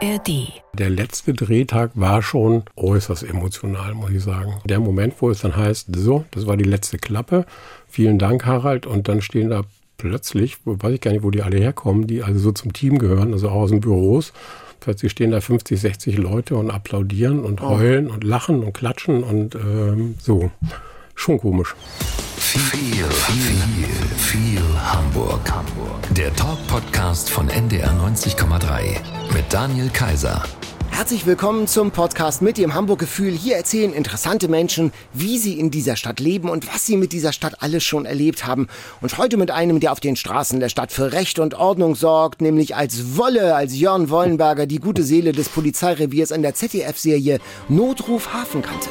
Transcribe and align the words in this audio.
ARD. 0.00 0.62
Der 0.74 0.90
letzte 0.90 1.32
Drehtag 1.32 1.90
war 1.94 2.22
schon 2.22 2.62
äußerst 2.76 3.24
emotional, 3.24 3.94
muss 3.94 4.10
ich 4.10 4.22
sagen. 4.22 4.54
Der 4.64 4.78
Moment, 4.78 5.14
wo 5.18 5.30
es 5.30 5.40
dann 5.40 5.56
heißt, 5.56 5.88
so, 5.96 6.24
das 6.30 6.46
war 6.46 6.56
die 6.56 6.64
letzte 6.64 6.98
Klappe. 6.98 7.46
Vielen 7.88 8.18
Dank, 8.18 8.46
Harald. 8.46 8.86
Und 8.86 9.08
dann 9.08 9.22
stehen 9.22 9.50
da 9.50 9.62
plötzlich, 9.96 10.58
weiß 10.64 10.94
ich 10.94 11.00
gar 11.00 11.10
nicht, 11.10 11.24
wo 11.24 11.30
die 11.30 11.42
alle 11.42 11.58
herkommen, 11.58 12.06
die 12.06 12.22
also 12.22 12.38
so 12.38 12.52
zum 12.52 12.72
Team 12.72 12.98
gehören, 12.98 13.32
also 13.32 13.48
auch 13.48 13.62
aus 13.62 13.70
den 13.70 13.80
Büros. 13.80 14.32
Plötzlich 14.80 15.10
stehen 15.10 15.32
da 15.32 15.40
50, 15.40 15.80
60 15.80 16.18
Leute 16.18 16.54
und 16.54 16.70
applaudieren 16.70 17.40
und 17.40 17.60
heulen 17.60 18.08
und 18.08 18.22
lachen 18.22 18.62
und 18.62 18.72
klatschen 18.72 19.24
und 19.24 19.56
ähm, 19.56 20.14
so. 20.20 20.50
Schon 21.16 21.38
komisch. 21.38 21.74
Viel, 22.50 23.04
viel, 23.04 23.86
viel 24.16 24.62
Hamburg. 24.80 25.52
Hamburg. 25.52 26.14
Der 26.16 26.34
Talk-Podcast 26.34 27.28
von 27.28 27.50
NDR 27.50 27.90
90,3 27.90 29.34
mit 29.34 29.52
Daniel 29.52 29.90
Kaiser. 29.90 30.42
Herzlich 30.90 31.26
willkommen 31.26 31.66
zum 31.66 31.90
Podcast 31.90 32.40
mit 32.40 32.56
dem 32.56 32.72
Hamburg-Gefühl. 32.72 33.32
Hier 33.32 33.56
erzählen 33.56 33.92
interessante 33.92 34.48
Menschen, 34.48 34.92
wie 35.12 35.36
sie 35.36 35.60
in 35.60 35.70
dieser 35.70 35.96
Stadt 35.96 36.20
leben 36.20 36.48
und 36.48 36.72
was 36.72 36.86
sie 36.86 36.96
mit 36.96 37.12
dieser 37.12 37.34
Stadt 37.34 37.60
alles 37.60 37.84
schon 37.84 38.06
erlebt 38.06 38.46
haben. 38.46 38.68
Und 39.02 39.18
heute 39.18 39.36
mit 39.36 39.50
einem, 39.50 39.78
der 39.78 39.92
auf 39.92 40.00
den 40.00 40.16
Straßen 40.16 40.58
der 40.58 40.70
Stadt 40.70 40.90
für 40.90 41.12
Recht 41.12 41.38
und 41.38 41.52
Ordnung 41.52 41.96
sorgt, 41.96 42.40
nämlich 42.40 42.74
als 42.74 43.18
Wolle, 43.18 43.56
als 43.56 43.78
Jörn 43.78 44.08
Wollenberger, 44.08 44.66
die 44.66 44.78
gute 44.78 45.02
Seele 45.02 45.32
des 45.32 45.50
Polizeireviers 45.50 46.30
in 46.30 46.40
der 46.40 46.54
ZDF-Serie 46.54 47.40
Notruf 47.68 48.32
Hafenkante. 48.32 48.88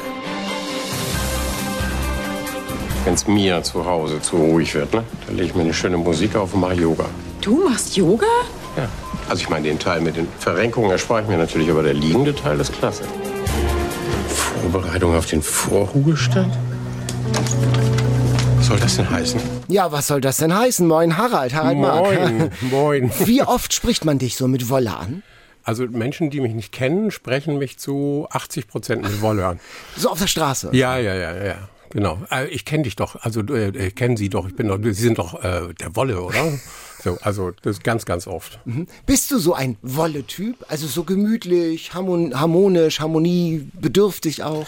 Wenn 3.04 3.14
es 3.14 3.26
mir 3.26 3.62
zu 3.62 3.86
Hause 3.86 4.20
zu 4.20 4.36
ruhig 4.36 4.74
wird, 4.74 4.92
ne, 4.92 5.04
dann 5.26 5.36
lege 5.36 5.48
ich 5.48 5.54
mir 5.54 5.62
eine 5.62 5.74
schöne 5.74 5.96
Musik 5.96 6.36
auf 6.36 6.54
und 6.54 6.60
mache 6.60 6.74
Yoga. 6.74 7.06
Du 7.40 7.68
machst 7.68 7.96
Yoga? 7.96 8.26
Ja. 8.76 8.88
Also 9.28 9.42
ich 9.42 9.48
meine, 9.48 9.68
den 9.68 9.78
Teil 9.78 10.00
mit 10.00 10.16
den 10.16 10.26
Verrenkungen 10.38 10.90
erspare 10.90 11.22
ich 11.22 11.28
mir 11.28 11.38
natürlich, 11.38 11.70
aber 11.70 11.82
der 11.82 11.94
liegende 11.94 12.34
Teil 12.34 12.58
ist 12.60 12.72
klasse. 12.72 13.04
Vorbereitung 14.28 15.14
auf 15.14 15.26
den 15.26 15.42
Vorruhestand? 15.42 16.56
Was 18.56 18.66
soll 18.66 18.78
das 18.80 18.96
denn 18.96 19.08
heißen? 19.08 19.40
Ja, 19.68 19.92
was 19.92 20.06
soll 20.06 20.20
das 20.20 20.38
denn 20.38 20.54
heißen? 20.56 20.86
Moin 20.86 21.16
Harald, 21.16 21.54
Harald 21.54 21.78
Mark. 21.78 22.04
Moin, 22.04 22.50
moin. 22.70 23.10
Wie 23.24 23.42
oft 23.42 23.72
spricht 23.72 24.04
man 24.04 24.18
dich 24.18 24.36
so 24.36 24.48
mit 24.48 24.68
Wolle 24.68 24.96
an? 24.96 25.22
Also 25.62 25.84
Menschen, 25.86 26.30
die 26.30 26.40
mich 26.40 26.54
nicht 26.54 26.72
kennen, 26.72 27.10
sprechen 27.10 27.58
mich 27.58 27.78
zu 27.78 28.26
80 28.30 28.68
Prozent 28.68 29.02
mit 29.02 29.20
Wolle 29.20 29.46
an. 29.46 29.60
So 29.96 30.10
auf 30.10 30.18
der 30.18 30.26
Straße? 30.26 30.70
Ja, 30.72 30.98
ja, 30.98 31.14
ja, 31.14 31.44
ja. 31.44 31.68
Genau. 31.90 32.18
Äh, 32.30 32.46
Ich 32.48 32.64
kenne 32.64 32.84
dich 32.84 32.96
doch. 32.96 33.16
Also 33.16 33.40
äh, 33.42 33.86
ich 33.88 33.94
kenne 33.94 34.16
Sie 34.16 34.28
doch. 34.28 34.46
Ich 34.48 34.54
bin 34.56 34.68
doch. 34.68 34.78
Sie 34.82 34.92
sind 34.92 35.18
doch 35.18 35.42
äh, 35.42 35.72
der 35.74 35.96
Wolle, 35.96 36.20
oder? 36.20 36.58
So, 37.00 37.16
also 37.22 37.52
das 37.62 37.76
ist 37.76 37.84
ganz, 37.84 38.06
ganz 38.06 38.26
oft. 38.26 38.58
Bist 39.06 39.30
du 39.30 39.38
so 39.38 39.54
ein 39.54 39.76
Wolle-Typ? 39.82 40.56
Also 40.68 40.88
so 40.88 41.04
gemütlich, 41.04 41.94
harmon 41.94 42.34
harmonisch, 42.38 42.98
harmoniebedürftig 42.98 44.42
auch? 44.42 44.66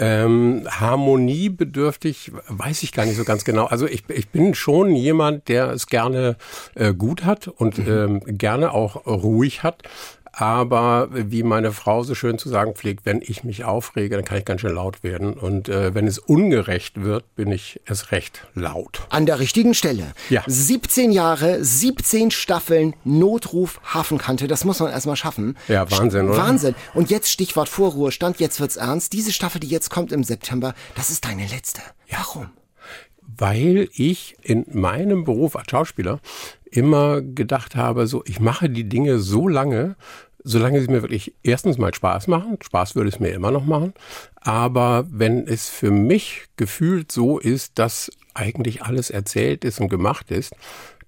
Ähm, 0.00 0.66
harmoniebedürftig 0.68 2.32
weiß 2.48 2.82
ich 2.82 2.90
gar 2.92 3.06
nicht 3.06 3.16
so 3.16 3.22
ganz 3.22 3.44
genau. 3.44 3.66
Also 3.66 3.86
ich, 3.86 4.02
ich 4.08 4.28
bin 4.30 4.54
schon 4.54 4.96
jemand, 4.96 5.48
der 5.48 5.70
es 5.70 5.86
gerne 5.86 6.36
äh, 6.74 6.92
gut 6.94 7.24
hat 7.24 7.46
und 7.46 7.78
ähm, 7.78 8.20
gerne 8.26 8.72
auch 8.72 9.06
ruhig 9.06 9.62
hat. 9.62 9.84
Aber 10.32 11.08
wie 11.12 11.42
meine 11.42 11.72
Frau 11.72 12.02
so 12.02 12.14
schön 12.14 12.38
zu 12.38 12.48
sagen 12.48 12.74
pflegt, 12.74 13.04
wenn 13.04 13.20
ich 13.20 13.44
mich 13.44 13.64
aufrege, 13.64 14.16
dann 14.16 14.24
kann 14.24 14.38
ich 14.38 14.46
ganz 14.46 14.62
schön 14.62 14.74
laut 14.74 15.02
werden. 15.02 15.34
Und 15.34 15.68
äh, 15.68 15.94
wenn 15.94 16.06
es 16.06 16.18
ungerecht 16.18 17.02
wird, 17.02 17.34
bin 17.36 17.52
ich 17.52 17.80
erst 17.86 18.12
recht 18.12 18.46
laut. 18.54 19.02
An 19.10 19.26
der 19.26 19.40
richtigen 19.40 19.74
Stelle. 19.74 20.14
Ja. 20.30 20.42
17 20.46 21.12
Jahre, 21.12 21.62
17 21.62 22.30
Staffeln, 22.30 22.94
Notruf 23.04 23.78
Hafenkante, 23.84 24.46
das 24.46 24.64
muss 24.64 24.80
man 24.80 24.90
erstmal 24.90 25.16
schaffen. 25.16 25.56
Ja, 25.68 25.90
Wahnsinn, 25.90 26.28
oder? 26.28 26.38
Wahnsinn. 26.38 26.74
Und 26.94 27.10
jetzt 27.10 27.30
Stichwort 27.30 27.68
Vorruhestand, 27.68 28.40
jetzt 28.40 28.58
wird's 28.58 28.76
ernst. 28.76 29.12
Diese 29.12 29.32
Staffel, 29.32 29.60
die 29.60 29.68
jetzt 29.68 29.90
kommt 29.90 30.12
im 30.12 30.24
September, 30.24 30.74
das 30.94 31.10
ist 31.10 31.26
deine 31.26 31.46
letzte. 31.46 31.82
Warum? 32.10 32.48
weil 33.38 33.88
ich 33.94 34.36
in 34.42 34.66
meinem 34.70 35.24
Beruf 35.24 35.56
als 35.56 35.70
Schauspieler 35.70 36.20
immer 36.72 37.22
gedacht 37.22 37.76
habe, 37.76 38.06
so 38.06 38.22
ich 38.26 38.40
mache 38.40 38.68
die 38.68 38.88
Dinge 38.88 39.18
so 39.18 39.46
lange, 39.46 39.96
solange 40.42 40.80
sie 40.80 40.88
mir 40.88 41.02
wirklich 41.02 41.34
erstens 41.42 41.78
mal 41.78 41.94
Spaß 41.94 42.26
machen. 42.26 42.58
Spaß 42.60 42.96
würde 42.96 43.10
es 43.10 43.20
mir 43.20 43.30
immer 43.30 43.50
noch 43.50 43.64
machen. 43.64 43.94
Aber 44.40 45.06
wenn 45.10 45.46
es 45.46 45.68
für 45.68 45.90
mich 45.90 46.46
gefühlt 46.56 47.12
so 47.12 47.38
ist, 47.38 47.78
dass 47.78 48.10
eigentlich 48.34 48.82
alles 48.82 49.10
erzählt 49.10 49.64
ist 49.64 49.80
und 49.80 49.88
gemacht 49.88 50.30
ist, 50.30 50.54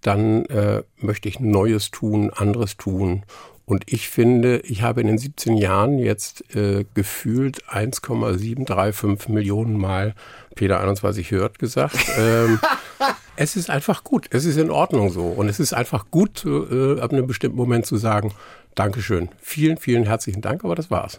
dann 0.03 0.45
äh, 0.47 0.83
möchte 0.99 1.29
ich 1.29 1.41
Neues 1.41 1.91
tun, 1.91 2.31
anderes 2.31 2.77
tun. 2.77 3.25
Und 3.67 3.85
ich 3.87 4.11
finde, 4.11 4.59
ich 4.59 4.83
habe 4.83 5.01
in 5.01 5.07
den 5.07 5.17
17 5.17 5.57
Jahren 5.57 5.99
jetzt 5.99 6.55
äh, 6.55 6.85
gefühlt 6.93 7.63
1,735 7.69 9.29
Millionen 9.31 9.79
Mal 9.79 10.15
Peter 10.55 10.81
21 10.81 11.31
hört 11.31 11.59
gesagt. 11.59 11.97
Ähm, 12.19 12.61
es 13.37 13.57
ist 13.57 13.71
einfach 13.71 14.05
gut. 14.05 14.27
Es 14.31 14.45
ist 14.45 14.57
in 14.57 14.71
Ordnung 14.71 15.11
so. 15.11 15.27
Und 15.27 15.49
es 15.49 15.61
ist 15.61 15.73
einfach 15.73 16.07
gut, 16.11 16.45
äh, 16.45 17.01
ab 17.01 17.13
einem 17.13 17.27
bestimmten 17.27 17.57
Moment 17.57 17.87
zu 17.87 17.97
sagen, 17.97 18.33
Dankeschön. 18.75 19.29
Vielen, 19.41 19.77
vielen 19.77 20.05
herzlichen 20.05 20.41
Dank, 20.41 20.65
aber 20.65 20.75
das 20.75 20.91
war's. 20.91 21.19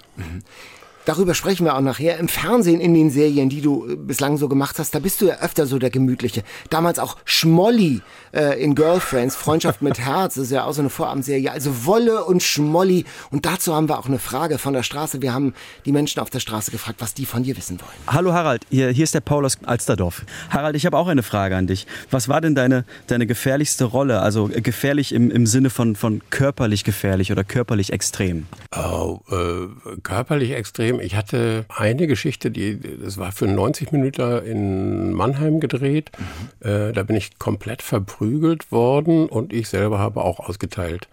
Darüber 1.05 1.35
sprechen 1.35 1.65
wir 1.65 1.75
auch 1.75 1.81
nachher. 1.81 2.17
Im 2.17 2.27
Fernsehen, 2.27 2.81
in 2.81 2.93
den 2.93 3.11
Serien, 3.11 3.47
die 3.47 3.61
du 3.61 3.87
äh, 3.87 3.95
bislang 3.95 4.37
so 4.37 4.49
gemacht 4.49 4.79
hast, 4.79 4.95
da 4.95 4.99
bist 4.99 5.21
du 5.21 5.27
ja 5.27 5.35
öfter 5.39 5.67
so 5.67 5.77
der 5.77 5.91
Gemütliche. 5.91 6.43
Damals 6.69 6.99
auch 6.99 7.17
Schmolli 7.25 8.01
äh, 8.33 8.61
in 8.61 8.75
Girlfriends, 8.75 9.35
Freundschaft 9.35 9.81
mit 9.81 9.99
Herz, 10.05 10.35
das 10.35 10.45
ist 10.45 10.51
ja 10.51 10.65
auch 10.65 10.73
so 10.73 10.81
eine 10.81 10.89
Vorabendserie. 10.89 11.51
Also 11.51 11.85
Wolle 11.85 12.25
und 12.25 12.41
Schmolli. 12.41 13.05
Und 13.31 13.45
dazu 13.45 13.73
haben 13.73 13.87
wir 13.87 13.99
auch 13.99 14.07
eine 14.07 14.19
Frage 14.19 14.57
von 14.57 14.73
der 14.73 14.83
Straße. 14.83 15.21
Wir 15.21 15.33
haben 15.33 15.53
die 15.85 15.91
Menschen 15.91 16.19
auf 16.19 16.29
der 16.29 16.39
Straße 16.39 16.71
gefragt, 16.71 16.97
was 16.99 17.13
die 17.13 17.25
von 17.25 17.43
dir 17.43 17.55
wissen 17.55 17.79
wollen. 17.79 17.91
Hallo 18.07 18.33
Harald, 18.33 18.63
hier, 18.69 18.89
hier 18.89 19.03
ist 19.03 19.13
der 19.13 19.21
Paul 19.21 19.45
aus 19.45 19.57
Alsterdorf. 19.63 20.23
Harald, 20.49 20.75
ich 20.75 20.85
habe 20.85 20.97
auch 20.97 21.07
eine 21.07 21.23
Frage 21.23 21.55
an 21.55 21.67
dich. 21.67 21.85
Was 22.09 22.27
war 22.27 22.41
denn 22.41 22.55
deine, 22.55 22.83
deine 23.07 23.27
gefährlichste 23.27 23.85
Rolle? 23.85 24.21
Also 24.21 24.49
äh, 24.49 24.61
gefährlich 24.61 25.13
im, 25.13 25.29
im 25.29 25.45
Sinne 25.45 25.69
von, 25.69 25.95
von 25.95 26.21
körperlich 26.31 26.83
gefährlich 26.83 27.31
oder 27.31 27.43
körperlich 27.43 27.93
extrem? 27.93 28.47
Oh, 28.75 29.19
äh, 29.29 29.99
körperlich 30.01 30.51
extrem. 30.51 30.94
Ich 30.99 31.15
hatte 31.15 31.65
eine 31.69 32.07
Geschichte, 32.07 32.51
die 32.51 32.79
das 32.79 33.17
war 33.17 33.31
für 33.31 33.47
90 33.47 33.91
Minuten 33.91 34.45
in 34.45 35.13
Mannheim 35.13 35.59
gedreht. 35.59 36.11
Äh, 36.59 36.91
da 36.91 37.03
bin 37.03 37.15
ich 37.15 37.37
komplett 37.39 37.81
verprügelt 37.81 38.71
worden 38.71 39.27
und 39.27 39.53
ich 39.53 39.69
selber 39.69 39.99
habe 39.99 40.23
auch 40.23 40.39
ausgeteilt. 40.39 41.07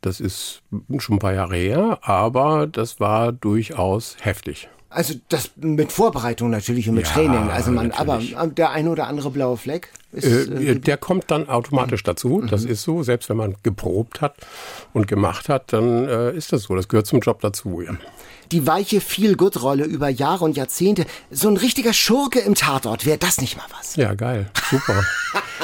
Das 0.00 0.20
ist 0.20 0.62
schon 0.98 1.16
ein 1.16 1.18
paar 1.18 1.32
Jahre 1.32 1.56
her, 1.56 1.98
aber 2.02 2.66
das 2.66 3.00
war 3.00 3.32
durchaus 3.32 4.16
heftig. 4.20 4.68
Also 4.94 5.14
das 5.28 5.50
mit 5.56 5.90
Vorbereitung 5.92 6.50
natürlich 6.50 6.88
und 6.88 6.94
mit 6.94 7.06
Ja, 7.06 7.12
Training. 7.12 7.50
Also 7.50 7.70
man, 7.72 7.88
natürlich. 7.88 8.36
aber 8.38 8.46
der 8.46 8.70
ein 8.70 8.88
oder 8.88 9.06
andere 9.08 9.30
blaue 9.30 9.56
Fleck 9.56 9.88
ist, 10.12 10.24
Äh, 10.24 10.72
äh, 10.72 10.78
der 10.78 10.96
kommt 10.96 11.30
dann 11.30 11.48
automatisch 11.48 12.02
dazu. 12.04 12.40
Das 12.48 12.64
ist 12.64 12.82
so. 12.82 13.02
Selbst 13.02 13.28
wenn 13.28 13.36
man 13.36 13.56
geprobt 13.62 14.20
hat 14.20 14.36
und 14.92 15.08
gemacht 15.08 15.48
hat, 15.48 15.72
dann 15.72 16.06
äh, 16.08 16.32
ist 16.32 16.52
das 16.52 16.62
so. 16.64 16.74
Das 16.76 16.88
gehört 16.88 17.06
zum 17.06 17.20
Job 17.20 17.40
dazu. 17.40 17.80
Ja. 17.82 17.92
die 18.52 18.66
weiche 18.66 19.00
Feel-Good-Rolle 19.00 19.84
über 19.84 20.08
Jahre 20.08 20.44
und 20.44 20.56
Jahrzehnte. 20.56 21.06
So 21.30 21.48
ein 21.48 21.56
richtiger 21.56 21.92
Schurke 21.92 22.38
im 22.40 22.54
Tatort, 22.54 23.04
wäre 23.06 23.18
das 23.18 23.40
nicht 23.40 23.56
mal 23.56 23.64
was? 23.76 23.96
Ja, 23.96 24.14
geil. 24.14 24.48
Super. 24.70 25.02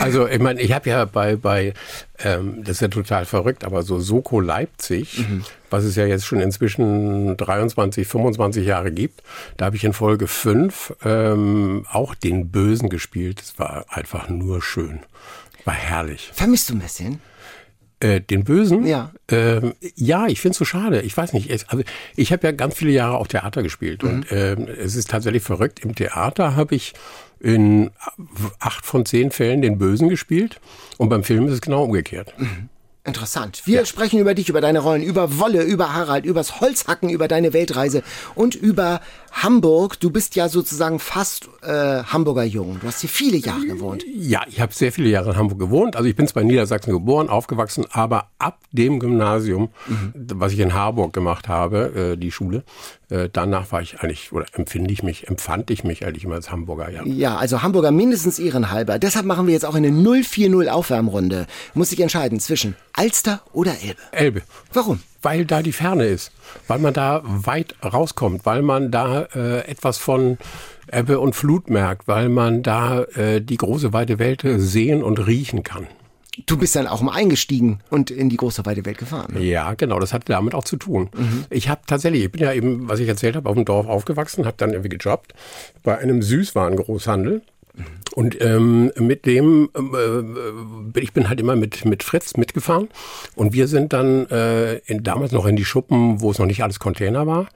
Also, 0.00 0.28
ich 0.28 0.38
meine, 0.38 0.60
ich 0.60 0.72
habe 0.72 0.88
ja 0.90 1.04
bei, 1.04 1.36
bei 1.36 1.74
ähm, 2.18 2.62
das 2.64 2.76
ist 2.76 2.80
ja 2.80 2.88
total 2.88 3.24
verrückt, 3.24 3.64
aber 3.64 3.82
so 3.82 4.00
Soko 4.00 4.40
Leipzig, 4.40 5.24
was 5.70 5.84
es 5.84 5.96
ja 5.96 6.06
jetzt 6.06 6.26
schon 6.26 6.40
inzwischen 6.40 7.36
23, 7.36 8.06
25 8.06 8.66
Jahre 8.66 8.92
gibt, 8.92 9.22
da 9.56 9.66
habe 9.66 9.76
ich 9.76 9.84
in 9.84 9.92
Folge 9.92 10.26
5 10.26 10.96
ähm, 11.04 11.86
auch 11.90 12.14
den 12.14 12.50
Bösen 12.50 12.88
gespielt. 12.88 13.40
Das 13.40 13.58
war 13.58 13.86
einfach 13.88 14.28
nur 14.28 14.62
schön. 14.62 15.00
War 15.64 15.74
herrlich. 15.74 16.30
Vermisst 16.32 16.70
du 16.70 16.74
ein 16.74 16.80
bisschen? 16.80 17.20
Äh, 18.00 18.20
den 18.20 18.44
Bösen? 18.44 18.86
Ja. 18.86 19.10
Ähm, 19.28 19.74
ja, 19.96 20.26
ich 20.28 20.40
finde 20.40 20.52
es 20.52 20.58
so 20.58 20.64
schade. 20.64 21.02
Ich 21.02 21.16
weiß 21.16 21.32
nicht. 21.32 21.50
Also 21.50 21.82
ich 22.14 22.32
habe 22.32 22.46
ja 22.46 22.52
ganz 22.52 22.76
viele 22.76 22.92
Jahre 22.92 23.18
auch 23.18 23.26
Theater 23.26 23.62
gespielt 23.64 24.04
und 24.04 24.26
ähm, 24.30 24.68
es 24.68 24.94
ist 24.94 25.10
tatsächlich 25.10 25.42
verrückt. 25.42 25.80
Im 25.80 25.96
Theater 25.96 26.54
habe 26.54 26.76
ich 26.76 26.94
in 27.40 27.90
acht 28.60 28.84
von 28.84 29.04
zehn 29.04 29.32
Fällen 29.32 29.62
den 29.62 29.78
Bösen 29.78 30.08
gespielt 30.08 30.60
und 30.96 31.08
beim 31.08 31.24
Film 31.24 31.46
ist 31.48 31.54
es 31.54 31.60
genau 31.60 31.84
umgekehrt. 31.84 32.34
Interessant. 33.04 33.62
Wir 33.64 33.86
sprechen 33.86 34.20
über 34.20 34.34
dich, 34.34 34.48
über 34.48 34.60
deine 34.60 34.80
Rollen, 34.80 35.02
über 35.02 35.38
Wolle, 35.38 35.62
über 35.62 35.94
Harald, 35.94 36.26
übers 36.26 36.60
Holzhacken, 36.60 37.08
über 37.08 37.26
deine 37.26 37.52
Weltreise 37.52 38.02
und 38.34 38.54
über 38.54 39.00
Hamburg. 39.32 40.00
Du 40.00 40.10
bist 40.10 40.36
ja 40.36 40.48
sozusagen 40.48 40.98
fast 40.98 41.48
äh, 41.62 42.02
Hamburger 42.04 42.44
Jung. 42.44 42.78
Du 42.80 42.86
hast 42.86 43.00
hier 43.00 43.10
viele 43.10 43.36
Jahre 43.36 43.66
gewohnt. 43.66 44.04
Ja, 44.12 44.42
ich 44.48 44.60
habe 44.60 44.72
sehr 44.72 44.92
viele 44.92 45.08
Jahre 45.08 45.30
in 45.30 45.36
Hamburg 45.36 45.58
gewohnt. 45.58 45.96
Also 45.96 46.08
ich 46.08 46.16
bin 46.16 46.26
zwar 46.26 46.42
in 46.42 46.48
Niedersachsen 46.48 46.92
geboren, 46.92 47.28
aufgewachsen, 47.28 47.84
aber 47.90 48.28
ab 48.38 48.58
dem 48.72 49.00
Gymnasium, 49.00 49.70
was 50.14 50.52
ich 50.52 50.60
in 50.60 50.74
Harburg 50.74 51.12
gemacht 51.12 51.48
habe, 51.48 52.12
äh, 52.14 52.16
die 52.16 52.30
Schule, 52.30 52.64
äh, 53.10 53.28
danach 53.32 53.72
war 53.72 53.80
ich 53.80 54.00
eigentlich, 54.00 54.32
oder 54.32 54.46
empfinde 54.52 54.92
ich 54.92 55.02
mich, 55.02 55.28
empfand 55.28 55.70
ich 55.70 55.84
mich 55.84 56.04
eigentlich 56.04 56.24
immer 56.24 56.34
als 56.34 56.50
Hamburger, 56.50 56.90
ja. 56.90 57.04
Ja, 57.04 57.36
also 57.36 57.62
Hamburger 57.62 57.90
mindestens 57.90 58.38
ehrenhalber. 58.38 58.98
Deshalb 58.98 59.24
machen 59.26 59.46
wir 59.46 59.54
jetzt 59.54 59.64
auch 59.64 59.74
eine 59.74 59.90
040 59.90 60.70
Aufwärmrunde. 60.70 61.46
Muss 61.74 61.92
ich 61.92 62.00
entscheiden 62.00 62.40
zwischen 62.40 62.76
Alster 62.92 63.40
oder 63.52 63.72
Elbe. 63.82 64.00
Elbe. 64.12 64.42
Warum? 64.72 65.00
Weil 65.22 65.44
da 65.44 65.62
die 65.62 65.72
Ferne 65.72 66.04
ist, 66.04 66.32
weil 66.66 66.78
man 66.78 66.94
da 66.94 67.22
weit 67.24 67.74
rauskommt, 67.84 68.46
weil 68.46 68.62
man 68.62 68.90
da 68.90 69.22
äh, 69.34 69.66
etwas 69.68 69.98
von 69.98 70.38
Ebbe 70.90 71.20
und 71.20 71.34
Flut 71.34 71.70
merkt, 71.70 72.08
weil 72.08 72.28
man 72.28 72.62
da 72.62 73.02
äh, 73.02 73.40
die 73.40 73.56
große 73.56 73.92
weite 73.92 74.18
Welt 74.18 74.42
sehen 74.44 75.02
und 75.02 75.26
riechen 75.26 75.62
kann. 75.62 75.86
Du 76.46 76.56
bist 76.56 76.76
dann 76.76 76.86
auch 76.86 77.02
mal 77.02 77.14
eingestiegen 77.14 77.80
und 77.90 78.10
in 78.10 78.28
die 78.28 78.36
große 78.36 78.64
weite 78.64 78.84
Welt 78.86 78.98
gefahren. 78.98 79.34
Ne? 79.34 79.40
Ja, 79.40 79.74
genau, 79.74 79.98
das 79.98 80.12
hat 80.12 80.28
damit 80.28 80.54
auch 80.54 80.64
zu 80.64 80.76
tun. 80.76 81.10
Mhm. 81.16 81.44
Ich 81.50 81.68
habe 81.68 81.80
tatsächlich, 81.86 82.24
ich 82.24 82.32
bin 82.32 82.42
ja 82.42 82.52
eben, 82.52 82.88
was 82.88 83.00
ich 83.00 83.08
erzählt 83.08 83.34
habe, 83.34 83.48
auf 83.48 83.56
dem 83.56 83.64
Dorf 83.64 83.86
aufgewachsen, 83.88 84.46
habe 84.46 84.56
dann 84.56 84.70
irgendwie 84.70 84.90
gejobbt 84.90 85.34
bei 85.82 85.98
einem 85.98 86.22
Süßwarengroßhandel. 86.22 87.42
Und 88.14 88.40
ähm, 88.40 88.90
mit 88.98 89.26
dem, 89.26 89.70
äh, 89.76 91.00
ich 91.00 91.12
bin 91.12 91.28
halt 91.28 91.40
immer 91.40 91.56
mit, 91.56 91.84
mit 91.84 92.02
Fritz 92.02 92.36
mitgefahren 92.36 92.88
und 93.36 93.52
wir 93.52 93.68
sind 93.68 93.92
dann 93.92 94.26
äh, 94.26 94.78
in, 94.86 95.04
damals 95.04 95.32
noch 95.32 95.46
in 95.46 95.56
die 95.56 95.64
Schuppen, 95.64 96.20
wo 96.20 96.30
es 96.30 96.38
noch 96.38 96.46
nicht 96.46 96.62
alles 96.62 96.80
Container 96.80 97.26
war 97.26 97.48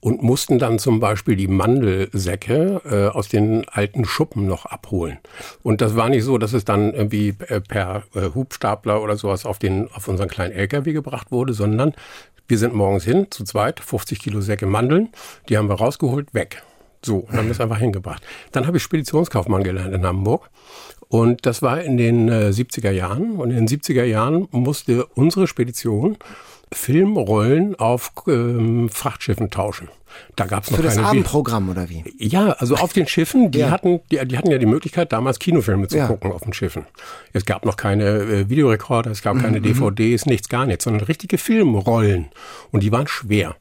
und 0.00 0.22
mussten 0.22 0.58
dann 0.58 0.78
zum 0.78 0.98
Beispiel 0.98 1.36
die 1.36 1.48
Mandelsäcke 1.48 2.80
äh, 2.84 3.16
aus 3.16 3.28
den 3.28 3.68
alten 3.68 4.04
Schuppen 4.04 4.46
noch 4.46 4.66
abholen. 4.66 5.18
Und 5.62 5.80
das 5.80 5.94
war 5.94 6.08
nicht 6.08 6.24
so, 6.24 6.38
dass 6.38 6.52
es 6.52 6.64
dann 6.64 6.92
irgendwie 6.92 7.34
äh, 7.48 7.60
per 7.60 8.04
äh, 8.14 8.30
Hubstapler 8.34 9.02
oder 9.02 9.16
sowas 9.16 9.44
auf, 9.44 9.58
den, 9.58 9.90
auf 9.92 10.08
unseren 10.08 10.28
kleinen 10.28 10.52
LKW 10.52 10.92
gebracht 10.92 11.30
wurde, 11.30 11.52
sondern 11.52 11.94
wir 12.48 12.58
sind 12.58 12.74
morgens 12.74 13.04
hin, 13.04 13.28
zu 13.30 13.44
zweit, 13.44 13.78
50 13.78 14.18
Kilo 14.18 14.40
Säcke 14.40 14.66
Mandeln, 14.66 15.10
die 15.48 15.56
haben 15.56 15.68
wir 15.68 15.76
rausgeholt, 15.76 16.34
weg. 16.34 16.62
So, 17.04 17.18
und 17.18 17.32
haben 17.36 17.48
das 17.48 17.60
einfach 17.60 17.78
hingebracht. 17.78 18.22
Dann 18.52 18.66
habe 18.66 18.76
ich 18.76 18.82
Speditionskaufmann 18.82 19.62
gelernt 19.62 19.94
in 19.94 20.04
Hamburg. 20.04 20.50
Und 21.08 21.44
das 21.46 21.60
war 21.62 21.80
in 21.82 21.96
den 21.96 22.28
äh, 22.28 22.50
70er 22.50 22.90
Jahren. 22.90 23.32
Und 23.32 23.50
in 23.50 23.66
den 23.66 23.68
70er 23.68 24.04
Jahren 24.04 24.46
musste 24.52 25.06
unsere 25.06 25.46
Spedition 25.46 26.16
Filmrollen 26.72 27.74
auf 27.76 28.12
ähm, 28.28 28.88
Frachtschiffen 28.88 29.50
tauschen. 29.50 29.88
Da 30.36 30.46
gab 30.46 30.64
es 30.64 30.70
noch 30.70 30.76
Für 30.78 30.82
das 30.84 30.96
keine 30.96 31.06
Abendprogramm 31.08 31.68
oder 31.68 31.88
wie? 31.88 32.04
Ja, 32.18 32.50
also 32.52 32.74
auf 32.76 32.92
den 32.92 33.06
Schiffen, 33.06 33.50
die 33.50 33.60
Ja. 33.60 33.70
hatten, 33.70 34.00
die, 34.10 34.24
die 34.26 34.38
hatten 34.38 34.50
ja 34.50 34.58
die 34.58 34.66
Möglichkeit, 34.66 35.12
damals 35.12 35.38
Kinofilme 35.38 35.88
zu 35.88 35.96
Ja. 35.98 36.06
gucken 36.06 36.32
auf 36.32 36.42
den 36.42 36.52
Schiffen. 36.52 36.86
Es 37.32 37.44
gab 37.44 37.64
noch 37.64 37.76
keine 37.76 38.04
äh, 38.06 38.48
Videorekorder, 38.48 39.10
es 39.10 39.22
gab 39.22 39.36
Mhm, 39.36 39.42
keine 39.42 39.60
DVDs, 39.60 40.26
nichts, 40.26 40.48
gar 40.48 40.66
nichts, 40.66 40.84
sondern 40.84 41.04
richtige 41.04 41.38
Filmrollen. 41.38 42.28
Und 42.72 42.82
die 42.82 42.90
waren 42.92 43.06
schwer. 43.08 43.56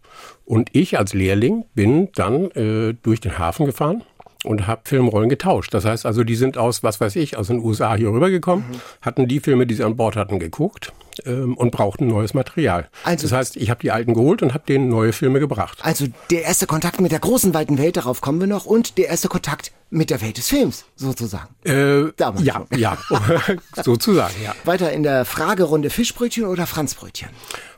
Und 0.49 0.69
ich 0.73 0.97
als 0.97 1.13
Lehrling 1.13 1.65
bin 1.75 2.09
dann 2.15 2.49
äh, 2.51 2.95
durch 3.03 3.21
den 3.21 3.37
Hafen 3.37 3.67
gefahren 3.67 4.03
und 4.45 4.65
habe 4.65 4.81
Filmrollen 4.85 5.29
getauscht. 5.29 5.73
Das 5.75 5.85
heißt 5.85 6.07
also, 6.07 6.23
die 6.23 6.33
sind 6.35 6.57
aus, 6.57 6.81
was 6.81 6.99
weiß 6.99 7.17
ich, 7.17 7.37
aus 7.37 7.47
den 7.47 7.59
USA 7.59 7.93
hier 7.95 8.09
rübergekommen, 8.09 8.65
Mhm. 8.67 8.75
hatten 9.01 9.27
die 9.27 9.41
Filme, 9.41 9.67
die 9.67 9.75
sie 9.75 9.83
an 9.83 9.95
Bord 9.95 10.15
hatten, 10.15 10.39
geguckt 10.39 10.91
ähm, 11.25 11.55
und 11.55 11.69
brauchten 11.71 12.07
neues 12.07 12.33
Material. 12.33 12.87
Also- 13.03 13.27
das 13.27 13.31
heißt, 13.37 13.57
ich 13.57 13.69
habe 13.69 13.81
die 13.81 13.91
alten 13.91 14.15
geholt 14.15 14.41
und 14.41 14.55
habe 14.55 14.63
denen 14.67 14.89
neue 14.89 15.13
Filme 15.13 15.39
gebracht. 15.39 15.77
Also 15.83 16.05
der 16.31 16.43
erste 16.45 16.65
Kontakt 16.65 16.99
mit 16.99 17.11
der 17.11 17.19
großen 17.19 17.53
weiten 17.53 17.77
Welt, 17.77 17.97
darauf 17.97 18.21
kommen 18.21 18.39
wir 18.39 18.47
noch, 18.47 18.65
und 18.65 18.97
der 18.97 19.09
erste 19.09 19.27
Kontakt 19.27 19.71
mit 19.91 20.09
der 20.09 20.19
Welt 20.21 20.37
des 20.37 20.47
Films, 20.47 20.85
sozusagen. 20.95 21.49
Äh, 21.63 22.11
Damals 22.17 22.43
ja, 22.45 22.65
ja, 22.75 22.97
sozusagen, 23.83 24.33
ja. 24.43 24.55
Weiter 24.63 24.91
in 24.91 25.03
der 25.03 25.25
Fragerunde 25.25 25.89
Fischbrötchen 25.91 26.45
oder 26.45 26.65
Franzbrötchen? 26.65 27.29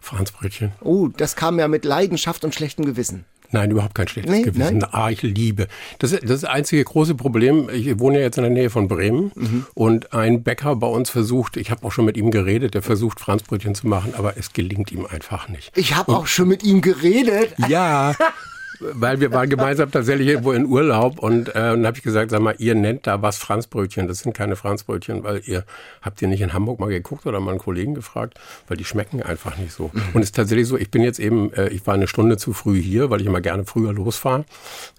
Franzbrötchen. 0.02 0.72
Oh, 0.82 1.08
das 1.16 1.36
kam 1.36 1.58
ja 1.60 1.68
mit 1.68 1.86
Leidenschaft 1.86 2.44
und 2.44 2.54
schlechtem 2.54 2.84
Gewissen. 2.86 3.26
Nein, 3.54 3.70
überhaupt 3.72 3.96
kein 3.96 4.08
schlechtes 4.08 4.34
Nee, 4.34 4.44
Gewissen. 4.44 4.78
nein? 4.78 4.90
Ah, 4.94 5.10
ich 5.10 5.22
liebe. 5.24 5.68
Das, 6.00 6.14
ist- 6.14 6.24
das 6.24 6.32
ist 6.32 6.44
das 6.44 6.50
einzige 6.50 6.84
große 6.86 7.16
Problem. 7.16 7.70
Ich 7.70 8.00
wohne 8.00 8.18
ja 8.20 8.24
jetzt 8.24 8.38
in 8.38 8.44
der 8.44 8.52
Nähe 8.52 8.70
von 8.70 8.88
Bremen 8.88 9.32
Mhm. 9.36 9.66
und 9.74 10.14
ein 10.14 10.42
Bäcker 10.44 10.76
bei 10.78 10.88
uns 10.88 11.10
versucht, 11.10 11.58
ich 11.58 11.70
habe 11.70 11.86
auch 11.86 11.92
schon 11.92 12.06
mit 12.06 12.16
ihm 12.16 12.32
geredet, 12.32 12.76
der 12.76 12.82
versucht 12.82 13.20
Franzbrötchen 13.20 13.76
zu 13.76 13.88
machen, 13.88 14.14
aber 14.18 14.38
es 14.38 14.54
gelingt 14.54 14.92
ihm 14.94 15.06
einfach 15.06 15.50
nicht. 15.50 15.72
Ich 15.78 15.96
habe 15.96 16.14
auch 16.16 16.28
schon 16.28 16.48
mit 16.48 16.64
ihm 16.64 16.80
geredet. 16.82 17.54
Ja, 17.68 18.16
weil 18.94 19.20
wir 19.20 19.32
waren 19.32 19.50
gemeinsam 19.50 19.92
tatsächlich 19.92 20.28
irgendwo 20.28 20.52
in 20.52 20.66
Urlaub 20.66 21.20
und 21.20 21.50
äh, 21.50 21.54
dann 21.54 21.86
habe 21.86 21.98
ich 21.98 22.04
gesagt, 22.04 22.32
sag 22.32 22.42
mal, 22.42 22.56
ihr 22.58 22.76
nennt 22.76 23.08
da 23.08 23.22
was 23.22 23.38
Franzbrötchen. 23.38 24.08
Das 24.08 24.20
sind 24.20 24.34
keine 24.34 24.56
Franzbrötchen, 24.56 25.24
weil 25.24 25.42
ihr 25.46 25.66
habt 26.02 26.22
ihr 26.22 26.28
nicht 26.28 26.42
in 26.42 26.54
Hamburg 26.54 26.80
mal 26.80 26.90
geguckt 26.90 27.26
oder 27.26 27.40
mal 27.40 27.52
einen 27.52 27.60
Kollegen 27.60 27.96
gefragt, 27.96 28.40
weil 28.68 28.78
die 28.78 28.86
schmecken 28.86 29.22
einfach 29.22 29.58
nicht 29.58 29.74
so. 29.74 29.92
Und 30.14 30.22
es 30.22 30.30
ist 30.30 30.36
tatsächlich 30.36 30.68
so, 30.68 30.78
ich 30.78 30.92
bin 30.92 31.04
jetzt 31.04 31.20
eben, 31.20 31.54
äh, 31.54 31.70
ich 31.70 31.86
war 31.86 31.94
eine 31.94 32.08
Stunde 32.08 32.38
zu 32.38 32.54
früh 32.54 32.82
hier, 32.82 33.10
weil 33.10 33.22
ich 33.22 33.28
immer 33.28 33.42
gerne 33.42 33.66
früher 33.66 33.94
losfahre 33.94 34.46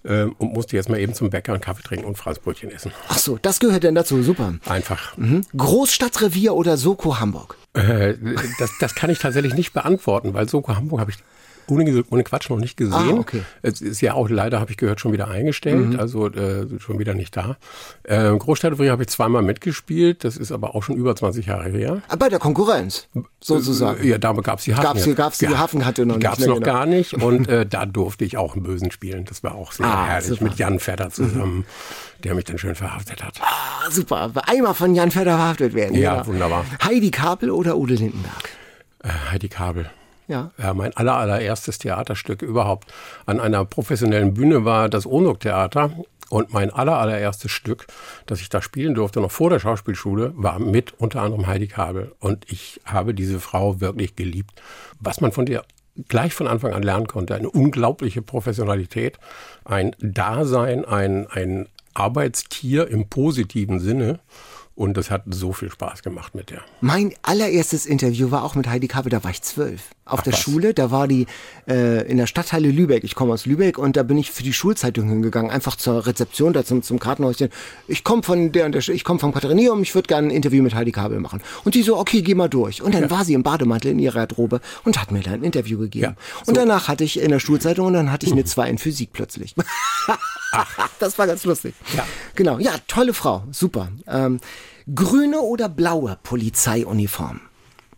äh, 0.03 0.23
und 0.23 0.53
musste 0.53 0.75
jetzt 0.75 0.89
mal 0.89 0.99
eben 0.99 1.13
zum 1.13 1.29
Bäcker 1.29 1.53
einen 1.53 1.61
Kaffee 1.61 1.83
trinken 1.83 2.05
und 2.05 2.17
Franzbrötchen 2.17 2.71
essen. 2.71 2.91
Ach 3.09 3.17
so, 3.17 3.37
das 3.41 3.59
gehört 3.59 3.83
denn 3.83 3.95
dazu, 3.95 4.21
super. 4.23 4.53
Einfach. 4.65 5.17
Mhm. 5.17 5.45
Großstadtrevier 5.55 6.53
oder 6.53 6.77
Soko 6.77 7.19
Hamburg? 7.19 7.57
Äh, 7.73 8.15
das, 8.59 8.71
das 8.79 8.95
kann 8.95 9.09
ich 9.09 9.19
tatsächlich 9.19 9.55
nicht 9.55 9.73
beantworten, 9.73 10.33
weil 10.33 10.47
Soko 10.47 10.75
Hamburg 10.75 10.99
habe 10.99 11.11
ich 11.11 11.17
ohne, 11.67 12.03
ohne 12.09 12.23
Quatsch 12.23 12.49
noch 12.49 12.57
nicht 12.57 12.77
gesehen. 12.77 12.93
Ah, 12.93 13.19
okay. 13.19 13.41
Es 13.61 13.81
ist 13.81 14.01
ja 14.01 14.13
auch 14.13 14.29
leider, 14.29 14.59
habe 14.59 14.71
ich 14.71 14.77
gehört, 14.77 14.99
schon 14.99 15.11
wieder 15.13 15.27
eingestellt, 15.27 15.99
also 15.99 16.27
äh, 16.29 16.67
schon 16.79 16.99
wieder 16.99 17.13
nicht 17.13 17.35
da. 17.37 17.57
Äh, 18.03 18.35
Großstadtrevier 18.37 18.91
habe 18.91 19.03
ich 19.03 19.09
zweimal 19.09 19.41
mitgespielt, 19.41 20.23
das 20.23 20.37
ist 20.37 20.51
aber 20.51 20.75
auch 20.75 20.83
schon 20.83 20.95
über 20.95 21.15
20 21.15 21.45
Jahre 21.45 21.69
her. 21.69 22.01
Ah, 22.09 22.15
Bei 22.15 22.29
der 22.29 22.39
Konkurrenz, 22.39 23.07
sozusagen. 23.39 24.05
Ja, 24.07 24.17
da 24.17 24.33
gab 24.33 24.59
es 24.59 24.65
die 24.65 24.73
Hafen. 24.75 24.83
Gab's 24.83 25.03
die- 25.03 25.13
gab's 25.15 25.37
die 25.37 25.47
Hafenkante 25.47 26.05
noch 26.05 26.15
nicht, 26.15 26.23
Gab 26.23 26.33
es 26.33 26.39
ne, 26.39 26.47
noch 26.47 26.55
genau. 26.55 26.65
gar 26.73 26.85
nicht 26.85 27.13
und 27.13 27.47
äh, 27.49 27.65
da 27.65 27.85
durfte 27.85 28.25
ich 28.25 28.37
auch 28.37 28.53
einen 28.55 28.63
Bösen 28.63 28.91
spielen. 28.91 29.25
Das 29.25 29.43
war 29.43 29.55
auch 29.55 29.71
sehr 29.71 29.85
Ah, 29.85 30.05
herrlich 30.07 30.27
super. 30.29 30.43
mit 30.45 30.55
Jan 30.55 30.79
Vetter 30.79 31.09
zusammen, 31.09 31.65
der 32.23 32.35
mich 32.35 32.45
dann 32.45 32.57
schön 32.57 32.75
verhaftet 32.75 33.23
hat. 33.23 33.39
Ah, 33.41 33.89
super. 33.89 34.31
Einmal 34.47 34.73
von 34.73 34.95
Jan 34.95 35.11
Fedder 35.11 35.35
verhaftet 35.37 35.73
werden. 35.73 35.95
Ja, 35.95 36.15
genau. 36.15 36.27
wunderbar. 36.27 36.65
Heidi 36.83 37.11
Kapel 37.11 37.51
oder 37.51 37.77
Udo 37.77 37.93
Lindenberg? 37.93 38.49
Äh, 39.03 39.09
Heidi 39.31 39.49
Kabel. 39.49 39.89
Ja. 40.33 40.51
Ja, 40.57 40.73
mein 40.73 40.97
aller, 40.97 41.13
allererstes 41.13 41.77
Theaterstück 41.77 42.41
überhaupt 42.41 42.91
an 43.27 43.39
einer 43.39 43.65
professionellen 43.65 44.33
Bühne 44.33 44.65
war 44.65 44.89
das 44.89 45.05
Onuk-Theater. 45.05 45.91
Und 46.29 46.51
mein 46.51 46.71
aller, 46.71 46.97
allererstes 46.97 47.51
Stück, 47.51 47.85
das 48.25 48.41
ich 48.41 48.49
da 48.49 48.63
spielen 48.63 48.95
durfte, 48.95 49.21
noch 49.21 49.29
vor 49.29 49.51
der 49.51 49.59
Schauspielschule, 49.59 50.33
war 50.35 50.57
mit 50.57 50.99
unter 50.99 51.21
anderem 51.21 51.45
Heidi 51.45 51.67
Kabel. 51.67 52.15
Und 52.19 52.51
ich 52.51 52.81
habe 52.85 53.13
diese 53.13 53.39
Frau 53.39 53.79
wirklich 53.79 54.15
geliebt. 54.15 54.59
Was 54.99 55.21
man 55.21 55.31
von 55.31 55.45
dir 55.45 55.63
gleich 56.07 56.33
von 56.33 56.47
Anfang 56.47 56.73
an 56.73 56.81
lernen 56.81 57.05
konnte, 57.05 57.35
eine 57.35 57.51
unglaubliche 57.51 58.23
Professionalität, 58.23 59.19
ein 59.65 59.95
Dasein, 59.99 60.83
ein, 60.83 61.27
ein 61.27 61.67
Arbeitstier 61.93 62.87
im 62.87 63.07
positiven 63.07 63.79
Sinne. 63.79 64.19
Und 64.75 64.97
das 64.97 65.11
hat 65.11 65.21
so 65.27 65.53
viel 65.53 65.69
Spaß 65.69 66.01
gemacht 66.01 66.33
mit 66.33 66.49
der. 66.49 66.61
Mein 66.81 67.13
allererstes 67.21 67.85
Interview 67.85 68.31
war 68.31 68.43
auch 68.43 68.55
mit 68.55 68.67
Heidi 68.67 68.87
Kapel, 68.87 69.11
da 69.11 69.23
war 69.23 69.29
ich 69.29 69.43
zwölf. 69.43 69.91
Auf 70.05 70.21
der 70.21 70.33
was. 70.33 70.39
Schule, 70.39 70.73
da 70.73 70.91
war 70.91 71.07
die 71.07 71.27
äh, 71.67 72.05
in 72.09 72.17
der 72.17 72.27
Stadtteile 72.27 72.69
Lübeck. 72.69 73.03
Ich 73.03 73.15
komme 73.15 73.33
aus 73.33 73.45
Lübeck 73.45 73.77
und 73.77 73.95
da 73.95 74.03
bin 74.03 74.17
ich 74.17 74.31
für 74.31 74.43
die 74.43 74.51
Schulzeitung 74.51 75.07
hingegangen, 75.07 75.49
einfach 75.49 75.75
zur 75.75 76.05
Rezeption, 76.05 76.51
da 76.51 76.65
zum, 76.65 76.83
zum 76.83 76.99
Kartenhäuschen. 76.99 77.49
Ich 77.87 78.03
komme 78.03 78.23
von 78.23 78.51
der 78.51 78.65
und 78.65 78.73
der, 78.73 78.87
ich 78.89 79.03
komme 79.03 79.19
vom 79.19 79.33
Katharineum, 79.33 79.81
ich 79.81 79.95
würde 79.95 80.07
gerne 80.07 80.27
ein 80.27 80.31
Interview 80.31 80.61
mit 80.61 80.75
Heidi 80.75 80.91
Kabel 80.91 81.19
machen. 81.19 81.41
Und 81.63 81.75
die 81.75 81.83
so, 81.83 81.97
okay, 81.97 82.21
geh 82.21 82.35
mal 82.35 82.49
durch. 82.49 82.81
Und 82.81 82.93
dann 82.93 83.09
war 83.09 83.23
sie 83.23 83.33
im 83.33 83.43
Bademantel 83.43 83.91
in 83.91 83.99
ihrer 83.99 84.23
Garderobe 84.23 84.61
und 84.83 84.99
hat 84.99 85.11
mir 85.11 85.21
dann 85.21 85.35
ein 85.35 85.43
Interview 85.43 85.79
gegeben. 85.79 86.15
Ja, 86.17 86.43
Und 86.45 86.57
danach 86.57 86.87
hatte 86.87 87.03
ich 87.03 87.19
in 87.19 87.29
der 87.29 87.39
Schulzeitung 87.39 87.87
und 87.87 87.93
dann 87.93 88.11
hatte 88.11 88.25
ich 88.25 88.31
eine 88.31 88.43
2 88.43 88.69
in 88.69 88.77
Physik 88.77 89.09
plötzlich. 89.13 89.55
das 90.99 91.17
war 91.17 91.27
ganz 91.27 91.43
lustig. 91.43 91.75
Ja. 91.95 92.05
Genau, 92.35 92.59
ja, 92.59 92.71
tolle 92.87 93.13
Frau, 93.13 93.43
super. 93.51 93.89
Ähm, 94.07 94.39
grüne 94.93 95.39
oder 95.41 95.69
blaue 95.69 96.17
Polizeiuniform? 96.23 97.41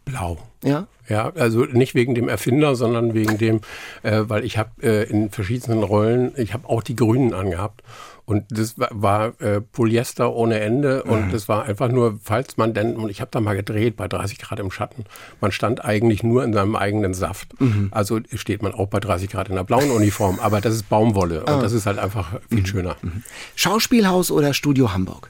Blau. 0.06 0.38
Ja? 0.64 0.88
Ja, 1.08 1.32
also 1.36 1.66
nicht 1.66 1.94
wegen 1.94 2.16
dem 2.16 2.30
Erfinder, 2.30 2.76
sondern 2.76 3.14
wegen 3.14 3.38
dem, 3.38 3.62
äh, 4.02 4.22
weil 4.28 4.44
ich 4.44 4.58
habe 4.58 4.72
äh, 4.82 5.04
in 5.10 5.30
verschiedenen 5.30 5.84
Rollen, 5.84 6.32
ich 6.36 6.54
habe 6.54 6.68
auch 6.68 6.82
die 6.82 6.96
Grünen 6.96 7.34
angehabt. 7.34 7.84
Und 8.28 8.46
das 8.50 8.80
war, 8.80 8.90
war 8.92 9.40
äh, 9.40 9.62
Polyester 9.62 10.34
ohne 10.34 10.60
Ende 10.60 11.04
und 11.04 11.32
das 11.32 11.48
war 11.48 11.66
einfach 11.66 11.90
nur, 11.90 12.20
falls 12.24 12.58
man 12.58 12.74
denn, 12.74 12.96
und 12.96 13.10
ich 13.10 13.22
habe 13.22 13.30
da 13.30 13.40
mal 13.40 13.56
gedreht 13.56 13.98
bei 13.98 14.08
30 14.08 14.40
Grad 14.40 14.60
im 14.60 14.72
Schatten, 14.72 15.06
man 15.42 15.52
stand 15.52 15.86
eigentlich 15.86 16.24
nur 16.24 16.44
in 16.44 16.52
seinem 16.52 16.76
eigenen 16.76 17.14
Saft. 17.14 17.54
Also 17.92 18.20
steht 18.34 18.64
man 18.64 18.74
auch 18.74 18.88
bei 18.88 19.00
30 19.00 19.30
Grad 19.30 19.50
in 19.50 19.54
einer 19.54 19.64
blauen 19.64 19.92
Uniform, 19.92 20.40
aber 20.40 20.60
das 20.60 20.74
ist 20.74 20.90
Baumwolle 20.90 21.42
und 21.42 21.62
das 21.62 21.72
ist 21.72 21.86
halt 21.86 22.00
einfach 22.00 22.40
viel 22.50 22.66
schöner. 22.66 22.96
Schauspielhaus 23.56 24.32
oder 24.32 24.56
Studio 24.56 24.92
Hamburg? 24.92 25.30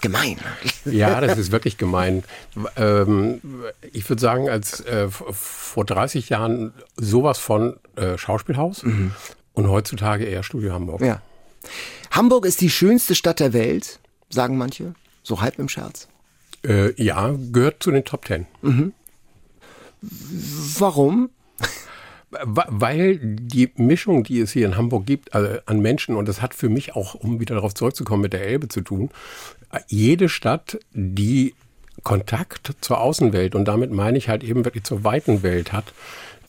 Ist 0.00 0.02
gemein. 0.02 0.36
Ja, 0.84 1.20
das 1.20 1.36
ist 1.38 1.52
wirklich 1.52 1.76
gemein. 1.76 2.22
Ähm, 2.76 3.40
ich 3.92 4.08
würde 4.08 4.20
sagen, 4.20 4.48
als 4.48 4.80
äh, 4.80 5.08
vor 5.10 5.84
30 5.84 6.28
Jahren 6.30 6.72
sowas 6.96 7.38
von 7.38 7.76
äh, 7.96 8.16
Schauspielhaus 8.16 8.82
und 9.54 9.68
heutzutage 9.68 10.24
eher 10.24 10.42
Studio 10.42 10.72
Hamburg. 10.72 11.00
Ja. 11.02 11.20
Hamburg 12.10 12.46
ist 12.46 12.60
die 12.60 12.70
schönste 12.70 13.14
Stadt 13.14 13.40
der 13.40 13.52
Welt, 13.52 13.98
sagen 14.30 14.56
manche, 14.56 14.94
so 15.22 15.40
halb 15.42 15.58
im 15.58 15.68
Scherz. 15.68 16.08
Äh, 16.66 16.92
ja, 17.02 17.34
gehört 17.52 17.82
zu 17.82 17.90
den 17.90 18.04
Top 18.04 18.24
Ten. 18.24 18.46
Warum? 20.78 21.30
Wa- 22.30 22.66
Weil 22.68 23.18
die 23.18 23.70
Mischung, 23.76 24.22
die 24.24 24.40
es 24.40 24.52
hier 24.52 24.64
in 24.66 24.76
Hamburg 24.76 25.04
gibt, 25.04 25.34
also 25.34 25.58
an 25.66 25.80
Menschen, 25.80 26.14
und 26.16 26.28
das 26.28 26.40
hat 26.40 26.54
für 26.54 26.68
mich 26.68 26.94
auch, 26.94 27.14
um 27.14 27.40
wieder 27.40 27.56
darauf 27.56 27.74
zurückzukommen, 27.74 28.22
mit 28.22 28.32
der 28.32 28.42
Elbe 28.46 28.68
zu 28.68 28.82
tun, 28.82 29.10
jede 29.88 30.28
Stadt, 30.28 30.78
die 30.92 31.54
Kontakt 32.02 32.72
zur 32.80 33.00
Außenwelt 33.00 33.54
und 33.54 33.66
damit 33.66 33.92
meine 33.92 34.18
ich 34.18 34.28
halt 34.28 34.42
eben 34.42 34.64
wirklich 34.64 34.84
zur 34.84 35.04
weiten 35.04 35.42
Welt 35.42 35.72
hat, 35.72 35.92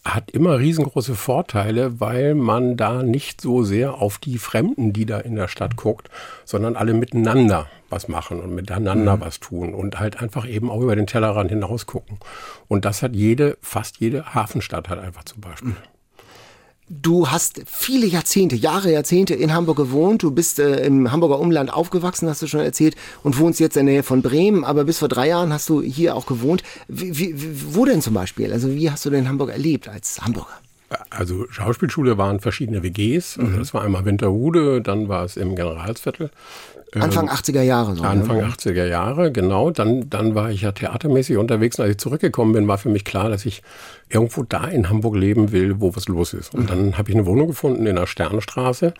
hat 0.04 0.32
immer 0.32 0.58
riesengroße 0.58 1.14
Vorteile, 1.14 2.00
weil 2.00 2.34
man 2.34 2.76
da 2.76 3.04
nicht 3.04 3.40
so 3.40 3.64
sehr 3.64 3.96
auf 3.96 4.18
die 4.18 4.40
Fremden, 4.40 4.94
die 4.94 5.06
da 5.06 5.20
in 5.20 5.36
der 5.36 5.48
Stadt 5.48 5.76
guckt, 5.76 6.10
sondern 6.44 6.76
alle 6.76 6.94
miteinander 6.94 7.68
was 7.90 8.08
machen 8.08 8.40
und 8.40 8.56
miteinander 8.56 9.18
mhm. 9.18 9.22
was 9.22 9.40
tun 9.40 9.76
und 9.76 10.00
halt 10.00 10.20
einfach 10.22 10.48
eben 10.48 10.72
auch 10.72 10.82
über 10.82 10.96
den 10.96 11.08
Tellerrand 11.08 11.52
hinaus 11.52 11.86
gucken. 11.86 12.18
Und 12.68 12.86
das 12.86 13.04
hat 13.04 13.16
jede, 13.16 13.58
fast 13.62 13.98
jede 14.00 14.34
Hafenstadt 14.34 14.90
hat 14.90 14.98
einfach 14.98 15.26
zum 15.26 15.42
Beispiel. 15.42 15.72
Mhm. 15.72 15.91
Du 16.94 17.30
hast 17.30 17.62
viele 17.68 18.06
Jahrzehnte, 18.06 18.58
Jahre, 18.58 18.92
Jahrzehnte 18.92 19.34
in 19.34 19.54
Hamburg 19.54 19.78
gewohnt. 19.78 20.24
Du 20.24 20.32
bist 20.32 20.60
äh, 20.60 20.86
im 20.86 21.10
Hamburger 21.10 21.40
Umland 21.40 21.72
aufgewachsen, 21.72 22.28
hast 22.28 22.42
du 22.42 22.48
schon 22.48 22.60
erzählt, 22.60 22.98
und 23.24 23.40
wohnst 23.40 23.62
jetzt 23.62 23.78
in 23.78 23.86
der 23.86 23.96
Nähe 23.96 24.04
von 24.04 24.22
Bremen. 24.22 24.66
Aber 24.66 24.84
bis 24.84 25.00
vor 25.00 25.08
drei 25.08 25.30
Jahren 25.30 25.54
hast 25.54 25.70
du 25.70 25.82
hier 25.82 26.18
auch 26.18 26.26
gewohnt. 26.26 26.64
Wie, 26.90 27.18
wie, 27.18 27.34
wo 27.74 27.86
denn 27.86 28.02
zum 28.02 28.14
Beispiel? 28.14 28.52
Also 28.52 28.74
wie 28.76 28.92
hast 28.92 29.06
du 29.06 29.10
denn 29.10 29.30
Hamburg 29.30 29.52
erlebt 29.52 29.88
als 29.88 30.22
Hamburger? 30.22 30.60
Also 31.10 31.46
Schauspielschule 31.50 32.18
waren 32.18 32.42
verschiedene 32.42 32.84
WGs. 32.84 33.40
Also 33.40 33.52
mhm. 33.52 33.60
das 33.60 33.74
war 33.74 33.84
einmal 33.84 34.04
Winterhude, 34.04 34.82
dann 34.82 35.08
war 35.08 35.24
es 35.24 35.38
im 35.38 35.56
Generalsviertel. 35.56 36.30
Anfang 37.00 37.30
80er 37.30 37.62
ähm, 37.62 37.68
Jahre. 37.68 37.96
So, 37.96 38.04
ne? 38.04 38.10
Anfang 38.10 38.38
ne? 38.38 38.48
80er 38.48 38.86
Jahre, 38.86 39.32
genau. 39.32 39.72
Dann, 39.72 40.10
dann 40.10 40.36
war 40.36 40.52
ich 40.52 40.64
ja 40.64 40.74
theatermäßig 40.74 41.38
unterwegs. 41.38 41.80
Und 41.80 41.86
als 41.86 41.92
ich 41.92 41.98
zurückgekommen 42.00 42.52
bin, 42.52 42.68
war 42.68 42.78
für 42.78 42.90
mich 42.90 43.06
klar, 43.06 43.30
dass 43.30 43.46
ich 43.46 43.62
irgendwo 44.14 44.44
da 44.44 44.66
in 44.66 44.90
Hamburg 44.90 45.16
leben 45.16 45.52
will, 45.52 45.80
wo 45.80 45.96
was 45.96 46.08
los 46.08 46.34
ist. 46.34 46.54
Und 46.54 46.70
dann 46.70 46.98
habe 46.98 47.10
ich 47.10 47.16
eine 47.16 47.26
Wohnung 47.26 47.48
gefunden 47.48 47.86
in 47.86 47.96
der 47.96 48.08
Sternstraße, 48.08 48.94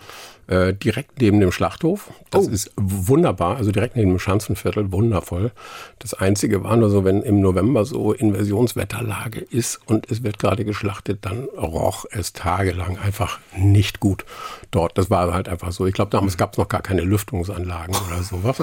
äh, 0.48 0.74
direkt 0.74 1.20
neben 1.20 1.40
dem 1.40 1.52
Schlachthof. 1.52 2.10
Das 2.30 2.48
oh. 2.48 2.50
ist 2.50 2.72
wunderbar, 2.76 3.56
also 3.56 3.70
direkt 3.70 3.96
neben 3.96 4.10
dem 4.10 4.18
Schanzenviertel, 4.18 4.92
wundervoll. 4.92 5.52
Das 5.98 6.14
Einzige 6.14 6.64
war 6.64 6.76
nur 6.76 6.90
so, 6.90 7.04
wenn 7.04 7.22
im 7.22 7.40
November 7.40 7.84
so 7.84 8.12
Inversionswetterlage 8.12 9.40
ist 9.40 9.80
und 9.86 10.10
es 10.10 10.22
wird 10.22 10.38
gerade 10.38 10.64
geschlachtet, 10.64 11.20
dann 11.22 11.44
roch 11.56 12.06
es 12.10 12.32
tagelang 12.32 12.98
einfach 12.98 13.38
nicht 13.56 14.00
gut 14.00 14.24
dort. 14.70 14.96
Das 14.98 15.10
war 15.10 15.32
halt 15.32 15.48
einfach 15.48 15.72
so. 15.72 15.86
Ich 15.86 15.94
glaube, 15.94 16.10
damals 16.10 16.36
gab 16.36 16.52
es 16.52 16.58
noch 16.58 16.68
gar 16.68 16.82
keine 16.82 17.02
Lüftungsanlagen 17.02 17.94
oder 18.08 18.22
sowas. 18.22 18.62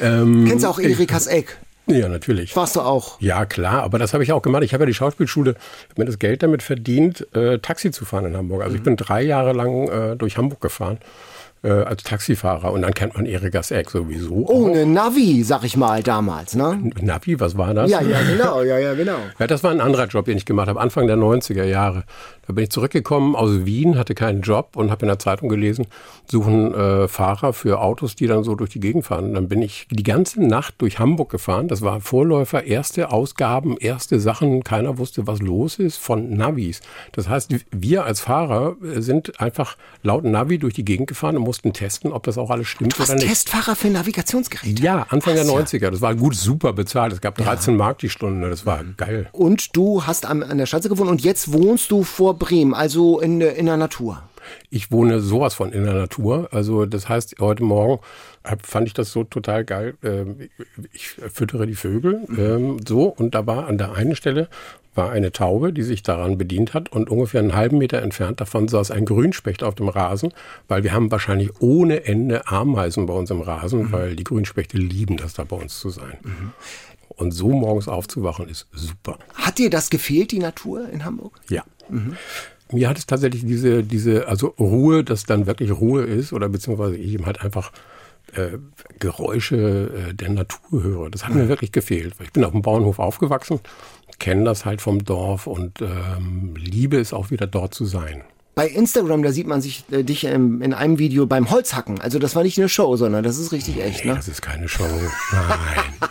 Ähm, 0.00 0.44
Kennst 0.48 0.64
du 0.64 0.68
auch 0.68 0.78
Erikas 0.78 1.26
Eck? 1.26 1.58
Ja, 1.86 2.08
natürlich. 2.08 2.56
Warst 2.56 2.76
du 2.76 2.80
auch? 2.80 3.20
Ja, 3.20 3.44
klar, 3.44 3.82
aber 3.82 3.98
das 3.98 4.14
habe 4.14 4.24
ich 4.24 4.32
auch 4.32 4.42
gemacht. 4.42 4.62
Ich 4.62 4.72
habe 4.72 4.84
ja 4.84 4.86
die 4.86 4.94
Schauspielschule, 4.94 5.50
habe 5.90 6.00
mir 6.00 6.06
das 6.06 6.18
Geld 6.18 6.42
damit 6.42 6.62
verdient, 6.62 7.26
äh, 7.34 7.58
Taxi 7.58 7.90
zu 7.90 8.04
fahren 8.04 8.26
in 8.26 8.36
Hamburg. 8.36 8.62
Also 8.62 8.72
mhm. 8.72 8.76
ich 8.76 8.82
bin 8.82 8.96
drei 8.96 9.22
Jahre 9.22 9.52
lang 9.52 9.88
äh, 9.88 10.16
durch 10.16 10.38
Hamburg 10.38 10.60
gefahren 10.60 10.98
äh, 11.64 11.70
als 11.70 12.02
Taxifahrer 12.02 12.72
und 12.72 12.82
dann 12.82 12.92
kennt 12.92 13.16
man 13.16 13.26
Erikas 13.26 13.70
Eck 13.70 13.90
sowieso. 13.90 14.46
Ohne 14.46 14.86
Navi, 14.86 15.42
sag 15.42 15.64
ich 15.64 15.76
mal 15.76 16.02
damals, 16.02 16.54
ne? 16.54 16.92
Navi, 17.00 17.40
was 17.40 17.56
war 17.56 17.72
das? 17.72 17.90
Ja, 17.90 18.02
ja, 18.02 18.22
genau, 18.22 18.62
ja, 18.62 18.78
ja, 18.78 18.94
genau. 18.94 19.16
ja, 19.38 19.46
das 19.46 19.64
war 19.64 19.70
ein 19.70 19.80
anderer 19.80 20.06
Job, 20.06 20.26
den 20.26 20.36
ich 20.36 20.44
gemacht 20.44 20.68
habe, 20.68 20.80
Anfang 20.80 21.06
der 21.06 21.16
90er 21.16 21.64
Jahre. 21.64 22.04
Da 22.46 22.52
bin 22.52 22.64
ich 22.64 22.70
zurückgekommen 22.70 23.34
aus 23.36 23.64
Wien, 23.64 23.98
hatte 23.98 24.14
keinen 24.14 24.42
Job 24.42 24.76
und 24.76 24.90
habe 24.90 25.02
in 25.02 25.08
der 25.08 25.18
Zeitung 25.18 25.48
gelesen, 25.48 25.86
suchen 26.26 26.74
äh, 26.74 27.08
Fahrer 27.08 27.52
für 27.52 27.80
Autos, 27.80 28.16
die 28.16 28.26
dann 28.26 28.44
so 28.44 28.54
durch 28.54 28.70
die 28.70 28.80
Gegend 28.80 29.04
fahren. 29.06 29.26
Und 29.26 29.34
dann 29.34 29.48
bin 29.48 29.62
ich 29.62 29.86
die 29.90 30.02
ganze 30.02 30.42
Nacht 30.42 30.74
durch 30.78 30.98
Hamburg 30.98 31.30
gefahren. 31.30 31.68
Das 31.68 31.82
war 31.82 32.00
Vorläufer, 32.00 32.64
erste 32.64 33.10
Ausgaben, 33.10 33.76
erste 33.78 34.20
Sachen. 34.20 34.62
Keiner 34.64 34.98
wusste, 34.98 35.26
was 35.26 35.40
los 35.40 35.78
ist 35.78 35.96
von 35.96 36.36
Navis. 36.36 36.80
Das 37.12 37.28
heißt, 37.28 37.54
wir 37.70 38.04
als 38.04 38.20
Fahrer 38.20 38.76
äh, 38.82 39.00
sind 39.00 39.40
einfach 39.40 39.76
laut 40.02 40.24
Navi 40.24 40.58
durch 40.58 40.74
die 40.74 40.84
Gegend 40.84 41.08
gefahren 41.08 41.36
und 41.36 41.42
mussten 41.42 41.72
testen, 41.72 42.12
ob 42.12 42.24
das 42.24 42.38
auch 42.38 42.50
alles 42.50 42.68
stimmt 42.68 42.98
oder 43.00 43.14
nicht. 43.14 43.26
Testfahrer 43.26 43.76
für 43.76 43.88
Navigationsgeräte? 43.88 44.82
Ja, 44.82 45.06
Anfang 45.08 45.36
Was, 45.36 45.46
der 45.46 45.54
90er. 45.54 45.90
Das 45.90 46.00
war 46.00 46.14
gut, 46.14 46.34
super 46.34 46.72
bezahlt. 46.72 47.12
Es 47.12 47.20
gab 47.20 47.36
13 47.36 47.74
ja. 47.74 47.78
Mark 47.78 47.98
die 47.98 48.08
Stunde. 48.08 48.50
Das 48.50 48.66
war 48.66 48.82
mhm. 48.82 48.94
geil. 48.96 49.28
Und 49.32 49.76
du 49.76 50.04
hast 50.06 50.26
an, 50.26 50.42
an 50.42 50.58
der 50.58 50.66
Schanze 50.66 50.88
gewohnt 50.88 51.10
und 51.10 51.22
jetzt 51.22 51.52
wohnst 51.52 51.90
du 51.90 52.02
vor 52.02 52.33
Bremen, 52.34 52.74
also 52.74 53.20
in, 53.20 53.40
in 53.40 53.66
der 53.66 53.76
Natur. 53.76 54.22
Ich 54.70 54.90
wohne 54.90 55.20
sowas 55.20 55.54
von 55.54 55.72
in 55.72 55.84
der 55.84 55.94
Natur. 55.94 56.48
Also 56.52 56.86
das 56.86 57.08
heißt, 57.08 57.36
heute 57.40 57.62
Morgen 57.62 58.00
fand 58.62 58.86
ich 58.86 58.94
das 58.94 59.10
so 59.10 59.24
total 59.24 59.64
geil. 59.64 59.94
Ähm, 60.02 60.50
ich 60.92 61.08
füttere 61.08 61.66
die 61.66 61.74
Vögel 61.74 62.26
ähm, 62.36 62.78
so 62.86 63.04
und 63.04 63.34
da 63.34 63.46
war 63.46 63.66
an 63.66 63.78
der 63.78 63.94
einen 63.94 64.16
Stelle 64.16 64.48
war 64.94 65.10
eine 65.10 65.32
Taube, 65.32 65.72
die 65.72 65.82
sich 65.82 66.02
daran 66.02 66.38
bedient 66.38 66.72
hat 66.72 66.90
und 66.92 67.10
ungefähr 67.10 67.40
einen 67.40 67.54
halben 67.54 67.78
Meter 67.78 68.00
entfernt 68.00 68.40
davon 68.40 68.68
saß 68.68 68.92
ein 68.92 69.04
Grünspecht 69.04 69.64
auf 69.64 69.74
dem 69.74 69.88
Rasen, 69.88 70.32
weil 70.68 70.84
wir 70.84 70.92
haben 70.92 71.10
wahrscheinlich 71.10 71.50
ohne 71.60 72.04
Ende 72.04 72.46
Ameisen 72.46 73.06
bei 73.06 73.14
uns 73.14 73.30
im 73.30 73.40
Rasen, 73.40 73.84
mhm. 73.84 73.92
weil 73.92 74.16
die 74.16 74.24
Grünspechte 74.24 74.76
lieben 74.76 75.16
das 75.16 75.34
da 75.34 75.44
bei 75.44 75.56
uns 75.56 75.80
zu 75.80 75.90
sein. 75.90 76.16
Mhm. 76.22 76.52
Und 77.16 77.32
so 77.32 77.48
morgens 77.48 77.88
aufzuwachen 77.88 78.48
ist 78.48 78.66
super. 78.72 79.18
Hat 79.34 79.58
dir 79.58 79.70
das 79.70 79.90
gefehlt, 79.90 80.32
die 80.32 80.40
Natur 80.40 80.88
in 80.88 81.04
Hamburg? 81.04 81.40
Ja. 81.48 81.62
Mhm. 81.88 82.16
Mir 82.72 82.88
hat 82.88 82.98
es 82.98 83.06
tatsächlich 83.06 83.44
diese, 83.44 83.82
diese, 83.82 84.26
also 84.26 84.48
Ruhe, 84.58 85.04
dass 85.04 85.24
dann 85.24 85.46
wirklich 85.46 85.70
Ruhe 85.70 86.02
ist 86.02 86.32
oder 86.32 86.48
beziehungsweise 86.48 86.96
ich 86.96 87.12
eben 87.12 87.26
halt 87.26 87.42
einfach 87.42 87.72
äh, 88.34 88.58
Geräusche 88.98 90.10
äh, 90.10 90.14
der 90.14 90.30
Natur 90.30 90.82
höre. 90.82 91.10
Das 91.10 91.24
hat 91.24 91.34
mir 91.34 91.48
wirklich 91.48 91.72
gefehlt. 91.72 92.14
Ich 92.22 92.32
bin 92.32 92.44
auf 92.44 92.52
dem 92.52 92.62
Bauernhof 92.62 92.98
aufgewachsen, 92.98 93.60
kenne 94.18 94.44
das 94.44 94.64
halt 94.64 94.80
vom 94.80 95.04
Dorf 95.04 95.46
und 95.46 95.82
ähm, 95.82 96.54
liebe 96.56 96.98
es 96.98 97.12
auch 97.12 97.30
wieder 97.30 97.46
dort 97.46 97.74
zu 97.74 97.84
sein. 97.84 98.22
Bei 98.54 98.68
Instagram, 98.68 99.22
da 99.22 99.32
sieht 99.32 99.48
man 99.48 99.60
sich 99.60 99.84
äh, 99.90 100.04
dich 100.04 100.24
ähm, 100.24 100.62
in 100.62 100.72
einem 100.72 100.98
Video 100.98 101.26
beim 101.26 101.50
Holzhacken. 101.50 102.00
Also 102.00 102.18
das 102.18 102.36
war 102.36 102.44
nicht 102.44 102.58
eine 102.58 102.68
Show, 102.68 102.96
sondern 102.96 103.24
das 103.24 103.38
ist 103.38 103.52
richtig 103.52 103.80
echt, 103.82 104.04
ne? 104.04 104.14
Das 104.14 104.28
ist 104.28 104.42
keine 104.42 104.68
Show. 104.68 104.84
Nein. 105.32 106.10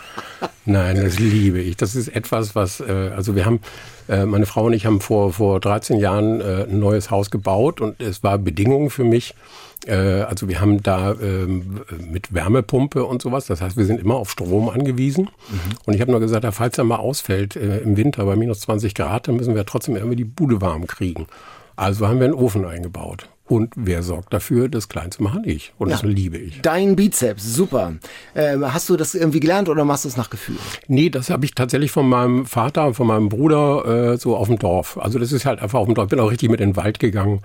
Nein, 0.66 0.96
das 0.96 1.18
liebe 1.18 1.60
ich. 1.60 1.76
Das 1.76 1.94
ist 1.94 2.08
etwas, 2.08 2.54
was, 2.54 2.80
äh, 2.80 3.10
also 3.14 3.36
wir 3.36 3.44
haben, 3.44 3.60
äh, 4.08 4.24
meine 4.24 4.46
Frau 4.46 4.64
und 4.66 4.72
ich 4.72 4.86
haben 4.86 5.00
vor, 5.00 5.32
vor 5.32 5.60
13 5.60 5.98
Jahren 5.98 6.40
äh, 6.40 6.64
ein 6.64 6.78
neues 6.78 7.10
Haus 7.10 7.30
gebaut 7.30 7.80
und 7.80 8.00
es 8.00 8.22
war 8.22 8.38
Bedingung 8.38 8.88
für 8.88 9.04
mich, 9.04 9.34
äh, 9.86 10.22
also 10.22 10.48
wir 10.48 10.60
haben 10.60 10.82
da 10.82 11.12
ähm, 11.12 11.80
mit 12.10 12.32
Wärmepumpe 12.32 13.04
und 13.04 13.20
sowas, 13.20 13.46
das 13.46 13.60
heißt, 13.60 13.76
wir 13.76 13.84
sind 13.84 14.00
immer 14.00 14.14
auf 14.14 14.30
Strom 14.30 14.68
angewiesen. 14.68 15.24
Mhm. 15.24 15.76
Und 15.84 15.94
ich 15.94 16.00
habe 16.00 16.10
nur 16.10 16.20
gesagt, 16.20 16.46
falls 16.54 16.78
er 16.78 16.84
mal 16.84 16.96
ausfällt 16.96 17.56
äh, 17.56 17.78
im 17.78 17.96
Winter 17.96 18.24
bei 18.24 18.36
minus 18.36 18.60
20 18.60 18.94
Grad, 18.94 19.28
dann 19.28 19.36
müssen 19.36 19.54
wir 19.54 19.66
trotzdem 19.66 19.96
irgendwie 19.96 20.16
die 20.16 20.24
Bude 20.24 20.60
warm 20.60 20.86
kriegen. 20.86 21.26
Also 21.76 22.08
haben 22.08 22.20
wir 22.20 22.26
einen 22.26 22.34
Ofen 22.34 22.64
eingebaut. 22.64 23.28
Und 23.46 23.74
wer 23.76 24.02
sorgt 24.02 24.32
dafür? 24.32 24.70
Das 24.70 24.88
Kleinste 24.88 25.22
mache 25.22 25.42
ich. 25.44 25.74
Und 25.76 25.90
ja. 25.90 25.96
das 25.96 26.02
liebe 26.02 26.38
ich. 26.38 26.62
Dein 26.62 26.96
Bizeps, 26.96 27.54
super. 27.54 27.92
Äh, 28.32 28.56
hast 28.58 28.88
du 28.88 28.96
das 28.96 29.14
irgendwie 29.14 29.40
gelernt 29.40 29.68
oder 29.68 29.84
machst 29.84 30.06
du 30.06 30.08
es 30.08 30.16
nach 30.16 30.30
Gefühl? 30.30 30.56
Nee, 30.88 31.10
das 31.10 31.28
habe 31.28 31.44
ich 31.44 31.54
tatsächlich 31.54 31.90
von 31.90 32.08
meinem 32.08 32.46
Vater 32.46 32.86
und 32.86 32.94
von 32.94 33.06
meinem 33.06 33.28
Bruder 33.28 34.12
äh, 34.12 34.16
so 34.16 34.34
auf 34.34 34.48
dem 34.48 34.58
Dorf. 34.58 34.96
Also 34.96 35.18
das 35.18 35.30
ist 35.30 35.44
halt 35.44 35.60
einfach 35.60 35.78
auf 35.78 35.86
dem 35.86 35.94
Dorf. 35.94 36.06
Ich 36.06 36.10
bin 36.10 36.20
auch 36.20 36.30
richtig 36.30 36.48
mit 36.48 36.62
in 36.62 36.70
den 36.70 36.76
Wald 36.76 36.98
gegangen 36.98 37.40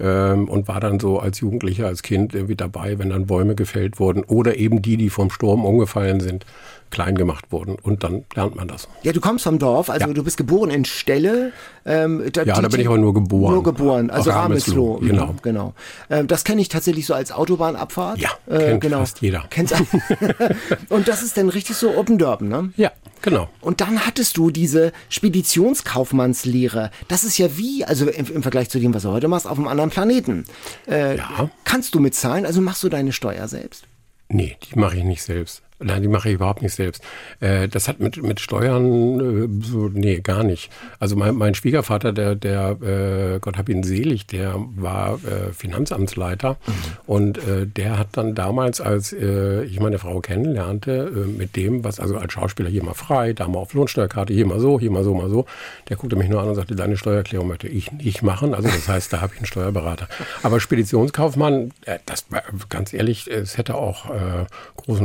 ähm, 0.00 0.48
und 0.48 0.68
war 0.68 0.80
dann 0.80 0.98
so 0.98 1.18
als 1.18 1.40
Jugendlicher, 1.40 1.86
als 1.86 2.02
Kind 2.02 2.34
irgendwie 2.34 2.56
dabei, 2.56 2.98
wenn 2.98 3.10
dann 3.10 3.26
Bäume 3.26 3.54
gefällt 3.54 4.00
wurden 4.00 4.24
oder 4.24 4.56
eben 4.56 4.80
die, 4.80 4.96
die 4.96 5.10
vom 5.10 5.30
Sturm 5.30 5.66
umgefallen 5.66 6.20
sind 6.20 6.46
klein 6.92 7.16
gemacht 7.16 7.46
wurden. 7.50 7.74
Und 7.82 8.04
dann 8.04 8.24
lernt 8.34 8.54
man 8.54 8.68
das. 8.68 8.88
Ja, 9.02 9.12
du 9.12 9.20
kommst 9.20 9.44
vom 9.44 9.58
Dorf, 9.58 9.90
also 9.90 10.06
ja. 10.06 10.12
du 10.12 10.22
bist 10.22 10.36
geboren 10.36 10.70
in 10.70 10.84
Stelle. 10.84 11.52
Ähm, 11.84 12.22
da, 12.32 12.44
ja, 12.44 12.54
die, 12.54 12.62
da 12.62 12.68
bin 12.68 12.80
ich 12.80 12.86
aber 12.86 12.98
nur 12.98 13.14
geboren. 13.14 13.54
Nur 13.54 13.62
geboren, 13.64 14.10
also 14.10 14.30
Ramelsloh. 14.30 14.98
Genau. 14.98 15.34
genau. 15.42 15.74
Ähm, 16.10 16.28
das 16.28 16.44
kenne 16.44 16.60
ich 16.60 16.68
tatsächlich 16.68 17.06
so 17.06 17.14
als 17.14 17.32
Autobahnabfahrt. 17.32 18.18
Ja, 18.18 18.30
äh, 18.46 18.58
kennt 18.58 18.80
genau. 18.82 18.98
fast 18.98 19.20
jeder. 19.20 19.44
Kennst 19.50 19.74
Und 20.88 21.08
das 21.08 21.22
ist 21.22 21.36
dann 21.36 21.48
richtig 21.48 21.76
so 21.76 21.96
Open 21.96 22.18
Durban, 22.18 22.48
ne? 22.48 22.72
Ja. 22.76 22.92
Genau. 23.22 23.48
Und 23.60 23.80
dann 23.80 24.04
hattest 24.04 24.36
du 24.36 24.50
diese 24.50 24.92
Speditionskaufmannslehre. 25.08 26.90
Das 27.06 27.22
ist 27.22 27.38
ja 27.38 27.56
wie, 27.56 27.84
also 27.84 28.08
im, 28.08 28.26
im, 28.26 28.42
Vergleich 28.42 28.68
zu 28.68 28.80
dem, 28.80 28.92
was 28.94 29.04
du 29.04 29.10
heute 29.10 29.28
machst, 29.28 29.46
auf 29.46 29.58
einem 29.58 29.68
anderen 29.68 29.90
Planeten. 29.90 30.44
Äh, 30.88 31.18
ja. 31.18 31.48
Kannst 31.64 31.94
du 31.94 32.00
mitzahlen? 32.00 32.44
Also 32.44 32.60
machst 32.60 32.82
du 32.82 32.88
deine 32.88 33.12
Steuer 33.12 33.46
selbst? 33.46 33.84
Nee, 34.28 34.56
die 34.62 34.78
mache 34.78 34.96
ich 34.96 35.04
nicht 35.04 35.22
selbst. 35.22 35.62
Nein, 35.82 36.02
die 36.02 36.08
mache 36.08 36.28
ich 36.28 36.34
überhaupt 36.36 36.62
nicht 36.62 36.74
selbst. 36.74 37.02
Äh, 37.40 37.68
das 37.68 37.88
hat 37.88 38.00
mit, 38.00 38.22
mit 38.22 38.40
Steuern 38.40 39.20
äh, 39.20 39.64
so, 39.64 39.88
nee, 39.92 40.20
gar 40.20 40.44
nicht. 40.44 40.70
Also 40.98 41.16
mein, 41.16 41.34
mein 41.34 41.54
Schwiegervater, 41.54 42.12
der, 42.12 42.34
der, 42.34 42.76
äh, 42.82 43.38
Gott 43.40 43.58
hab 43.58 43.68
ihn 43.68 43.82
selig, 43.82 44.26
der 44.26 44.54
war 44.76 45.18
Finanzamtsleiter 45.52 46.50
mhm. 46.50 46.72
und 47.06 47.40
der 47.76 47.98
hat 47.98 48.08
dann 48.12 48.34
damals, 48.34 48.80
als 48.80 49.12
ich 49.12 49.80
meine 49.80 49.98
Frau 49.98 50.20
kennenlernte, 50.20 51.10
mit 51.36 51.56
dem, 51.56 51.84
was 51.84 52.00
also 52.00 52.16
als 52.16 52.32
Schauspieler 52.32 52.68
hier 52.68 52.82
mal 52.82 52.94
frei, 52.94 53.32
da 53.32 53.48
mal 53.48 53.58
auf 53.58 53.74
Lohnsteuerkarte, 53.74 54.32
hier 54.32 54.46
mal 54.46 54.60
so, 54.60 54.80
hier 54.80 54.90
mal 54.90 55.04
so, 55.04 55.14
mal 55.14 55.28
so, 55.28 55.46
der 55.88 55.96
guckte 55.96 56.16
mich 56.16 56.28
nur 56.28 56.40
an 56.40 56.48
und 56.48 56.54
sagte, 56.54 56.74
deine 56.74 56.96
Steuererklärung 56.96 57.48
möchte 57.48 57.68
ich 57.68 57.92
nicht 57.92 58.22
machen. 58.22 58.54
Also 58.54 58.68
das 58.68 58.88
heißt, 58.88 59.12
da 59.12 59.20
habe 59.20 59.32
ich 59.34 59.40
einen 59.40 59.46
Steuerberater. 59.46 60.08
Aber 60.42 60.60
Speditionskaufmann, 60.60 61.72
das 62.06 62.26
ganz 62.68 62.92
ehrlich, 62.92 63.28
es 63.28 63.58
hätte 63.58 63.74
auch 63.74 64.10
äh, 64.10 64.46
Groß- 64.78 65.00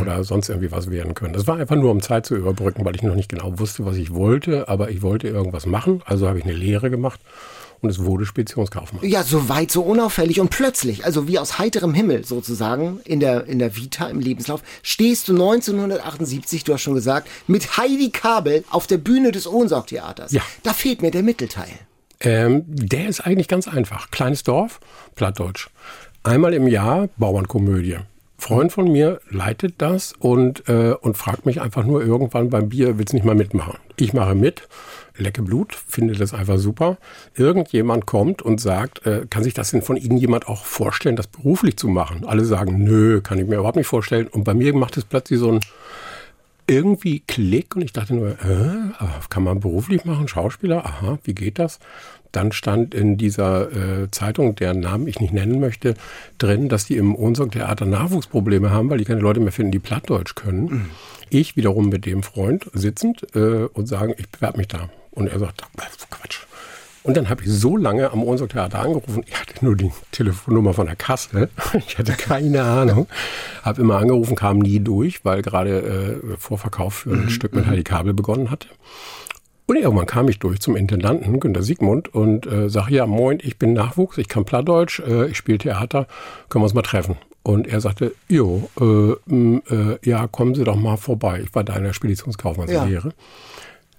oder 0.00 0.24
sonst 0.24 0.48
irgendwie 0.48 0.72
was 0.72 0.90
werden 0.90 1.14
können. 1.14 1.32
Das 1.32 1.46
war 1.46 1.56
einfach 1.56 1.76
nur, 1.76 1.90
um 1.90 2.00
Zeit 2.00 2.26
zu 2.26 2.36
überbrücken, 2.36 2.84
weil 2.84 2.94
ich 2.94 3.02
noch 3.02 3.14
nicht 3.14 3.28
genau 3.28 3.58
wusste, 3.58 3.84
was 3.84 3.96
ich 3.96 4.12
wollte, 4.14 4.68
aber 4.68 4.90
ich 4.90 5.02
wollte 5.02 5.28
irgendwas 5.28 5.66
machen. 5.66 6.02
Also 6.04 6.28
habe 6.28 6.38
ich 6.38 6.44
eine 6.44 6.54
Lehre 6.54 6.90
gemacht 6.90 7.20
und 7.82 7.90
es 7.90 7.98
wurde 7.98 8.24
Speditionskaufmann. 8.24 9.04
Ja, 9.04 9.22
so 9.24 9.48
weit, 9.48 9.70
so 9.70 9.82
unauffällig 9.82 10.40
und 10.40 10.50
plötzlich, 10.50 11.04
also 11.04 11.26
wie 11.28 11.38
aus 11.38 11.58
heiterem 11.58 11.92
Himmel 11.92 12.24
sozusagen 12.24 13.00
in 13.04 13.20
der, 13.20 13.46
in 13.46 13.58
der 13.58 13.76
Vita, 13.76 14.06
im 14.06 14.20
Lebenslauf, 14.20 14.62
stehst 14.82 15.28
du 15.28 15.32
1978, 15.32 16.64
du 16.64 16.72
hast 16.72 16.82
schon 16.82 16.94
gesagt, 16.94 17.28
mit 17.48 17.76
Heidi 17.76 18.10
Kabel 18.10 18.64
auf 18.70 18.86
der 18.86 18.98
Bühne 18.98 19.32
des 19.32 19.46
Ohnsorg-Theaters. 19.46 20.32
Ja. 20.32 20.42
Da 20.62 20.72
fehlt 20.72 21.02
mir 21.02 21.10
der 21.10 21.22
Mittelteil. 21.22 21.70
Ähm, 22.20 22.62
der 22.66 23.08
ist 23.08 23.20
eigentlich 23.20 23.48
ganz 23.48 23.66
einfach. 23.66 24.12
Kleines 24.12 24.44
Dorf, 24.44 24.78
Plattdeutsch. 25.16 25.68
Einmal 26.22 26.54
im 26.54 26.68
Jahr 26.68 27.08
Bauernkomödie. 27.16 27.98
Freund 28.42 28.72
von 28.72 28.90
mir 28.90 29.20
leitet 29.30 29.74
das 29.78 30.14
und, 30.18 30.68
äh, 30.68 30.94
und 31.00 31.16
fragt 31.16 31.46
mich 31.46 31.60
einfach 31.60 31.84
nur 31.84 32.04
irgendwann 32.04 32.50
beim 32.50 32.70
Bier, 32.70 32.98
willst 32.98 33.14
nicht 33.14 33.24
mal 33.24 33.36
mitmachen? 33.36 33.78
Ich 33.96 34.14
mache 34.14 34.34
mit, 34.34 34.66
lecke 35.16 35.42
Blut, 35.42 35.72
finde 35.74 36.14
das 36.14 36.34
einfach 36.34 36.58
super. 36.58 36.98
Irgendjemand 37.36 38.04
kommt 38.04 38.42
und 38.42 38.60
sagt, 38.60 39.06
äh, 39.06 39.26
kann 39.30 39.44
sich 39.44 39.54
das 39.54 39.70
denn 39.70 39.82
von 39.82 39.96
Ihnen 39.96 40.16
jemand 40.16 40.48
auch 40.48 40.64
vorstellen, 40.64 41.14
das 41.14 41.28
beruflich 41.28 41.76
zu 41.76 41.86
machen? 41.86 42.24
Alle 42.26 42.44
sagen, 42.44 42.82
nö, 42.82 43.20
kann 43.20 43.38
ich 43.38 43.46
mir 43.46 43.58
überhaupt 43.58 43.76
nicht 43.76 43.86
vorstellen. 43.86 44.26
Und 44.26 44.42
bei 44.42 44.54
mir 44.54 44.74
macht 44.74 44.96
es 44.96 45.04
plötzlich 45.04 45.38
so 45.38 45.52
ein 45.52 45.60
irgendwie 46.66 47.20
Klick 47.20 47.76
und 47.76 47.82
ich 47.82 47.92
dachte 47.92 48.12
nur, 48.12 48.30
äh, 48.30 49.04
kann 49.28 49.44
man 49.44 49.60
beruflich 49.60 50.04
machen, 50.04 50.26
Schauspieler? 50.26 50.84
Aha, 50.84 51.18
wie 51.22 51.34
geht 51.34 51.60
das? 51.60 51.78
Dann 52.32 52.52
stand 52.52 52.94
in 52.94 53.16
dieser 53.16 53.70
äh, 53.72 54.10
Zeitung, 54.10 54.54
deren 54.54 54.80
Namen 54.80 55.06
ich 55.06 55.20
nicht 55.20 55.32
nennen 55.32 55.60
möchte, 55.60 55.94
drin, 56.38 56.68
dass 56.68 56.86
die 56.86 56.96
im 56.96 57.14
Ohnsorg-Theater 57.14 57.84
Nachwuchsprobleme 57.84 58.70
haben, 58.70 58.90
weil 58.90 58.98
die 58.98 59.04
keine 59.04 59.20
Leute 59.20 59.40
mehr 59.40 59.52
finden, 59.52 59.72
die 59.72 59.78
Plattdeutsch 59.78 60.34
können. 60.34 60.64
Mhm. 60.64 60.90
Ich 61.30 61.56
wiederum 61.56 61.88
mit 61.88 62.04
dem 62.06 62.22
Freund 62.22 62.70
sitzend 62.74 63.26
äh, 63.34 63.64
und 63.72 63.86
sagen, 63.86 64.14
ich 64.18 64.28
bewerbe 64.28 64.58
mich 64.58 64.68
da. 64.68 64.88
Und 65.12 65.28
er 65.28 65.38
sagt, 65.38 65.62
Quatsch. 66.10 66.40
Und 67.04 67.16
dann 67.16 67.28
habe 67.28 67.42
ich 67.42 67.50
so 67.50 67.76
lange 67.76 68.12
am 68.12 68.22
Ohnsorg-Theater 68.22 68.78
angerufen. 68.78 69.24
Ich 69.26 69.34
hatte 69.34 69.64
nur 69.64 69.74
die 69.74 69.90
Telefonnummer 70.12 70.72
von 70.72 70.86
der 70.86 70.96
Kasse. 70.96 71.48
Ich 71.86 71.98
hatte 71.98 72.12
keine 72.12 72.62
Ahnung. 72.62 73.08
Habe 73.62 73.80
immer 73.80 73.98
angerufen, 73.98 74.36
kam 74.36 74.58
nie 74.58 74.78
durch, 74.78 75.24
weil 75.24 75.42
gerade 75.42 76.20
äh, 76.22 76.36
Vorverkauf 76.36 76.94
für 76.94 77.10
ein 77.10 77.24
mhm. 77.24 77.30
Stück 77.30 77.54
mit 77.54 77.66
Heidi 77.66 77.82
Kabel 77.82 78.14
begonnen 78.14 78.50
hatte. 78.50 78.68
Und 79.66 79.76
irgendwann 79.76 80.06
kam 80.06 80.28
ich 80.28 80.38
durch 80.38 80.60
zum 80.60 80.76
Intendanten, 80.76 81.40
Günter 81.40 81.62
Siegmund, 81.62 82.12
und 82.14 82.46
äh, 82.46 82.68
sage, 82.68 82.94
ja, 82.94 83.06
moin, 83.06 83.38
ich 83.42 83.58
bin 83.58 83.72
Nachwuchs, 83.72 84.18
ich 84.18 84.28
kann 84.28 84.44
Plattdeutsch, 84.44 85.00
äh, 85.00 85.28
ich 85.28 85.36
spiele 85.36 85.58
Theater, 85.58 86.06
können 86.48 86.62
wir 86.62 86.66
uns 86.66 86.74
mal 86.74 86.82
treffen? 86.82 87.16
Und 87.44 87.66
er 87.66 87.80
sagte, 87.80 88.12
jo, 88.28 88.68
äh, 88.80 89.12
äh, 89.74 89.98
ja, 90.04 90.26
kommen 90.28 90.54
Sie 90.54 90.64
doch 90.64 90.76
mal 90.76 90.96
vorbei. 90.96 91.40
Ich 91.44 91.54
war 91.54 91.64
da 91.64 91.76
in 91.76 91.84
der 91.84 91.92
Speditionskaufmannslehre. 91.92 93.08
Ja. 93.08 93.14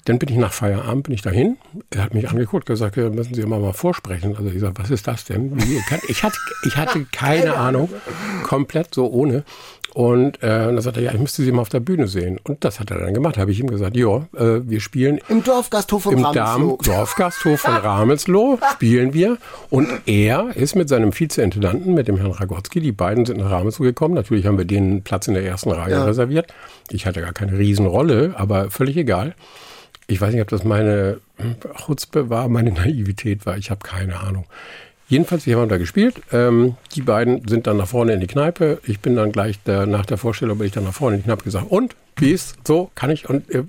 Dann 0.06 0.20
bin 0.20 0.30
ich 0.30 0.36
nach 0.36 0.52
Feierabend, 0.52 1.04
bin 1.04 1.14
ich 1.14 1.22
dahin. 1.22 1.58
Er 1.90 2.04
hat 2.04 2.14
mich 2.14 2.30
angeguckt, 2.30 2.66
gesagt, 2.66 2.98
ja, 2.98 3.10
müssen 3.10 3.34
Sie 3.34 3.42
immer 3.42 3.60
mal 3.60 3.72
vorsprechen. 3.72 4.36
Also 4.36 4.50
ich 4.50 4.60
sage, 4.60 4.74
was 4.78 4.92
ist 4.92 5.08
das 5.08 5.24
denn? 5.26 5.58
Ich 6.10 6.24
hatte, 6.24 6.38
ich 6.66 6.76
hatte 6.76 7.06
keine 7.12 7.54
Ahnung, 7.58 7.90
komplett 8.44 8.94
so 8.94 9.08
ohne. 9.08 9.44
Und 9.94 10.42
äh, 10.42 10.48
dann 10.48 10.82
sagte 10.82 11.02
er, 11.02 11.06
ja, 11.06 11.14
ich 11.14 11.20
müsste 11.20 11.44
sie 11.44 11.52
mal 11.52 11.62
auf 11.62 11.70
der 11.70 11.80
Bühne 11.80 12.08
sehen. 12.08 12.40
Und 12.44 12.64
das 12.64 12.80
hat 12.80 12.90
er 12.90 13.00
dann 13.00 13.14
gemacht. 13.14 13.38
Habe 13.38 13.52
ich 13.52 13.60
ihm 13.60 13.68
gesagt, 13.68 13.96
ja, 13.96 14.18
äh, 14.36 14.62
wir 14.68 14.80
spielen 14.80 15.20
im 15.30 15.44
Dorfgasthof 15.44 16.04
von 16.04 16.14
im 16.14 16.26
Ramelsloh. 16.26 16.78
Im 16.80 16.86
Dorfgasthof 16.86 17.62
von 17.62 17.76
Ramelsloh 17.84 18.58
spielen 18.74 19.14
wir. 19.14 19.38
Und 19.70 19.88
er 20.08 20.56
ist 20.56 20.76
mit 20.76 20.90
seinem 20.90 21.18
Vizeintendanten, 21.18 21.94
mit 21.94 22.08
dem 22.08 22.18
Herrn 22.18 22.32
Ragotzky, 22.32 22.80
die 22.80 22.92
beiden 22.92 23.26
sind 23.26 23.38
nach 23.38 23.52
Ramelsloh 23.52 23.86
gekommen. 23.86 24.16
Natürlich 24.16 24.48
haben 24.48 24.58
wir 24.58 24.66
den 24.66 25.04
Platz 25.04 25.28
in 25.28 25.36
der 25.36 25.46
ersten 25.46 25.70
Reihe 25.70 25.92
ja. 25.92 26.06
reserviert. 26.06 26.52
Ich 26.90 27.06
hatte 27.06 27.22
gar 27.22 27.34
keine 27.34 27.58
Riesenrolle, 27.58 28.34
aber 28.36 28.72
völlig 28.72 28.98
egal. 28.98 29.36
Ich 30.08 30.20
weiß 30.20 30.34
nicht, 30.34 30.42
ob 30.42 30.50
das 30.50 30.64
meine 30.64 31.20
Chutzpe 31.86 32.32
war, 32.32 32.50
meine 32.50 32.72
Naivität 32.74 33.46
war. 33.46 33.58
Ich 33.58 33.70
habe 33.70 33.82
keine 33.84 34.20
Ahnung. 34.20 34.46
Jedenfalls, 35.08 35.46
wir 35.46 35.58
haben 35.58 35.70
da 35.70 35.78
gespielt. 35.78 36.16
Ähm, 36.32 36.76
die 36.96 37.02
beiden 37.02 37.48
sind 37.48 37.68
dann 37.68 37.78
nach 37.78 37.88
vorne 37.88 38.14
in 38.14 38.20
die 38.20 38.28
Kneipe. 38.28 38.80
Ich 38.86 39.00
bin 39.00 39.16
dann 39.16 39.32
gleich 39.32 39.62
der, 39.64 39.86
nach 39.86 40.06
der 40.06 40.18
Vorstellung 40.18 40.58
bin 40.58 40.68
ich 40.68 40.74
dann 40.74 40.86
nach 40.86 40.94
vorne 40.94 41.18
in 41.18 41.22
die 41.22 41.26
Kneipe 41.26 41.44
gesagt, 41.44 41.70
und 41.70 41.96
wie 42.18 42.32
ist 42.32 42.58
so? 42.68 42.92
Kann 42.96 43.10
ich? 43.10 43.30
Und 43.30 43.50
äh, 43.50 43.64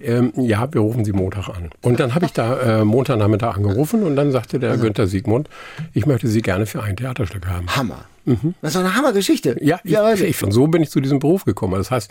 äh, 0.00 0.30
ja, 0.36 0.72
wir 0.72 0.80
rufen 0.80 1.04
Sie 1.04 1.12
Montag 1.12 1.48
an. 1.48 1.70
Und 1.82 2.00
dann 2.00 2.14
habe 2.14 2.26
ich 2.26 2.32
da 2.32 2.80
äh, 2.80 2.84
Montagnachmittag 2.84 3.56
angerufen 3.56 4.02
und 4.02 4.16
dann 4.16 4.32
sagte 4.32 4.58
der 4.58 4.72
also. 4.72 4.82
Günther 4.82 5.06
Siegmund, 5.06 5.48
ich 5.92 6.06
möchte 6.06 6.28
Sie 6.28 6.42
gerne 6.42 6.66
für 6.66 6.82
ein 6.82 6.96
Theaterstück 6.96 7.46
haben. 7.46 7.66
Hammer. 7.74 8.04
Mhm. 8.24 8.54
Das 8.60 8.70
ist 8.70 8.76
doch 8.76 8.84
eine 8.84 8.96
Hammergeschichte. 8.96 9.56
Ja, 9.60 9.78
ja 9.84 10.12
ich, 10.12 10.22
ich, 10.22 10.42
und 10.42 10.50
so 10.50 10.66
bin 10.66 10.82
ich 10.82 10.90
zu 10.90 11.00
diesem 11.00 11.20
Beruf 11.20 11.44
gekommen. 11.44 11.74
Das 11.74 11.92
heißt, 11.92 12.10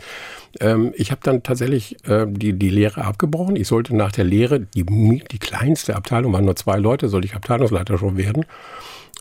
ähm, 0.60 0.92
ich 0.96 1.10
habe 1.10 1.20
dann 1.22 1.42
tatsächlich 1.42 1.96
äh, 2.08 2.26
die, 2.26 2.54
die 2.54 2.70
Lehre 2.70 3.04
abgebrochen. 3.04 3.54
Ich 3.54 3.68
sollte 3.68 3.94
nach 3.94 4.12
der 4.12 4.24
Lehre, 4.24 4.60
die, 4.60 4.84
die 4.84 5.38
kleinste 5.38 5.94
Abteilung, 5.94 6.32
waren 6.32 6.46
nur 6.46 6.56
zwei 6.56 6.78
Leute, 6.78 7.10
sollte 7.10 7.26
ich 7.26 7.34
Abteilungsleiter 7.34 7.98
schon 7.98 8.16
werden. 8.16 8.46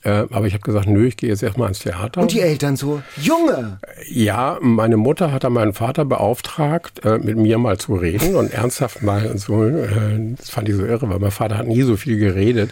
Äh, 0.06 0.28
aber 0.30 0.46
ich 0.46 0.54
habe 0.54 0.62
gesagt, 0.62 0.88
nö, 0.88 1.08
ich 1.08 1.18
gehe 1.18 1.30
jetzt 1.30 1.42
erstmal 1.42 1.68
ins 1.68 1.80
Theater. 1.80 2.22
Und 2.22 2.32
die 2.32 2.40
Eltern 2.40 2.78
so, 2.78 3.02
Junge! 3.18 3.80
Ja, 4.08 4.60
meine 4.62 4.98
Mutter 4.98 5.32
hat 5.32 5.44
dann 5.44 5.54
meinen 5.54 5.74
Vater 5.74 6.06
beauftragt, 6.06 7.04
äh, 7.04 7.18
mit 7.18 7.38
mir 7.38 7.58
mal 7.58 7.80
zu 7.80 7.96
reden 7.96 8.36
und 8.36 8.54
ernsthaft 8.54 9.02
mal 9.02 9.36
so, 9.38 9.64
äh, 9.64 10.36
das 10.38 10.52
fand 10.52 10.70
ich 10.70 10.76
so 10.76 10.86
irre, 10.86 11.10
weil 11.10 11.18
mein 11.18 11.32
Vater 11.32 11.58
hat 11.58 11.68
nie 11.68 11.82
so 11.82 11.98
viel 11.98 12.20
geredet 12.20 12.70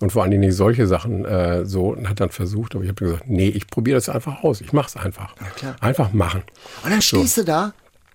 und 0.00 0.10
vor 0.10 0.22
allen 0.22 0.32
Dingen 0.32 0.42
nicht 0.42 0.56
solche 0.56 0.88
Sachen 0.88 1.24
äh, 1.24 1.64
so 1.64 1.90
und 1.90 2.08
hat 2.08 2.18
dann 2.18 2.30
versucht, 2.30 2.74
aber 2.74 2.82
ich 2.82 2.90
habe 2.90 3.04
gesagt, 3.04 3.28
nee, 3.28 3.48
ich 3.48 3.68
probiere 3.68 3.96
das 3.96 4.08
einfach 4.08 4.42
aus, 4.42 4.60
ich 4.60 4.72
mache 4.72 4.88
es 4.88 4.96
einfach. 4.96 5.36
Ja, 5.62 5.76
einfach 5.80 6.12
machen. 6.12 6.42
Und 6.82 6.90
dann 6.90 7.00
stehst 7.00 7.36
so. 7.36 7.42
du 7.42 7.46
da 7.46 7.72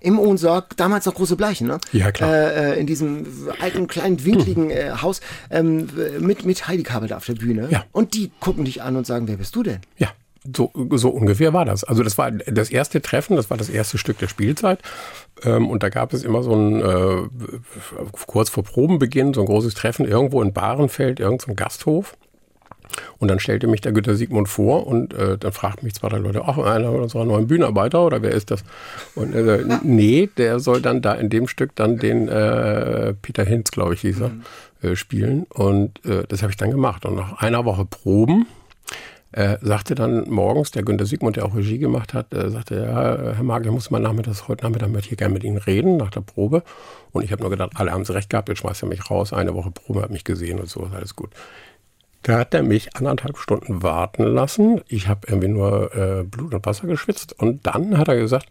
im 0.07 0.19
Ohnsorg, 0.19 0.77
damals 0.77 1.05
noch 1.05 1.15
große 1.15 1.35
Bleichen, 1.35 1.67
ne? 1.67 1.79
Ja, 1.91 2.13
klar. 2.13 2.33
Äh, 2.33 2.75
äh 2.75 2.79
in 2.79 2.87
diesem 2.87 3.27
alten, 3.59 3.87
kleinen, 3.87 4.23
winkligen 4.23 4.71
äh, 4.71 4.91
Haus 5.01 5.19
ähm, 5.51 5.89
mit, 6.19 6.45
mit 6.45 6.65
Heidi 6.67 6.83
Kabel 6.83 7.09
da 7.09 7.17
auf 7.17 7.25
der 7.25 7.33
Bühne. 7.33 7.67
Ja. 7.69 7.83
Und 7.91 8.13
die 8.13 8.31
gucken 8.39 8.63
dich 8.63 8.81
an 8.81 8.95
und 8.95 9.05
sagen, 9.05 9.27
wer 9.27 9.35
bist 9.35 9.53
du 9.55 9.63
denn? 9.63 9.79
Ja. 9.97 10.07
So, 10.55 10.71
so 10.91 11.09
ungefähr 11.09 11.51
war 11.51 11.65
das. 11.65 11.83
Also 11.83 12.03
das 12.03 12.17
war 12.17 12.31
das 12.31 12.69
erste 12.69 13.01
Treffen, 13.01 13.35
das 13.35 13.49
war 13.49 13.57
das 13.57 13.67
erste 13.67 13.97
Stück 13.97 14.17
der 14.19 14.29
Spielzeit. 14.29 14.79
Ähm, 15.43 15.69
und 15.69 15.83
da 15.83 15.89
gab 15.89 16.13
es 16.13 16.23
immer 16.23 16.41
so 16.41 16.53
ein, 16.55 16.79
äh, 16.79 17.27
kurz 18.27 18.49
vor 18.49 18.63
Probenbeginn, 18.63 19.33
so 19.33 19.41
ein 19.41 19.45
großes 19.45 19.73
Treffen 19.73 20.05
irgendwo 20.05 20.41
in 20.41 20.53
Bahrenfeld, 20.53 21.19
irgendein 21.19 21.49
so 21.49 21.55
Gasthof. 21.55 22.15
Und 23.19 23.29
dann 23.29 23.39
stellte 23.39 23.67
mich 23.67 23.81
der 23.81 23.91
Güter 23.91 24.15
Siegmund 24.15 24.49
vor 24.49 24.87
und 24.87 25.13
äh, 25.13 25.37
dann 25.37 25.51
fragten 25.51 25.85
mich 25.85 25.95
zwei, 25.95 26.09
drei 26.09 26.17
Leute, 26.17 26.43
ach, 26.45 26.57
einer 26.57 26.91
unserer 26.91 27.25
neuen 27.25 27.47
Bühnenarbeiter 27.47 28.05
oder 28.05 28.21
wer 28.21 28.31
ist 28.31 28.51
das? 28.51 28.63
Und 29.15 29.33
er 29.33 29.45
sagte, 29.45 29.79
nee, 29.87 30.29
der 30.37 30.59
soll 30.59 30.81
dann 30.81 31.01
da 31.01 31.13
in 31.13 31.29
dem 31.29 31.47
Stück 31.47 31.75
dann 31.75 31.97
den 31.97 32.27
äh, 32.27 33.13
Peter 33.21 33.43
Hinz, 33.43 33.71
glaube 33.71 33.93
ich, 33.93 34.01
hieß 34.01 34.21
er, 34.21 34.29
mhm. 34.29 34.43
äh, 34.81 34.95
spielen. 34.95 35.45
Und 35.49 36.03
äh, 36.05 36.23
das 36.27 36.41
habe 36.41 36.51
ich 36.51 36.57
dann 36.57 36.71
gemacht. 36.71 37.05
Und 37.05 37.15
nach 37.15 37.41
einer 37.41 37.65
Woche 37.65 37.85
Proben 37.85 38.45
äh, 39.37 39.57
sagte 39.61 39.93
dann 39.93 40.29
morgens 40.29 40.71
der 40.71 40.83
Günter 40.83 41.05
Siegmund, 41.05 41.35
der 41.35 41.45
auch 41.45 41.55
Regie 41.55 41.77
gemacht 41.77 42.13
hat, 42.13 42.33
äh, 42.33 42.49
sagte, 42.49 42.75
ja, 42.75 43.33
Herr 43.35 43.43
Mark, 43.43 43.65
ich 43.65 43.71
muss 43.71 43.91
mal 43.91 43.99
nachmittags, 43.99 44.47
heute 44.47 44.63
Nachmittag 44.63 44.89
möchte 44.89 45.11
ich 45.11 45.17
gerne 45.17 45.33
mit 45.33 45.43
Ihnen 45.43 45.57
reden, 45.57 45.97
nach 45.97 46.09
der 46.09 46.21
Probe. 46.21 46.63
Und 47.11 47.23
ich 47.23 47.31
habe 47.31 47.41
nur 47.41 47.51
gedacht, 47.51 47.71
alle 47.75 47.91
haben 47.91 48.01
es 48.01 48.13
recht 48.13 48.29
gehabt, 48.29 48.49
jetzt 48.49 48.59
schmeißt 48.59 48.83
er 48.83 48.89
mich 48.89 49.11
raus, 49.11 49.33
eine 49.33 49.53
Woche 49.53 49.69
Probe, 49.71 50.01
hat 50.01 50.11
mich 50.11 50.23
gesehen 50.23 50.59
und 50.59 50.69
so, 50.69 50.89
alles 50.93 51.15
gut. 51.15 51.29
Da 52.23 52.39
hat 52.39 52.53
er 52.53 52.63
mich 52.63 52.95
anderthalb 52.95 53.37
Stunden 53.37 53.83
warten 53.83 54.23
lassen. 54.23 54.81
Ich 54.87 55.07
habe 55.07 55.27
irgendwie 55.27 55.47
nur 55.47 55.95
äh, 55.95 56.23
Blut 56.23 56.53
und 56.53 56.65
Wasser 56.65 56.87
geschwitzt. 56.87 57.33
Und 57.39 57.65
dann 57.65 57.97
hat 57.97 58.07
er 58.07 58.17
gesagt, 58.17 58.47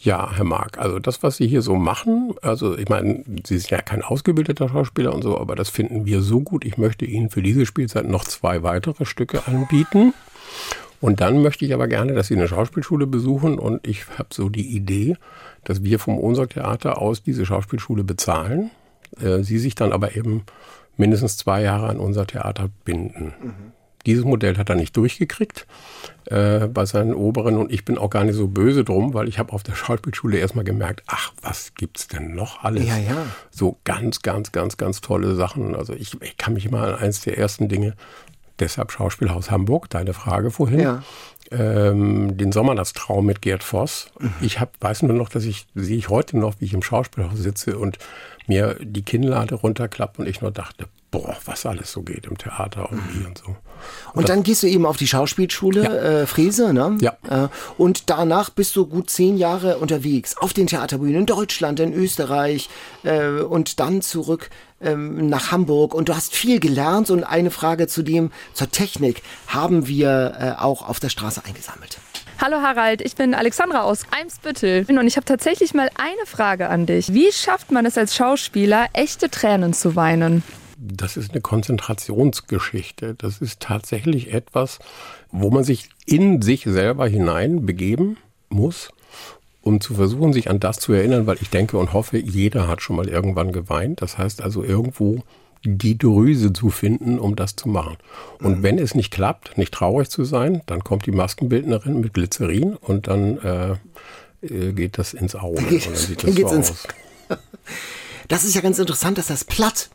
ja, 0.00 0.30
Herr 0.32 0.44
Mark, 0.44 0.78
also 0.78 0.98
das, 0.98 1.22
was 1.22 1.36
Sie 1.36 1.48
hier 1.48 1.62
so 1.62 1.74
machen, 1.74 2.34
also 2.42 2.76
ich 2.76 2.88
meine, 2.88 3.24
Sie 3.44 3.58
sind 3.58 3.70
ja 3.70 3.82
kein 3.82 4.02
ausgebildeter 4.02 4.68
Schauspieler 4.68 5.12
und 5.12 5.22
so, 5.22 5.38
aber 5.38 5.56
das 5.56 5.70
finden 5.70 6.06
wir 6.06 6.20
so 6.20 6.40
gut. 6.40 6.64
Ich 6.64 6.78
möchte 6.78 7.04
Ihnen 7.04 7.30
für 7.30 7.42
diese 7.42 7.66
Spielzeit 7.66 8.06
noch 8.06 8.24
zwei 8.24 8.62
weitere 8.62 9.04
Stücke 9.04 9.46
anbieten. 9.46 10.14
Und 11.00 11.20
dann 11.20 11.42
möchte 11.42 11.64
ich 11.64 11.74
aber 11.74 11.86
gerne, 11.88 12.12
dass 12.14 12.28
Sie 12.28 12.36
eine 12.36 12.48
Schauspielschule 12.48 13.06
besuchen. 13.06 13.58
Und 13.58 13.86
ich 13.86 14.06
habe 14.18 14.28
so 14.32 14.48
die 14.48 14.74
Idee, 14.76 15.16
dass 15.64 15.82
wir 15.82 15.98
vom 15.98 16.18
Ohnsorg 16.18 16.50
Theater 16.50 16.98
aus 16.98 17.22
diese 17.22 17.46
Schauspielschule 17.46 18.04
bezahlen. 18.04 18.70
Äh, 19.20 19.42
Sie 19.42 19.58
sich 19.58 19.74
dann 19.74 19.92
aber 19.92 20.16
eben 20.16 20.42
mindestens 20.98 21.36
zwei 21.36 21.62
Jahre 21.62 21.88
an 21.88 21.98
unser 21.98 22.26
Theater 22.26 22.68
binden. 22.84 23.34
Mhm. 23.42 23.54
Dieses 24.06 24.24
Modell 24.24 24.56
hat 24.56 24.70
er 24.70 24.76
nicht 24.76 24.96
durchgekriegt 24.96 25.66
äh, 26.26 26.66
bei 26.66 26.86
seinen 26.86 27.14
Oberen 27.14 27.56
und 27.56 27.72
ich 27.72 27.84
bin 27.84 27.98
auch 27.98 28.10
gar 28.10 28.24
nicht 28.24 28.36
so 28.36 28.48
böse 28.48 28.84
drum, 28.84 29.12
weil 29.12 29.28
ich 29.28 29.38
habe 29.38 29.52
auf 29.52 29.62
der 29.62 29.74
Schauspielschule 29.74 30.38
erstmal 30.38 30.64
gemerkt, 30.64 31.02
ach, 31.06 31.32
was 31.42 31.74
gibt's 31.74 32.06
denn 32.08 32.34
noch 32.34 32.62
alles? 32.62 32.86
Ja, 32.86 32.96
ja. 32.96 33.26
So 33.50 33.78
ganz, 33.84 34.22
ganz, 34.22 34.52
ganz, 34.52 34.76
ganz 34.76 35.00
tolle 35.00 35.34
Sachen. 35.34 35.74
Also 35.74 35.92
ich, 35.92 36.20
ich 36.22 36.36
kann 36.36 36.54
mich 36.54 36.64
immer 36.64 36.84
an 36.84 36.94
eins 36.94 37.20
der 37.20 37.38
ersten 37.38 37.68
Dinge, 37.68 37.94
deshalb 38.58 38.92
Schauspielhaus 38.92 39.50
Hamburg, 39.50 39.90
deine 39.90 40.14
Frage 40.14 40.50
vorhin. 40.50 40.80
Ja. 40.80 41.02
Ähm, 41.50 42.36
den 42.36 42.52
Sommernachtstraum 42.52 43.24
mit 43.24 43.40
Gerd 43.40 43.62
Voss. 43.62 44.10
Mhm. 44.18 44.32
Ich 44.42 44.60
hab, 44.60 44.74
weiß 44.80 45.02
nur 45.02 45.16
noch, 45.16 45.28
dass 45.28 45.44
ich, 45.44 45.66
sehe 45.74 45.96
ich 45.96 46.08
heute 46.08 46.38
noch, 46.38 46.56
wie 46.60 46.66
ich 46.66 46.74
im 46.74 46.82
Schauspielhaus 46.82 47.38
sitze 47.38 47.78
und 47.78 47.98
mir 48.46 48.76
die 48.80 49.02
Kinnlade 49.02 49.54
runterklappt 49.54 50.18
und 50.18 50.28
ich 50.28 50.40
nur 50.40 50.50
dachte, 50.50 50.86
boah, 51.10 51.36
was 51.44 51.64
alles 51.64 51.92
so 51.92 52.02
geht 52.02 52.26
im 52.26 52.36
Theater 52.36 52.90
und 52.90 53.00
wie 53.12 53.26
und 53.26 53.38
so. 53.38 53.46
Und, 53.46 53.56
und 54.14 54.28
dann 54.28 54.42
gehst 54.42 54.62
du 54.62 54.66
eben 54.66 54.84
auf 54.84 54.96
die 54.96 55.06
Schauspielschule 55.06 55.82
ja. 55.82 55.94
äh, 55.94 56.26
Frese, 56.26 56.72
ne? 56.72 56.98
Ja. 57.00 57.16
Äh, 57.28 57.48
und 57.76 58.10
danach 58.10 58.50
bist 58.50 58.76
du 58.76 58.86
gut 58.86 59.08
zehn 59.10 59.36
Jahre 59.38 59.78
unterwegs 59.78 60.36
auf 60.36 60.52
den 60.52 60.66
Theaterbühnen 60.66 61.20
in 61.20 61.26
Deutschland, 61.26 61.80
in 61.80 61.92
Österreich 61.92 62.68
äh, 63.04 63.28
und 63.40 63.80
dann 63.80 64.02
zurück 64.02 64.50
ähm, 64.80 65.28
nach 65.28 65.50
Hamburg. 65.52 65.94
Und 65.94 66.08
du 66.08 66.16
hast 66.16 66.34
viel 66.34 66.60
gelernt. 66.60 67.10
Und 67.10 67.24
eine 67.24 67.50
Frage 67.50 67.86
zu 67.86 68.02
dem, 68.02 68.30
zur 68.52 68.70
Technik, 68.70 69.22
haben 69.46 69.86
wir 69.86 70.36
äh, 70.38 70.62
auch 70.62 70.88
auf 70.88 71.00
der 71.00 71.08
Straße 71.08 71.44
eingesammelt. 71.44 71.98
Hallo 72.40 72.58
Harald, 72.62 73.00
ich 73.00 73.16
bin 73.16 73.34
Alexandra 73.34 73.82
aus 73.82 74.02
Eimsbüttel 74.12 74.86
und 74.88 75.06
ich 75.08 75.16
habe 75.16 75.24
tatsächlich 75.24 75.74
mal 75.74 75.90
eine 75.96 76.24
Frage 76.24 76.68
an 76.68 76.86
dich. 76.86 77.12
Wie 77.12 77.32
schafft 77.32 77.72
man 77.72 77.84
es 77.84 77.98
als 77.98 78.14
Schauspieler, 78.14 78.86
echte 78.92 79.28
Tränen 79.28 79.72
zu 79.72 79.96
weinen? 79.96 80.44
Das 80.80 81.16
ist 81.16 81.32
eine 81.32 81.40
Konzentrationsgeschichte. 81.40 83.14
Das 83.16 83.38
ist 83.38 83.60
tatsächlich 83.60 84.32
etwas, 84.32 84.78
wo 85.32 85.50
man 85.50 85.64
sich 85.64 85.90
in 86.06 86.40
sich 86.40 86.64
selber 86.64 87.08
hinein 87.08 87.66
begeben 87.66 88.16
muss, 88.48 88.90
um 89.62 89.80
zu 89.80 89.94
versuchen, 89.94 90.32
sich 90.32 90.48
an 90.48 90.60
das 90.60 90.78
zu 90.78 90.92
erinnern, 90.92 91.26
weil 91.26 91.38
ich 91.40 91.50
denke 91.50 91.78
und 91.78 91.92
hoffe, 91.92 92.18
jeder 92.18 92.68
hat 92.68 92.80
schon 92.80 92.96
mal 92.96 93.08
irgendwann 93.08 93.50
geweint. 93.52 94.02
Das 94.02 94.18
heißt 94.18 94.40
also 94.40 94.62
irgendwo 94.62 95.24
die 95.64 95.98
Drüse 95.98 96.52
zu 96.52 96.70
finden, 96.70 97.18
um 97.18 97.34
das 97.34 97.56
zu 97.56 97.68
machen. 97.68 97.96
Und 98.40 98.58
mhm. 98.58 98.62
wenn 98.62 98.78
es 98.78 98.94
nicht 98.94 99.10
klappt, 99.12 99.58
nicht 99.58 99.74
traurig 99.74 100.08
zu 100.08 100.24
sein, 100.24 100.62
dann 100.66 100.84
kommt 100.84 101.06
die 101.06 101.12
Maskenbildnerin 101.12 102.00
mit 102.00 102.14
Glycerin 102.14 102.76
und 102.76 103.08
dann 103.08 103.38
äh, 103.38 103.72
äh 104.42 104.72
geht 104.72 104.98
das 104.98 105.14
ins 105.14 105.34
Auge. 105.34 105.62
Dann 105.62 105.96
sieht 105.96 106.22
das 106.22 106.34
so 106.34 106.46
aus. 106.46 106.88
Das 108.28 108.44
ist 108.44 108.54
ja 108.54 108.60
ganz 108.60 108.78
interessant, 108.78 109.16
dass 109.16 109.28
das 109.28 109.42
Platt 109.42 109.88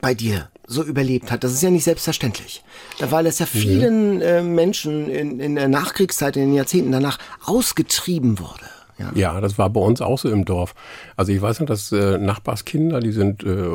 bei 0.00 0.14
dir 0.14 0.48
so 0.66 0.82
überlebt 0.82 1.30
hat. 1.30 1.44
Das 1.44 1.52
ist 1.52 1.62
ja 1.62 1.70
nicht 1.70 1.84
selbstverständlich. 1.84 2.62
Weil 3.00 3.26
es 3.26 3.38
ja 3.38 3.46
vielen 3.46 4.20
äh, 4.20 4.42
Menschen 4.42 5.10
in, 5.10 5.40
in 5.40 5.54
der 5.56 5.68
Nachkriegszeit, 5.68 6.36
in 6.36 6.46
den 6.46 6.54
Jahrzehnten 6.54 6.92
danach 6.92 7.18
ausgetrieben 7.44 8.38
wurde. 8.38 8.64
Ja. 8.98 9.10
ja. 9.14 9.40
das 9.40 9.58
war 9.58 9.70
bei 9.70 9.80
uns 9.80 10.00
auch 10.00 10.18
so 10.18 10.30
im 10.30 10.44
Dorf. 10.44 10.74
Also 11.16 11.32
ich 11.32 11.42
weiß 11.42 11.60
noch, 11.60 11.66
dass 11.66 11.92
äh, 11.92 12.18
Nachbarskinder, 12.18 13.00
die 13.00 13.12
sind 13.12 13.44
äh, 13.44 13.68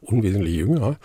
unwesentlich 0.00 0.54
jünger, 0.54 0.96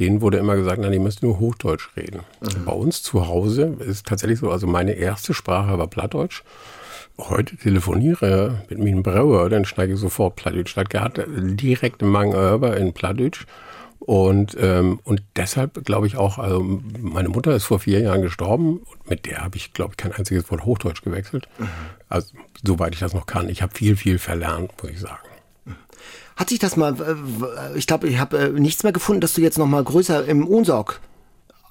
denen 0.00 0.20
wurde 0.20 0.38
immer 0.38 0.56
gesagt, 0.56 0.80
na, 0.80 0.90
die 0.90 0.98
müssen 0.98 1.26
nur 1.26 1.38
Hochdeutsch 1.38 1.90
reden. 1.96 2.20
Mhm. 2.40 2.64
Bei 2.64 2.72
uns 2.72 3.02
zu 3.02 3.28
Hause 3.28 3.76
ist 3.80 4.06
tatsächlich 4.06 4.40
so, 4.40 4.50
also 4.50 4.66
meine 4.66 4.92
erste 4.92 5.34
Sprache 5.34 5.78
war 5.78 5.86
Plattdeutsch. 5.86 6.42
Heute 7.18 7.56
telefoniere 7.56 8.64
mit 8.68 8.78
meinem 8.78 9.02
Brauer, 9.02 9.48
dann 9.48 9.64
schneide 9.64 9.92
ich 9.92 10.00
sofort 10.00 10.34
Plattdeutsch. 10.36 10.76
Das 10.76 11.00
hat 11.00 11.20
direkt 11.26 12.02
Mang 12.02 12.32
über 12.32 12.76
in 12.76 12.92
Plattdeutsch. 12.92 13.46
Und, 14.00 14.54
ähm, 14.60 15.00
und 15.04 15.22
deshalb 15.34 15.82
glaube 15.84 16.06
ich 16.06 16.16
auch, 16.16 16.38
also 16.38 16.60
meine 17.00 17.30
Mutter 17.30 17.56
ist 17.56 17.64
vor 17.64 17.78
vier 17.78 18.00
Jahren 18.00 18.20
gestorben. 18.20 18.78
Und 18.78 19.08
mit 19.08 19.24
der 19.26 19.38
habe 19.38 19.56
ich, 19.56 19.72
glaube 19.72 19.92
ich, 19.92 19.96
kein 19.96 20.12
einziges 20.12 20.50
Wort 20.50 20.64
Hochdeutsch 20.64 21.02
gewechselt. 21.02 21.48
Mhm. 21.58 21.68
Also 22.08 22.34
soweit 22.62 22.92
ich 22.94 23.00
das 23.00 23.14
noch 23.14 23.26
kann. 23.26 23.48
Ich 23.48 23.62
habe 23.62 23.74
viel, 23.74 23.96
viel 23.96 24.18
verlernt, 24.18 24.72
muss 24.82 24.90
ich 24.90 25.00
sagen. 25.00 25.28
Hat 26.36 26.48
sich 26.48 26.58
das 26.58 26.76
mal, 26.76 26.94
äh, 27.00 27.78
ich 27.78 27.86
glaube, 27.86 28.08
ich 28.08 28.18
habe 28.18 28.38
äh, 28.38 28.48
nichts 28.50 28.82
mehr 28.82 28.92
gefunden, 28.92 29.20
dass 29.20 29.34
du 29.34 29.40
jetzt 29.40 29.56
noch 29.56 29.66
mal 29.66 29.84
größer 29.84 30.26
im 30.26 30.46
Ohnsorg 30.46 31.00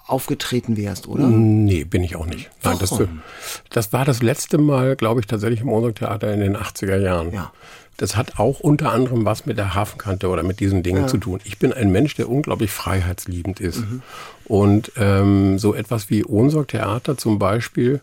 aufgetreten 0.06 0.78
wärst, 0.78 1.08
oder? 1.08 1.28
Nee, 1.28 1.84
bin 1.86 2.04
ich 2.04 2.16
auch 2.16 2.26
nicht. 2.26 2.50
Nein, 2.64 2.78
das, 2.80 3.02
das, 3.70 3.94
war 3.94 4.06
das 4.06 4.22
letzte 4.22 4.58
Mal, 4.58 4.96
glaube 4.96 5.22
ich, 5.22 5.28
tatsächlich 5.28 5.62
im 5.62 5.70
Ohnsorg-Theater 5.70 6.34
in 6.34 6.42
den 6.42 6.58
80er 6.58 6.98
Jahren. 6.98 7.32
Ja. 7.32 7.52
Das 7.98 8.18
hat 8.18 8.40
auch 8.40 8.60
unter 8.60 8.92
anderem 8.92 9.24
was 9.24 9.46
mit 9.46 9.58
der 9.58 9.76
Hafenkante 9.76 10.28
oder 10.28 10.44
mit 10.44 10.60
diesen 10.60 10.84
Dingen 10.84 11.04
ja. 11.04 11.08
zu 11.08 11.18
tun. 11.18 11.40
Ich 11.44 11.60
bin 11.60 11.72
ein 11.72 11.92
Mensch, 11.92 12.16
der 12.16 12.28
unglaublich 12.28 12.72
freiheitsliebend 12.72 13.60
ist. 13.60 13.82
Mhm. 13.82 14.02
Und 14.46 14.92
ähm, 14.98 15.60
so 15.60 15.74
etwas 15.74 16.10
wie 16.10 16.26
Ohnsorg-Theater 16.26 17.18
zum 17.18 17.40
Beispiel 17.40 18.02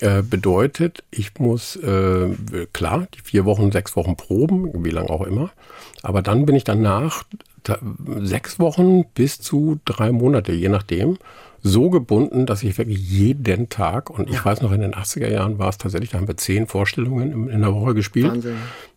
äh, 0.00 0.22
bedeutet, 0.22 1.04
ich 1.10 1.38
muss, 1.38 1.76
äh, 1.76 2.28
klar, 2.72 3.06
die 3.14 3.20
vier 3.20 3.44
Wochen, 3.44 3.70
sechs 3.70 3.96
Wochen 3.96 4.16
proben, 4.16 4.84
wie 4.84 4.90
lange 4.90 5.10
auch 5.10 5.22
immer, 5.22 5.50
aber 6.02 6.22
dann 6.22 6.46
bin 6.46 6.54
ich 6.54 6.64
danach 6.64 7.24
sechs 8.20 8.58
Wochen 8.58 9.04
bis 9.14 9.40
zu 9.40 9.78
drei 9.84 10.12
Monate, 10.12 10.52
je 10.52 10.68
nachdem, 10.68 11.18
so 11.62 11.90
gebunden, 11.90 12.46
dass 12.46 12.62
ich 12.62 12.78
wirklich 12.78 13.00
jeden 13.10 13.68
Tag, 13.68 14.10
und 14.10 14.28
ich 14.28 14.36
ja. 14.36 14.44
weiß 14.44 14.62
noch, 14.62 14.72
in 14.72 14.80
den 14.80 14.94
80er 14.94 15.28
Jahren 15.28 15.58
war 15.58 15.68
es 15.68 15.78
tatsächlich, 15.78 16.10
da 16.10 16.18
haben 16.18 16.28
wir 16.28 16.36
zehn 16.36 16.66
Vorstellungen 16.66 17.48
in 17.48 17.60
der 17.60 17.74
Woche 17.74 17.94
gespielt. 17.94 18.30
Wahnsinn. 18.30 18.56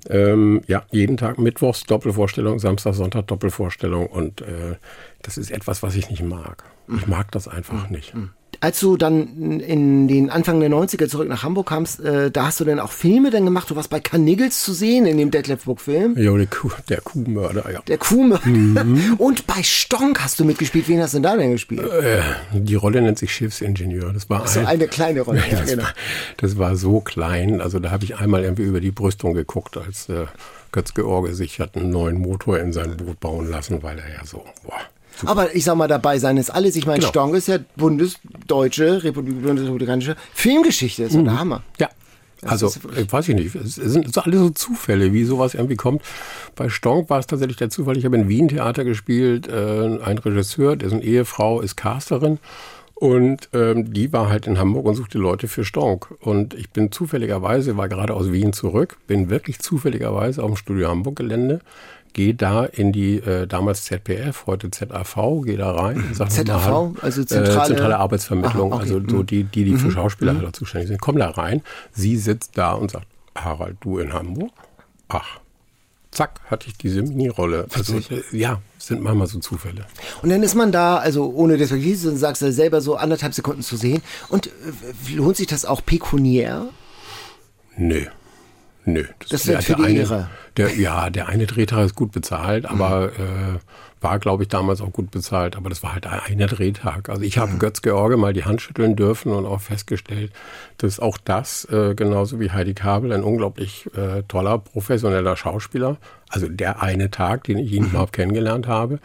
Ähm, 0.10 0.62
ja, 0.68 0.84
jeden 0.92 1.18
Tag 1.18 1.40
Mittwochs 1.40 1.84
Doppelvorstellung, 1.84 2.60
Samstag, 2.60 2.94
Sonntag 2.94 3.28
Doppelvorstellung 3.28 4.08
und 4.08 4.42
äh, 4.42 4.76
das 5.22 5.38
ist 5.38 5.52
etwas, 5.52 5.84
was 5.84 5.96
ich 5.96 6.10
nicht 6.10 6.24
mag. 6.24 6.64
Ich 6.88 7.08
mhm. 7.08 7.12
mag 7.12 7.32
das 7.32 7.48
einfach 7.48 7.90
mhm. 7.90 7.96
nicht. 7.96 8.14
Mhm. 8.14 8.30
Als 8.60 8.80
du 8.80 8.98
dann 8.98 9.60
in 9.60 10.08
den 10.08 10.30
Anfang 10.30 10.60
der 10.60 10.70
90er 10.70 11.08
zurück 11.08 11.28
nach 11.28 11.44
Hamburg 11.44 11.70
kamst, 11.70 12.00
äh, 12.00 12.30
da 12.30 12.48
hast 12.48 12.60
du 12.60 12.66
dann 12.66 12.80
auch 12.80 12.92
Filme 12.92 13.32
dann 13.32 13.46
gemacht. 13.46 13.70
Du 13.70 13.76
warst 13.76 13.90
bei 13.90 14.00
Carniggles 14.00 14.62
zu 14.62 14.74
sehen 14.74 15.06
in 15.06 15.18
dem 15.18 15.32
Detlef 15.32 15.64
Book-Film. 15.64 16.18
Ja, 16.18 16.36
der, 16.36 16.48
Kuh, 16.48 16.70
der 16.90 17.02
Kuhmörder, 17.02 17.72
ja. 17.72 17.82
Der 17.88 17.98
Kuhmörder. 17.98 18.46
Mhm. 18.48 19.14
Und 19.18 19.48
bei 19.48 19.64
Stonk 19.64 20.22
hast 20.22 20.40
du 20.40 20.46
mitgespielt. 20.46 20.88
Wen 20.88 21.02
hast 21.02 21.14
du 21.14 21.18
denn 21.18 21.24
da 21.24 21.38
denn 21.38 21.52
gespielt? 21.52 21.90
Äh, 21.90 22.22
die 22.54 22.76
Rolle 22.76 23.02
nennt 23.02 23.18
sich 23.18 23.34
Schiffsingenieur. 23.34 24.14
Das 24.14 24.30
war 24.30 24.48
so 24.48 24.60
ein, 24.60 24.68
eine 24.68 24.88
kleine 24.88 25.22
Rolle. 25.22 25.42
Ja, 25.52 25.60
das, 25.60 25.70
genau. 25.72 25.84
war, 25.84 25.94
das 26.38 26.58
war 26.58 26.76
so 26.76 27.02
klein. 27.02 27.62
Also 27.62 27.80
da 27.80 27.92
habe 27.92 28.04
ich 28.04 28.18
einmal 28.18 28.44
irgendwie 28.44 28.64
über 28.64 28.80
die 28.80 28.92
Brüstung 28.92 29.34
geguckt, 29.34 29.76
als 29.76 30.08
äh, 30.08 30.26
Götz-George 30.72 31.34
sich 31.34 31.60
hat 31.60 31.76
einen 31.76 31.90
neuen 31.90 32.20
Motor 32.20 32.60
in 32.60 32.72
sein 32.72 32.96
Boot 32.96 33.20
bauen 33.20 33.50
lassen, 33.50 33.82
weil 33.84 33.98
er 33.98 34.10
ja 34.10 34.26
so, 34.26 34.46
boah 34.64 34.80
aber 35.26 35.56
ich 35.56 35.64
sag 35.64 35.76
mal, 35.76 35.88
dabei 35.88 36.20
sein 36.20 36.38
ist 36.38 36.50
alles. 36.50 36.76
Ich 36.76 36.86
meine, 36.86 37.00
genau. 37.00 37.10
Stong 37.10 37.36
ist 37.36 37.48
ja 37.48 37.60
bundesdeutsche, 37.76 39.04
republikanische 39.04 40.16
Filmgeschichte. 40.34 41.04
Das 41.04 41.12
ist 41.12 41.18
mhm. 41.18 41.26
der 41.26 41.40
Hammer. 41.40 41.64
Ja. 41.80 41.90
also, 42.44 42.74
ich 42.98 43.12
weiß 43.12 43.30
ich 43.30 43.36
nicht. 43.36 43.56
Es 43.56 43.76
sind 43.76 44.18
alle 44.18 44.38
so 44.38 44.50
Zufälle, 44.50 45.14
wie 45.14 45.24
sowas 45.24 45.54
irgendwie 45.54 45.76
kommt. 45.76 46.02
Bei 46.56 46.70
Stonk 46.70 47.10
war 47.10 47.20
es 47.20 47.28
tatsächlich 47.28 47.58
der 47.58 47.70
Zufall. 47.70 47.98
Ich 47.98 48.06
habe 48.06 48.16
in 48.16 48.28
Wien 48.30 48.48
Theater 48.48 48.84
gespielt. 48.84 49.48
Äh, 49.48 50.00
ein 50.04 50.18
Regisseur, 50.18 50.76
dessen 50.76 51.02
Ehefrau 51.02 51.62
ist 51.62 51.76
Casterin. 51.76 52.40
Und 53.02 53.50
ähm, 53.54 53.92
die 53.92 54.14
war 54.14 54.30
halt 54.30 54.46
in 54.46 54.60
Hamburg 54.60 54.86
und 54.86 54.94
suchte 54.94 55.18
Leute 55.18 55.48
für 55.48 55.66
Stonk. 55.66 56.14
Und 56.20 56.54
ich 56.54 56.70
bin 56.70 56.92
zufälligerweise, 56.92 57.76
war 57.76 57.90
gerade 57.90 58.14
aus 58.14 58.32
Wien 58.32 58.54
zurück, 58.54 58.98
bin 59.08 59.32
wirklich 59.32 59.58
zufälligerweise 59.58 60.44
auf 60.44 60.52
dem 60.52 60.56
Studio 60.56 60.88
Hamburg 60.90 61.16
Gehe 62.14 62.34
da 62.36 62.66
in 62.66 62.92
die 62.92 63.18
äh, 63.18 63.48
damals 63.48 63.84
ZPF, 63.84 64.46
heute 64.46 64.70
ZAV, 64.70 65.44
gehe 65.46 65.58
da 65.58 65.72
rein. 65.72 66.04
Sag 66.14 66.30
ZAV, 66.32 66.70
mal, 66.70 66.94
also 67.02 67.24
zentrale, 67.24 67.62
äh, 67.62 67.68
zentrale 67.68 67.98
Arbeitsvermittlung, 67.98 68.74
Aha, 68.74 68.82
okay. 68.82 68.94
also 68.94 69.08
so 69.08 69.18
mhm. 69.18 69.26
die, 69.26 69.44
die, 69.46 69.64
die 69.64 69.76
für 69.78 69.88
mhm. 69.88 69.92
Schauspieler 69.92 70.34
mhm. 70.34 70.54
zuständig 70.54 70.90
sind. 70.90 71.02
Komm 71.02 71.18
da 71.18 71.30
rein, 71.30 71.62
sie 71.94 72.18
sitzt 72.18 72.58
da 72.58 72.74
und 72.74 72.92
sagt, 72.92 73.08
Harald, 73.36 73.78
du 73.80 74.00
in 74.00 74.12
Hamburg? 74.12 74.52
Ach, 75.08 75.40
zack, 76.12 76.42
hatte 76.46 76.68
ich 76.68 76.78
diese 76.78 77.02
Mini-Rolle. 77.02 77.68
Also 77.74 77.98
äh, 77.98 78.22
ja, 78.32 78.62
sind 78.78 79.02
manchmal 79.02 79.28
so 79.28 79.40
Zufälle. 79.40 79.86
Und 80.22 80.30
dann 80.30 80.44
ist 80.44 80.56
man 80.56 80.72
da, 80.72 80.98
also 80.98 81.32
ohne 81.34 81.58
das 81.58 81.72
wirklich 81.72 81.98
zu 82.00 82.16
sagst 82.18 82.42
du 82.42 82.52
selber 82.52 82.82
so 82.82 82.96
anderthalb 82.96 83.34
Sekunden 83.34 83.62
zu 83.62 83.78
sehen. 83.78 84.02
Und 84.30 84.48
äh, 84.48 85.14
lohnt 85.14 85.38
sich 85.38 85.48
das 85.48 85.66
auch 85.66 85.84
pekuniär? 85.86 86.68
Nö. 87.78 88.06
Nö. 88.86 89.06
Das, 89.20 89.30
das 89.30 89.42
ist 89.42 89.50
der, 89.50 89.62
für 89.62 89.76
die 89.76 89.84
eine. 89.84 90.30
Der, 90.58 90.76
ja, 90.76 91.10
der 91.10 91.30
eine 91.30 91.46
Drehtag 91.46 91.86
ist 91.86 91.96
gut 91.96 92.12
bezahlt, 92.12 92.66
aber 92.66 93.12
mhm. 93.18 93.56
äh, 93.56 93.60
war, 94.02 94.20
glaube 94.20 94.44
ich, 94.44 94.50
damals 94.50 94.82
auch 94.82 94.92
gut 94.92 95.12
bezahlt. 95.12 95.56
Aber 95.56 95.70
das 95.70 95.84
war 95.84 95.94
halt 95.94 96.08
einer 96.08 96.48
Drehtag. 96.48 97.10
Also 97.10 97.22
ich 97.22 97.38
habe 97.38 97.54
mhm. 97.54 97.60
Götz 97.60 97.82
George 97.82 98.18
mal 98.18 98.34
die 98.34 98.44
Hand 98.44 98.62
schütteln 98.62 98.96
dürfen 98.96 99.32
und 99.32 99.46
auch 99.46 99.62
festgestellt, 99.62 100.32
dass 100.78 101.00
auch 101.00 101.18
das, 101.18 101.66
äh, 101.66 101.94
genauso 101.96 102.40
wie 102.40 102.52
Heidi 102.52 102.74
Kabel, 102.74 103.14
ein 103.14 103.24
unglaublich 103.24 103.90
äh, 103.96 104.24
toller, 104.24 104.58
professioneller 104.58 105.38
Schauspieler. 105.38 105.98
Also 106.28 106.48
der 106.50 106.82
eine 106.82 107.12
Tag, 107.12 107.44
den 107.44 107.60
ich 107.60 107.72
ihn 107.72 107.84
mhm. 107.84 107.90
überhaupt 107.90 108.14
kennengelernt 108.14 108.68
habe. 108.68 109.00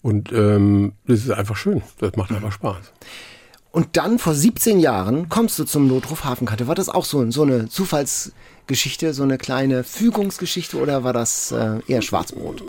Und 0.00 0.32
ähm, 0.32 0.94
das 1.06 1.20
ist 1.20 1.30
einfach 1.30 1.56
schön. 1.56 1.82
Das 1.98 2.16
macht 2.16 2.32
einfach 2.32 2.52
Spaß. 2.52 2.92
Und 3.70 3.96
dann 3.96 4.18
vor 4.18 4.34
17 4.34 4.80
Jahren 4.80 5.28
kommst 5.28 5.58
du 5.58 5.64
zum 5.64 5.86
Notruf 5.86 6.24
Hafenkante. 6.24 6.66
War 6.66 6.74
das 6.74 6.88
auch 6.88 7.04
so, 7.04 7.30
so 7.30 7.42
eine 7.42 7.68
Zufallsgeschichte, 8.68 9.14
so 9.14 9.22
eine 9.22 9.38
kleine 9.38 9.82
Fügungsgeschichte 9.82 10.76
oder 10.76 11.02
war 11.02 11.14
das 11.14 11.52
äh, 11.52 11.80
eher 11.86 12.02
Schwarzbrot? 12.02 12.62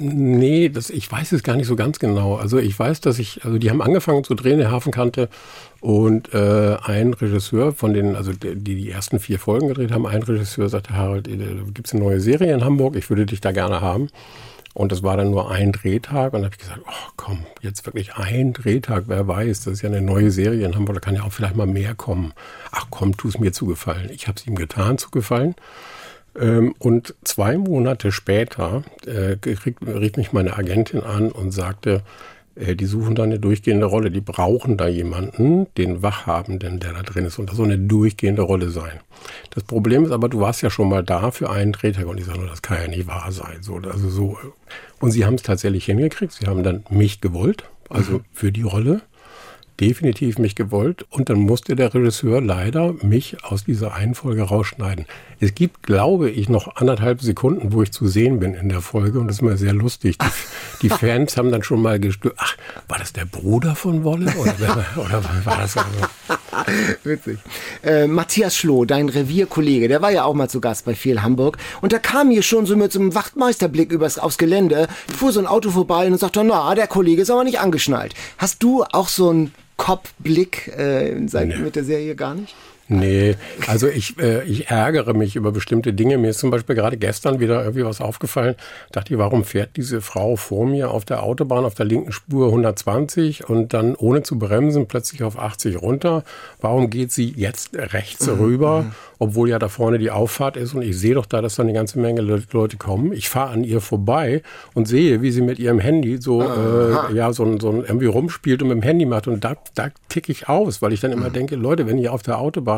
Nee, 0.00 0.68
das, 0.68 0.90
ich 0.90 1.10
weiß 1.10 1.32
es 1.32 1.42
gar 1.42 1.56
nicht 1.56 1.66
so 1.66 1.76
ganz 1.76 1.98
genau. 1.98 2.36
Also 2.36 2.58
ich 2.58 2.78
weiß, 2.78 3.00
dass 3.00 3.18
ich, 3.18 3.42
also 3.42 3.56
die 3.56 3.70
haben 3.70 3.80
angefangen 3.80 4.22
zu 4.22 4.34
drehen, 4.34 4.58
der 4.58 4.70
Hafenkante 4.70 5.30
und 5.80 6.34
äh, 6.34 6.76
ein 6.82 7.14
Regisseur 7.14 7.72
von 7.72 7.94
den, 7.94 8.16
also 8.16 8.32
die 8.32 8.54
die 8.56 8.90
ersten 8.90 9.18
vier 9.18 9.38
Folgen 9.38 9.68
gedreht 9.68 9.92
haben, 9.92 10.06
ein 10.06 10.22
Regisseur 10.22 10.68
sagte, 10.68 10.94
Harald, 10.94 11.26
äh, 11.26 11.38
gibt 11.72 11.86
es 11.86 11.94
eine 11.94 12.02
neue 12.02 12.20
Serie 12.20 12.52
in 12.52 12.62
Hamburg, 12.62 12.94
ich 12.94 13.08
würde 13.08 13.24
dich 13.24 13.40
da 13.40 13.52
gerne 13.52 13.80
haben. 13.80 14.10
Und 14.76 14.92
das 14.92 15.02
war 15.02 15.16
dann 15.16 15.30
nur 15.30 15.50
ein 15.50 15.72
Drehtag. 15.72 16.34
Und 16.34 16.44
habe 16.44 16.54
ich 16.54 16.60
gesagt, 16.60 16.82
oh 16.86 17.10
komm, 17.16 17.46
jetzt 17.62 17.86
wirklich 17.86 18.16
ein 18.16 18.52
Drehtag, 18.52 19.04
wer 19.06 19.26
weiß, 19.26 19.64
das 19.64 19.72
ist 19.72 19.82
ja 19.82 19.88
eine 19.88 20.02
neue 20.02 20.30
Serie 20.30 20.66
in 20.66 20.74
Hamburg, 20.74 20.96
da 20.96 21.00
kann 21.00 21.14
ja 21.14 21.22
auch 21.22 21.32
vielleicht 21.32 21.56
mal 21.56 21.66
mehr 21.66 21.94
kommen. 21.94 22.34
Ach 22.72 22.88
komm, 22.90 23.16
tu 23.16 23.28
es 23.28 23.38
mir 23.38 23.52
zugefallen. 23.52 24.10
Ich 24.10 24.28
habe 24.28 24.36
es 24.38 24.46
ihm 24.46 24.54
getan, 24.54 24.98
zugefallen. 24.98 25.54
Ähm, 26.38 26.74
und 26.78 27.14
zwei 27.24 27.56
Monate 27.56 28.12
später 28.12 28.82
äh, 29.06 29.38
rief 29.46 30.16
mich 30.18 30.34
meine 30.34 30.58
Agentin 30.58 31.02
an 31.02 31.32
und 31.32 31.52
sagte, 31.52 32.02
die 32.56 32.86
suchen 32.86 33.14
da 33.14 33.22
eine 33.22 33.38
durchgehende 33.38 33.86
Rolle. 33.86 34.10
Die 34.10 34.20
brauchen 34.20 34.76
da 34.76 34.88
jemanden, 34.88 35.66
den 35.76 36.02
Wachhabenden, 36.02 36.80
der 36.80 36.94
da 36.94 37.02
drin 37.02 37.26
ist. 37.26 37.38
Und 37.38 37.50
das 37.50 37.56
soll 37.56 37.66
eine 37.66 37.78
durchgehende 37.78 38.42
Rolle 38.42 38.70
sein. 38.70 39.00
Das 39.50 39.64
Problem 39.64 40.04
ist 40.04 40.10
aber, 40.10 40.28
du 40.28 40.40
warst 40.40 40.62
ja 40.62 40.70
schon 40.70 40.88
mal 40.88 41.04
da 41.04 41.30
für 41.30 41.50
einen 41.50 41.72
Drehtag 41.72 42.06
und 42.06 42.18
ich 42.18 42.24
sage, 42.24 42.46
das 42.46 42.62
kann 42.62 42.78
ja 42.80 42.88
nicht 42.88 43.06
wahr 43.06 43.30
sein. 43.30 43.58
So, 43.60 43.76
also 43.76 44.08
so. 44.08 44.38
Und 45.00 45.10
sie 45.10 45.26
haben 45.26 45.34
es 45.34 45.42
tatsächlich 45.42 45.84
hingekriegt. 45.84 46.32
Sie 46.32 46.46
haben 46.46 46.62
dann 46.62 46.84
mich 46.88 47.20
gewollt, 47.20 47.64
also 47.90 48.12
mhm. 48.12 48.24
für 48.32 48.52
die 48.52 48.62
Rolle 48.62 49.02
definitiv 49.80 50.38
mich 50.38 50.54
gewollt 50.54 51.04
und 51.10 51.28
dann 51.28 51.38
musste 51.38 51.76
der 51.76 51.92
Regisseur 51.94 52.40
leider 52.40 52.94
mich 53.02 53.44
aus 53.44 53.64
dieser 53.64 53.94
einen 53.94 54.14
Folge 54.14 54.42
rausschneiden. 54.42 55.06
Es 55.38 55.54
gibt, 55.54 55.82
glaube 55.82 56.30
ich, 56.30 56.48
noch 56.48 56.76
anderthalb 56.76 57.20
Sekunden, 57.20 57.72
wo 57.72 57.82
ich 57.82 57.92
zu 57.92 58.06
sehen 58.06 58.40
bin 58.40 58.54
in 58.54 58.68
der 58.68 58.80
Folge 58.80 59.18
und 59.18 59.28
das 59.28 59.36
ist 59.36 59.42
mal 59.42 59.56
sehr 59.58 59.74
lustig. 59.74 60.16
Die, 60.18 60.26
die 60.82 60.88
Fans 60.90 61.36
haben 61.36 61.50
dann 61.50 61.62
schon 61.62 61.82
mal 61.82 62.00
gestört, 62.00 62.36
ach, 62.38 62.56
war 62.88 62.98
das 62.98 63.12
der 63.12 63.26
Bruder 63.26 63.74
von 63.74 64.02
Wolle 64.04 64.32
oder, 64.36 64.86
oder 64.96 65.22
war 65.44 65.58
das 65.58 65.76
also? 65.76 65.90
Witzig. 67.04 67.38
Äh, 67.84 68.06
Matthias 68.06 68.56
Schloh, 68.56 68.86
dein 68.86 69.08
Revierkollege, 69.08 69.88
der 69.88 70.00
war 70.00 70.10
ja 70.10 70.24
auch 70.24 70.34
mal 70.34 70.48
zu 70.48 70.60
Gast 70.60 70.86
bei 70.86 70.94
Viel 70.94 71.22
Hamburg 71.22 71.58
und 71.82 71.92
da 71.92 71.98
kam 71.98 72.30
hier 72.30 72.42
schon 72.42 72.64
so 72.64 72.76
mit 72.76 72.92
so 72.92 72.98
einem 72.98 73.14
Wachtmeisterblick 73.14 73.92
übers, 73.92 74.18
aufs 74.18 74.38
Gelände, 74.38 74.88
fuhr 75.14 75.32
so 75.32 75.40
ein 75.40 75.46
Auto 75.46 75.70
vorbei 75.70 76.06
und 76.06 76.18
sagte, 76.18 76.42
na, 76.44 76.74
der 76.74 76.86
Kollege 76.86 77.22
ist 77.22 77.30
aber 77.30 77.44
nicht 77.44 77.60
angeschnallt. 77.60 78.14
Hast 78.38 78.62
du 78.62 78.84
auch 78.84 79.08
so 79.08 79.32
ein 79.32 79.52
Cop-Blick 79.76 80.68
äh, 80.76 81.14
nee. 81.14 81.56
mit 81.58 81.76
der 81.76 81.84
Serie 81.84 82.14
gar 82.14 82.34
nicht? 82.34 82.54
Nee, 82.88 83.36
also 83.66 83.88
ich, 83.88 84.18
äh, 84.18 84.44
ich 84.44 84.68
ärgere 84.68 85.12
mich 85.12 85.34
über 85.34 85.50
bestimmte 85.50 85.92
Dinge. 85.92 86.18
Mir 86.18 86.30
ist 86.30 86.38
zum 86.38 86.50
Beispiel 86.50 86.76
gerade 86.76 86.96
gestern 86.96 87.40
wieder 87.40 87.60
irgendwie 87.62 87.84
was 87.84 88.00
aufgefallen. 88.00 88.54
Dachte 88.92 89.12
ich, 89.12 89.18
warum 89.18 89.44
fährt 89.44 89.76
diese 89.76 90.00
Frau 90.00 90.36
vor 90.36 90.66
mir 90.66 90.90
auf 90.90 91.04
der 91.04 91.24
Autobahn 91.24 91.64
auf 91.64 91.74
der 91.74 91.86
linken 91.86 92.12
Spur 92.12 92.46
120 92.46 93.48
und 93.48 93.74
dann 93.74 93.96
ohne 93.96 94.22
zu 94.22 94.38
bremsen 94.38 94.86
plötzlich 94.86 95.24
auf 95.24 95.38
80 95.38 95.82
runter? 95.82 96.22
Warum 96.60 96.88
geht 96.88 97.10
sie 97.10 97.32
jetzt 97.36 97.74
rechts 97.74 98.26
mhm. 98.28 98.34
rüber? 98.34 98.82
Mhm 98.82 98.92
obwohl 99.18 99.48
ja 99.48 99.58
da 99.58 99.68
vorne 99.68 99.98
die 99.98 100.10
Auffahrt 100.10 100.56
ist 100.56 100.74
und 100.74 100.82
ich 100.82 100.98
sehe 100.98 101.14
doch 101.14 101.26
da, 101.26 101.40
dass 101.40 101.56
da 101.56 101.62
eine 101.62 101.72
ganze 101.72 101.98
Menge 101.98 102.20
Leute 102.20 102.76
kommen. 102.76 103.12
Ich 103.12 103.28
fahre 103.28 103.50
an 103.50 103.64
ihr 103.64 103.80
vorbei 103.80 104.42
und 104.74 104.86
sehe, 104.86 105.22
wie 105.22 105.30
sie 105.30 105.40
mit 105.40 105.58
ihrem 105.58 105.78
Handy 105.78 106.18
so, 106.18 106.42
äh, 106.42 107.14
ja, 107.14 107.32
so, 107.32 107.58
so 107.58 107.72
irgendwie 107.72 108.06
rumspielt 108.06 108.62
und 108.62 108.68
mit 108.68 108.78
dem 108.78 108.82
Handy 108.82 109.06
macht 109.06 109.28
und 109.28 109.42
da, 109.44 109.56
da 109.74 109.88
ticke 110.08 110.32
ich 110.32 110.48
aus, 110.48 110.82
weil 110.82 110.92
ich 110.92 111.00
dann 111.00 111.12
immer 111.12 111.28
mhm. 111.28 111.34
denke, 111.34 111.56
Leute, 111.56 111.86
wenn 111.86 111.98
ihr 111.98 112.12
auf 112.12 112.22
der 112.22 112.38
Autobahn 112.38 112.75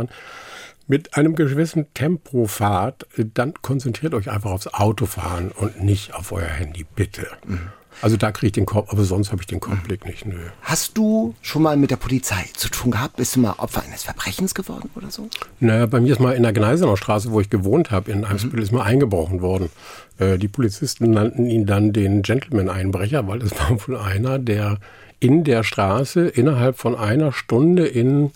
mit 0.87 1.17
einem 1.17 1.35
gewissen 1.35 1.93
Tempo 1.93 2.47
fahrt, 2.47 3.07
dann 3.35 3.55
konzentriert 3.61 4.15
euch 4.15 4.31
einfach 4.31 4.51
aufs 4.51 4.69
Autofahren 4.69 5.51
und 5.51 5.83
nicht 5.83 6.15
auf 6.15 6.33
euer 6.33 6.47
Handy, 6.47 6.87
bitte. 6.95 7.27
Mhm. 7.47 7.71
Also 8.01 8.17
da 8.17 8.31
kriege 8.31 8.47
ich 8.47 8.53
den 8.53 8.67
Kopf, 8.67 8.93
aber 8.93 9.03
sonst 9.05 9.33
habe 9.33 9.43
ich 9.43 9.49
den 9.49 9.61
Kopfblick 9.61 10.07
nicht. 10.07 10.25
Nö. 10.25 10.37
Hast 10.63 10.97
du 10.97 11.35
schon 11.43 11.63
mal 11.63 11.77
mit 11.77 11.91
der 11.91 11.97
Polizei 11.97 12.45
zu 12.55 12.69
tun 12.69 12.93
gehabt? 12.93 13.17
Bist 13.17 13.35
du 13.35 13.41
mal 13.41 13.55
Opfer 13.59 13.83
eines 13.83 14.05
Verbrechens 14.05 14.55
geworden 14.55 14.89
oder 14.95 15.11
so? 15.11 15.29
Naja, 15.59 15.87
bei 15.87 16.01
mir 16.01 16.13
ist 16.13 16.21
mal 16.21 16.35
in 16.35 16.45
der 16.45 16.53
Gneisenauer 16.53 16.97
Straße, 16.97 17.33
wo 17.33 17.41
ich 17.41 17.51
gewohnt 17.51 17.91
habe, 17.91 18.11
in 18.11 18.25
Eimsbüttel, 18.25 18.59
mhm. 18.59 18.63
ist 18.63 18.73
mal 18.73 18.85
eingebrochen 18.85 19.43
worden. 19.43 19.71
Äh, 20.19 20.39
die 20.39 20.49
Polizisten 20.49 21.11
nannten 21.11 21.47
ihn 21.47 21.67
dann 21.67 21.93
den 21.93 22.23
Gentleman-Einbrecher, 22.23 23.27
weil 23.27 23.43
es 23.43 23.51
war 23.59 23.71
wohl 23.87 23.97
einer, 23.97 24.39
der 24.39 24.79
in 25.21 25.43
der 25.43 25.65
Straße 25.65 26.29
innerhalb 26.29 26.79
von 26.79 26.95
einer 26.95 27.33
Stunde 27.33 27.87
in 27.87 28.31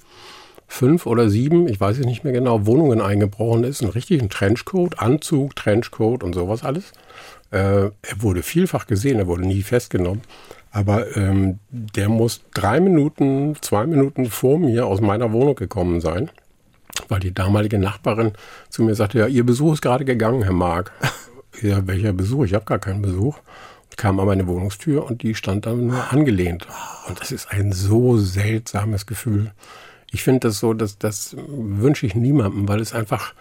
fünf 0.73 1.07
oder 1.07 1.29
sieben, 1.29 1.69
ich 1.69 1.81
weiß 1.81 1.99
es 1.99 2.07
nicht 2.07 2.25
mehr 2.25 2.33
genau, 2.33 2.67
Wohnungen 2.67 3.01
eingebrochen 3.01 3.65
ist. 3.65 3.83
Ein 3.83 3.91
richtigen 3.91 4.31
Trenchcoat, 4.31 4.99
Anzug, 4.99 5.55
Trenchcoat 5.55 6.25
und 6.25 6.35
sowas 6.35 6.65
alles. 6.65 6.93
Äh, 7.51 7.91
er 7.91 7.93
wurde 8.17 8.43
vielfach 8.43 8.87
gesehen, 8.87 9.19
er 9.19 9.27
wurde 9.27 9.47
nie 9.47 9.63
festgenommen. 9.63 10.23
Aber 10.71 11.15
ähm, 11.17 11.59
der 11.71 12.09
muss 12.09 12.41
drei 12.55 12.81
Minuten, 12.81 13.57
zwei 13.61 13.87
Minuten 13.87 14.31
vor 14.31 14.59
mir 14.59 14.87
aus 14.87 15.03
meiner 15.03 15.33
Wohnung 15.33 15.55
gekommen 15.55 16.01
sein, 16.01 16.31
weil 17.09 17.21
die 17.21 17.35
damalige 17.35 17.79
Nachbarin 17.79 18.33
zu 18.71 18.83
mir 18.83 18.95
sagte, 18.95 19.19
ja, 19.19 19.27
Ihr 19.27 19.45
Besuch 19.45 19.75
ist 19.75 19.83
gerade 19.83 20.07
gegangen, 20.07 20.43
Herr 20.43 20.55
Mark. 20.55 20.93
ja, 21.61 21.87
welcher 21.87 22.15
Besuch? 22.15 22.45
Ich 22.45 22.55
habe 22.55 22.65
gar 22.65 22.79
keinen 22.79 23.03
Besuch. 23.03 23.39
Kam 23.99 24.19
an 24.19 24.27
meine 24.27 24.47
Wohnungstür 24.47 25.05
und 25.05 25.23
die 25.23 25.35
stand 25.35 25.67
dann 25.67 25.89
nur 25.89 26.11
angelehnt. 26.11 26.67
Und 27.09 27.21
das 27.21 27.31
ist 27.31 27.53
ein 27.53 27.73
so 27.73 28.17
seltsames 28.17 29.05
Gefühl. 29.05 29.53
Ich 30.13 30.23
finde 30.23 30.41
das 30.41 30.59
so, 30.59 30.75
dass 30.75 30.99
das 30.99 31.35
wünsche 31.39 32.07
ich 32.07 32.15
niemandem, 32.15 32.69
weil 32.69 32.81
es 32.81 32.93
einfach 32.93 33.35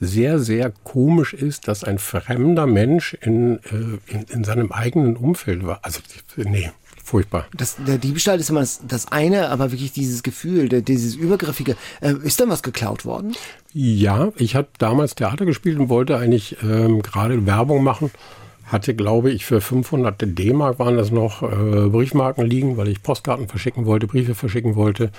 sehr, 0.00 0.38
sehr 0.38 0.72
komisch 0.84 1.34
ist, 1.34 1.66
dass 1.66 1.82
ein 1.82 1.98
fremder 1.98 2.66
Mensch 2.66 3.14
in, 3.20 3.58
äh, 3.58 4.12
in, 4.12 4.22
in 4.28 4.44
seinem 4.44 4.72
eigenen 4.72 5.16
Umfeld 5.16 5.66
war. 5.66 5.80
Also, 5.82 6.00
nee, 6.36 6.70
furchtbar. 7.02 7.46
Das, 7.56 7.76
der 7.86 7.98
Diebstahl 7.98 8.38
ist 8.38 8.50
immer 8.50 8.60
das, 8.60 8.80
das 8.86 9.12
eine, 9.12 9.48
aber 9.48 9.72
wirklich 9.72 9.92
dieses 9.92 10.22
Gefühl, 10.22 10.68
der, 10.68 10.82
dieses 10.82 11.16
Übergriffige. 11.16 11.76
Äh, 12.00 12.14
ist 12.22 12.40
da 12.40 12.48
was 12.48 12.62
geklaut 12.62 13.04
worden? 13.04 13.34
Ja, 13.72 14.32
ich 14.36 14.56
habe 14.56 14.68
damals 14.78 15.14
Theater 15.14 15.46
gespielt 15.46 15.78
und 15.78 15.88
wollte 15.88 16.16
eigentlich 16.16 16.56
ähm, 16.62 17.02
gerade 17.02 17.46
Werbung 17.46 17.82
machen. 17.82 18.10
Hatte, 18.64 18.94
glaube 18.94 19.30
ich, 19.32 19.46
für 19.46 19.60
500 19.60 20.16
D-Mark 20.20 20.78
waren 20.78 20.96
das 20.96 21.10
noch 21.10 21.42
äh, 21.42 21.88
Briefmarken 21.88 22.46
liegen, 22.46 22.76
weil 22.76 22.88
ich 22.88 23.02
Postkarten 23.02 23.48
verschicken 23.48 23.84
wollte, 23.84 24.06
Briefe 24.06 24.34
verschicken 24.34 24.76
wollte 24.76 25.10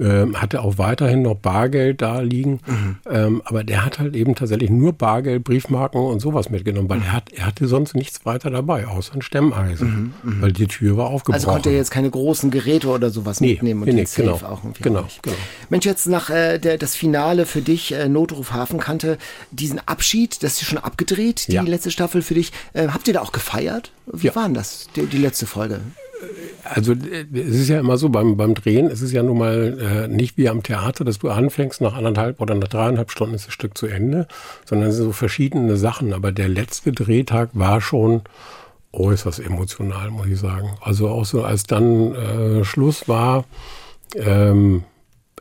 ähm, 0.00 0.40
hatte 0.40 0.62
auch 0.62 0.78
weiterhin 0.78 1.22
noch 1.22 1.34
Bargeld 1.34 2.00
da 2.02 2.20
liegen. 2.20 2.60
Mhm. 2.66 2.96
Ähm, 3.10 3.42
aber 3.44 3.64
der 3.64 3.84
hat 3.84 3.98
halt 3.98 4.16
eben 4.16 4.34
tatsächlich 4.34 4.70
nur 4.70 4.92
Bargeld, 4.92 5.44
Briefmarken 5.44 6.00
und 6.00 6.20
sowas 6.20 6.50
mitgenommen, 6.50 6.88
weil 6.88 6.98
mhm. 6.98 7.04
er, 7.04 7.12
hat, 7.12 7.32
er 7.32 7.46
hatte 7.46 7.66
sonst 7.66 7.94
nichts 7.94 8.24
weiter 8.24 8.50
dabei, 8.50 8.86
außer 8.86 9.14
ein 9.14 9.22
Stemmeisen, 9.22 10.14
mhm, 10.22 10.30
mhm. 10.30 10.42
weil 10.42 10.52
die 10.52 10.66
Tür 10.66 10.96
war 10.96 11.08
aufgebrochen. 11.08 11.34
Also 11.34 11.50
konnte 11.50 11.70
er 11.70 11.76
jetzt 11.76 11.90
keine 11.90 12.10
großen 12.10 12.50
Geräte 12.50 12.88
oder 12.88 13.10
sowas 13.10 13.40
nee, 13.40 13.52
mitnehmen 13.52 13.82
und 13.82 13.88
nee, 13.88 13.94
den 13.94 14.04
nee, 14.04 14.08
genau, 14.14 14.34
auch 14.34 14.64
irgendwie 14.64 14.82
genau, 14.82 15.06
genau. 15.22 15.36
Mensch, 15.68 15.84
jetzt 15.84 16.06
nach 16.06 16.30
äh, 16.30 16.58
der, 16.58 16.78
das 16.78 16.96
Finale 16.96 17.46
für 17.46 17.60
dich, 17.60 17.92
äh, 17.92 18.08
Notruf 18.08 18.52
Hafenkante, 18.52 19.18
diesen 19.50 19.80
Abschied, 19.86 20.42
das 20.42 20.54
ist 20.54 20.64
schon 20.64 20.78
abgedreht, 20.78 21.48
die 21.48 21.52
ja. 21.52 21.62
letzte 21.62 21.90
Staffel 21.90 22.22
für 22.22 22.34
dich. 22.34 22.52
Äh, 22.72 22.88
habt 22.88 23.06
ihr 23.08 23.14
da 23.14 23.20
auch 23.20 23.32
gefeiert? 23.32 23.92
Wie 24.06 24.28
ja. 24.28 24.34
war 24.34 24.44
denn 24.44 24.54
das, 24.54 24.88
die, 24.96 25.06
die 25.06 25.18
letzte 25.18 25.46
Folge? 25.46 25.80
Also 26.64 26.92
es 26.92 27.56
ist 27.56 27.68
ja 27.68 27.80
immer 27.80 27.96
so 27.96 28.08
beim, 28.08 28.36
beim 28.36 28.54
Drehen, 28.54 28.86
es 28.86 29.02
ist 29.02 29.12
ja 29.12 29.22
nun 29.22 29.38
mal 29.38 29.78
äh, 29.80 30.08
nicht 30.08 30.36
wie 30.36 30.48
am 30.48 30.62
Theater, 30.62 31.04
dass 31.04 31.18
du 31.18 31.30
anfängst, 31.30 31.80
nach 31.80 31.94
anderthalb 31.94 32.40
oder 32.40 32.54
nach 32.54 32.68
dreieinhalb 32.68 33.10
Stunden 33.10 33.34
ist 33.34 33.46
das 33.46 33.54
Stück 33.54 33.76
zu 33.76 33.86
Ende, 33.86 34.28
sondern 34.64 34.90
es 34.90 34.96
sind 34.96 35.06
so 35.06 35.12
verschiedene 35.12 35.76
Sachen. 35.76 36.12
Aber 36.12 36.32
der 36.32 36.48
letzte 36.48 36.92
Drehtag 36.92 37.50
war 37.54 37.80
schon 37.80 38.22
äußerst 38.92 39.40
emotional, 39.40 40.10
muss 40.10 40.26
ich 40.26 40.38
sagen. 40.38 40.76
Also 40.80 41.08
auch 41.08 41.24
so, 41.24 41.44
als 41.44 41.64
dann 41.64 42.14
äh, 42.14 42.64
Schluss 42.64 43.08
war, 43.08 43.44
ähm, 44.16 44.84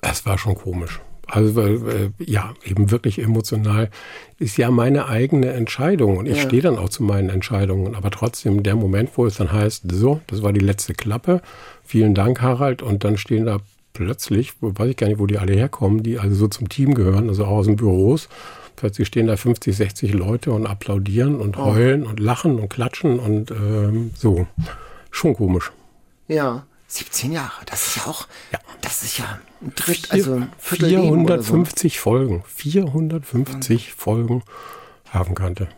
es 0.02 0.26
war 0.26 0.38
schon 0.38 0.56
komisch. 0.56 1.02
Also 1.32 1.62
äh, 1.62 2.12
ja, 2.18 2.54
eben 2.66 2.92
wirklich 2.92 3.20
emotional 3.20 3.90
ist 4.40 4.58
ja 4.58 4.72
meine 4.72 5.08
eigene 5.08 5.52
Entscheidung 5.52 6.18
und 6.18 6.26
ich 6.26 6.38
ja. 6.38 6.44
stehe 6.44 6.62
dann 6.62 6.78
auch 6.78 6.90
zu 6.90 7.04
meinen 7.04 7.30
Entscheidungen. 7.30 7.96
Aber 7.96 8.12
trotzdem, 8.12 8.64
der 8.64 8.76
Moment, 8.76 9.12
wo 9.16 9.26
es 9.26 9.38
dann 9.38 9.52
heißt, 9.52 9.84
so, 9.92 10.22
das 10.28 10.44
war 10.44 10.54
die 10.54 10.60
letzte 10.60 10.94
Klappe, 10.94 11.42
vielen 11.84 12.16
Dank, 12.16 12.42
Harald, 12.42 12.82
und 12.82 13.04
dann 13.04 13.18
stehen 13.18 13.46
da 13.46 13.60
plötzlich, 13.94 14.54
weiß 14.62 14.90
ich 14.90 14.98
gar 14.98 15.08
nicht, 15.08 15.20
wo 15.20 15.26
die 15.26 15.38
alle 15.38 15.54
herkommen, 15.54 16.04
die 16.04 16.20
also 16.20 16.36
so 16.36 16.48
zum 16.48 16.70
Team 16.70 16.94
gehören, 16.94 17.30
also 17.30 17.46
auch 17.46 17.58
aus 17.58 17.66
den 17.66 17.76
Büros. 17.76 18.30
Plötzlich 18.76 19.10
stehen 19.10 19.28
da 19.28 19.36
50, 19.36 19.76
60 19.76 20.14
Leute 20.14 20.52
und 20.52 20.66
applaudieren 20.66 21.36
und 21.36 21.58
oh. 21.58 21.66
heulen 21.66 22.06
oh. 22.06 22.10
und 22.10 22.20
lachen 22.20 22.60
und 22.60 22.70
klatschen 22.70 23.20
und 23.20 23.52
ähm, 23.52 24.12
so. 24.16 24.48
Schon 25.12 25.34
komisch. 25.34 25.72
Ja. 26.28 26.66
17 26.92 27.32
Jahre, 27.32 27.64
das 27.68 27.86
ist 27.86 27.98
ja 27.98 28.08
auch, 28.08 28.28
ja. 28.52 28.60
das 28.82 29.04
ist 29.04 29.20
ja 29.20 29.40
ein 29.62 29.74
Dritt, 29.76 30.12
also 30.12 30.36
ein 30.36 30.52
Viertel 30.58 30.90
450 30.90 31.94
so. 31.94 32.02
Folgen, 32.02 32.44
450 32.48 33.88
mhm. 33.88 33.94
Folgen 33.96 34.44
Hafenkante. 35.14 35.70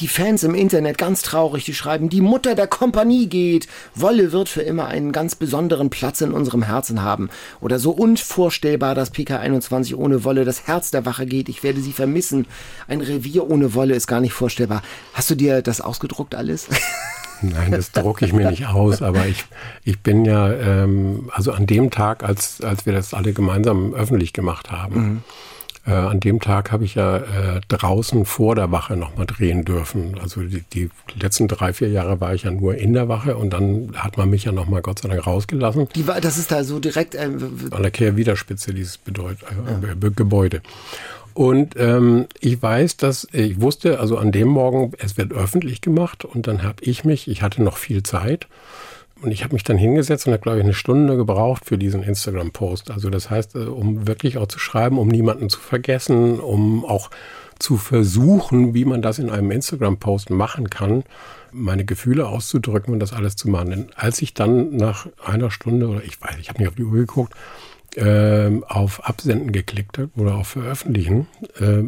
Die 0.00 0.08
Fans 0.08 0.42
im 0.42 0.54
Internet 0.54 0.98
ganz 0.98 1.22
traurig, 1.22 1.64
die 1.64 1.74
schreiben, 1.74 2.08
die 2.08 2.20
Mutter 2.20 2.54
der 2.54 2.66
Kompanie 2.66 3.28
geht. 3.28 3.68
Wolle 3.94 4.32
wird 4.32 4.48
für 4.48 4.62
immer 4.62 4.86
einen 4.86 5.12
ganz 5.12 5.36
besonderen 5.36 5.90
Platz 5.90 6.22
in 6.22 6.32
unserem 6.32 6.62
Herzen 6.62 7.02
haben. 7.02 7.30
Oder 7.60 7.78
so 7.78 7.92
unvorstellbar, 7.92 8.96
dass 8.96 9.14
PK21 9.14 9.94
ohne 9.94 10.24
Wolle 10.24 10.44
das 10.44 10.66
Herz 10.66 10.90
der 10.90 11.06
Wache 11.06 11.26
geht. 11.26 11.48
Ich 11.48 11.62
werde 11.62 11.80
sie 11.80 11.92
vermissen. 11.92 12.46
Ein 12.88 13.00
Revier 13.00 13.48
ohne 13.48 13.74
Wolle 13.74 13.94
ist 13.94 14.08
gar 14.08 14.20
nicht 14.20 14.32
vorstellbar. 14.32 14.82
Hast 15.12 15.30
du 15.30 15.36
dir 15.36 15.62
das 15.62 15.80
ausgedruckt 15.80 16.34
alles? 16.34 16.66
Nein, 17.42 17.70
das 17.70 17.92
drucke 17.92 18.24
ich 18.24 18.32
mir 18.32 18.50
nicht 18.50 18.66
aus, 18.66 19.02
aber 19.02 19.26
ich, 19.26 19.44
ich 19.84 19.98
bin 20.00 20.24
ja, 20.24 20.50
ähm, 20.52 21.30
also 21.32 21.52
an 21.52 21.66
dem 21.66 21.90
Tag, 21.90 22.24
als, 22.24 22.60
als 22.60 22.86
wir 22.86 22.92
das 22.92 23.14
alle 23.14 23.32
gemeinsam 23.32 23.94
öffentlich 23.94 24.32
gemacht 24.32 24.70
haben, 24.70 25.00
mhm. 25.00 25.22
äh, 25.86 25.92
an 25.92 26.20
dem 26.20 26.40
Tag 26.40 26.72
habe 26.72 26.84
ich 26.84 26.94
ja 26.94 27.18
äh, 27.18 27.60
draußen 27.68 28.24
vor 28.24 28.54
der 28.54 28.72
Wache 28.72 28.96
nochmal 28.96 29.26
drehen 29.26 29.64
dürfen. 29.64 30.18
Also 30.20 30.42
die, 30.42 30.64
die 30.72 30.90
letzten 31.20 31.48
drei, 31.48 31.72
vier 31.72 31.88
Jahre 31.88 32.20
war 32.20 32.34
ich 32.34 32.44
ja 32.44 32.50
nur 32.50 32.76
in 32.76 32.92
der 32.92 33.08
Wache 33.08 33.36
und 33.36 33.50
dann 33.50 33.92
hat 33.96 34.16
man 34.16 34.30
mich 34.30 34.44
ja 34.44 34.52
nochmal 34.52 34.82
Gott 34.82 35.00
sei 35.00 35.08
Dank 35.08 35.26
rausgelassen. 35.26 35.88
Die 35.94 36.06
war, 36.06 36.20
das 36.20 36.38
ist 36.38 36.50
da 36.50 36.64
so 36.64 36.78
direkt... 36.78 37.14
Äh, 37.14 37.30
an 37.70 37.82
der 37.82 37.90
Kehrwiederspitze, 37.90 38.72
dieses 38.72 38.98
Bedeut, 38.98 39.38
äh, 39.42 39.86
ja. 39.86 40.10
Gebäude. 40.14 40.62
Und 41.36 41.74
ähm, 41.76 42.28
ich 42.40 42.62
weiß, 42.62 42.96
dass 42.96 43.28
ich 43.30 43.60
wusste, 43.60 44.00
also 44.00 44.16
an 44.16 44.32
dem 44.32 44.48
Morgen, 44.48 44.92
es 44.96 45.18
wird 45.18 45.34
öffentlich 45.34 45.82
gemacht 45.82 46.24
und 46.24 46.46
dann 46.46 46.62
habe 46.62 46.82
ich 46.82 47.04
mich, 47.04 47.28
ich 47.28 47.42
hatte 47.42 47.62
noch 47.62 47.76
viel 47.76 48.02
Zeit 48.02 48.48
und 49.20 49.32
ich 49.32 49.44
habe 49.44 49.52
mich 49.52 49.62
dann 49.62 49.76
hingesetzt 49.76 50.26
und 50.26 50.32
habe, 50.32 50.40
glaube 50.40 50.56
ich, 50.60 50.64
eine 50.64 50.72
Stunde 50.72 51.14
gebraucht 51.18 51.66
für 51.66 51.76
diesen 51.76 52.02
Instagram-Post. 52.02 52.90
Also 52.90 53.10
das 53.10 53.28
heißt, 53.28 53.54
äh, 53.54 53.66
um 53.66 54.06
wirklich 54.06 54.38
auch 54.38 54.46
zu 54.46 54.58
schreiben, 54.58 54.98
um 54.98 55.08
niemanden 55.08 55.50
zu 55.50 55.60
vergessen, 55.60 56.40
um 56.40 56.86
auch 56.86 57.10
zu 57.58 57.76
versuchen, 57.76 58.72
wie 58.72 58.86
man 58.86 59.02
das 59.02 59.18
in 59.18 59.28
einem 59.28 59.50
Instagram-Post 59.50 60.30
machen 60.30 60.70
kann, 60.70 61.04
meine 61.52 61.84
Gefühle 61.84 62.28
auszudrücken 62.28 62.94
und 62.94 63.00
das 63.00 63.12
alles 63.12 63.36
zu 63.36 63.50
machen. 63.50 63.68
Denn 63.68 63.86
als 63.94 64.22
ich 64.22 64.32
dann 64.32 64.74
nach 64.74 65.06
einer 65.22 65.50
Stunde 65.50 65.86
oder 65.88 66.02
ich 66.02 66.18
weiß, 66.18 66.36
ich 66.40 66.48
habe 66.48 66.60
nicht 66.60 66.68
auf 66.68 66.76
die 66.76 66.84
Uhr 66.84 66.96
geguckt, 66.96 67.34
äh, 67.96 68.50
auf 68.66 69.04
Absenden 69.04 69.52
geklickt 69.52 69.98
habe 69.98 70.10
oder 70.16 70.36
auf 70.36 70.48
Veröffentlichen, 70.48 71.26
äh, 71.58 71.84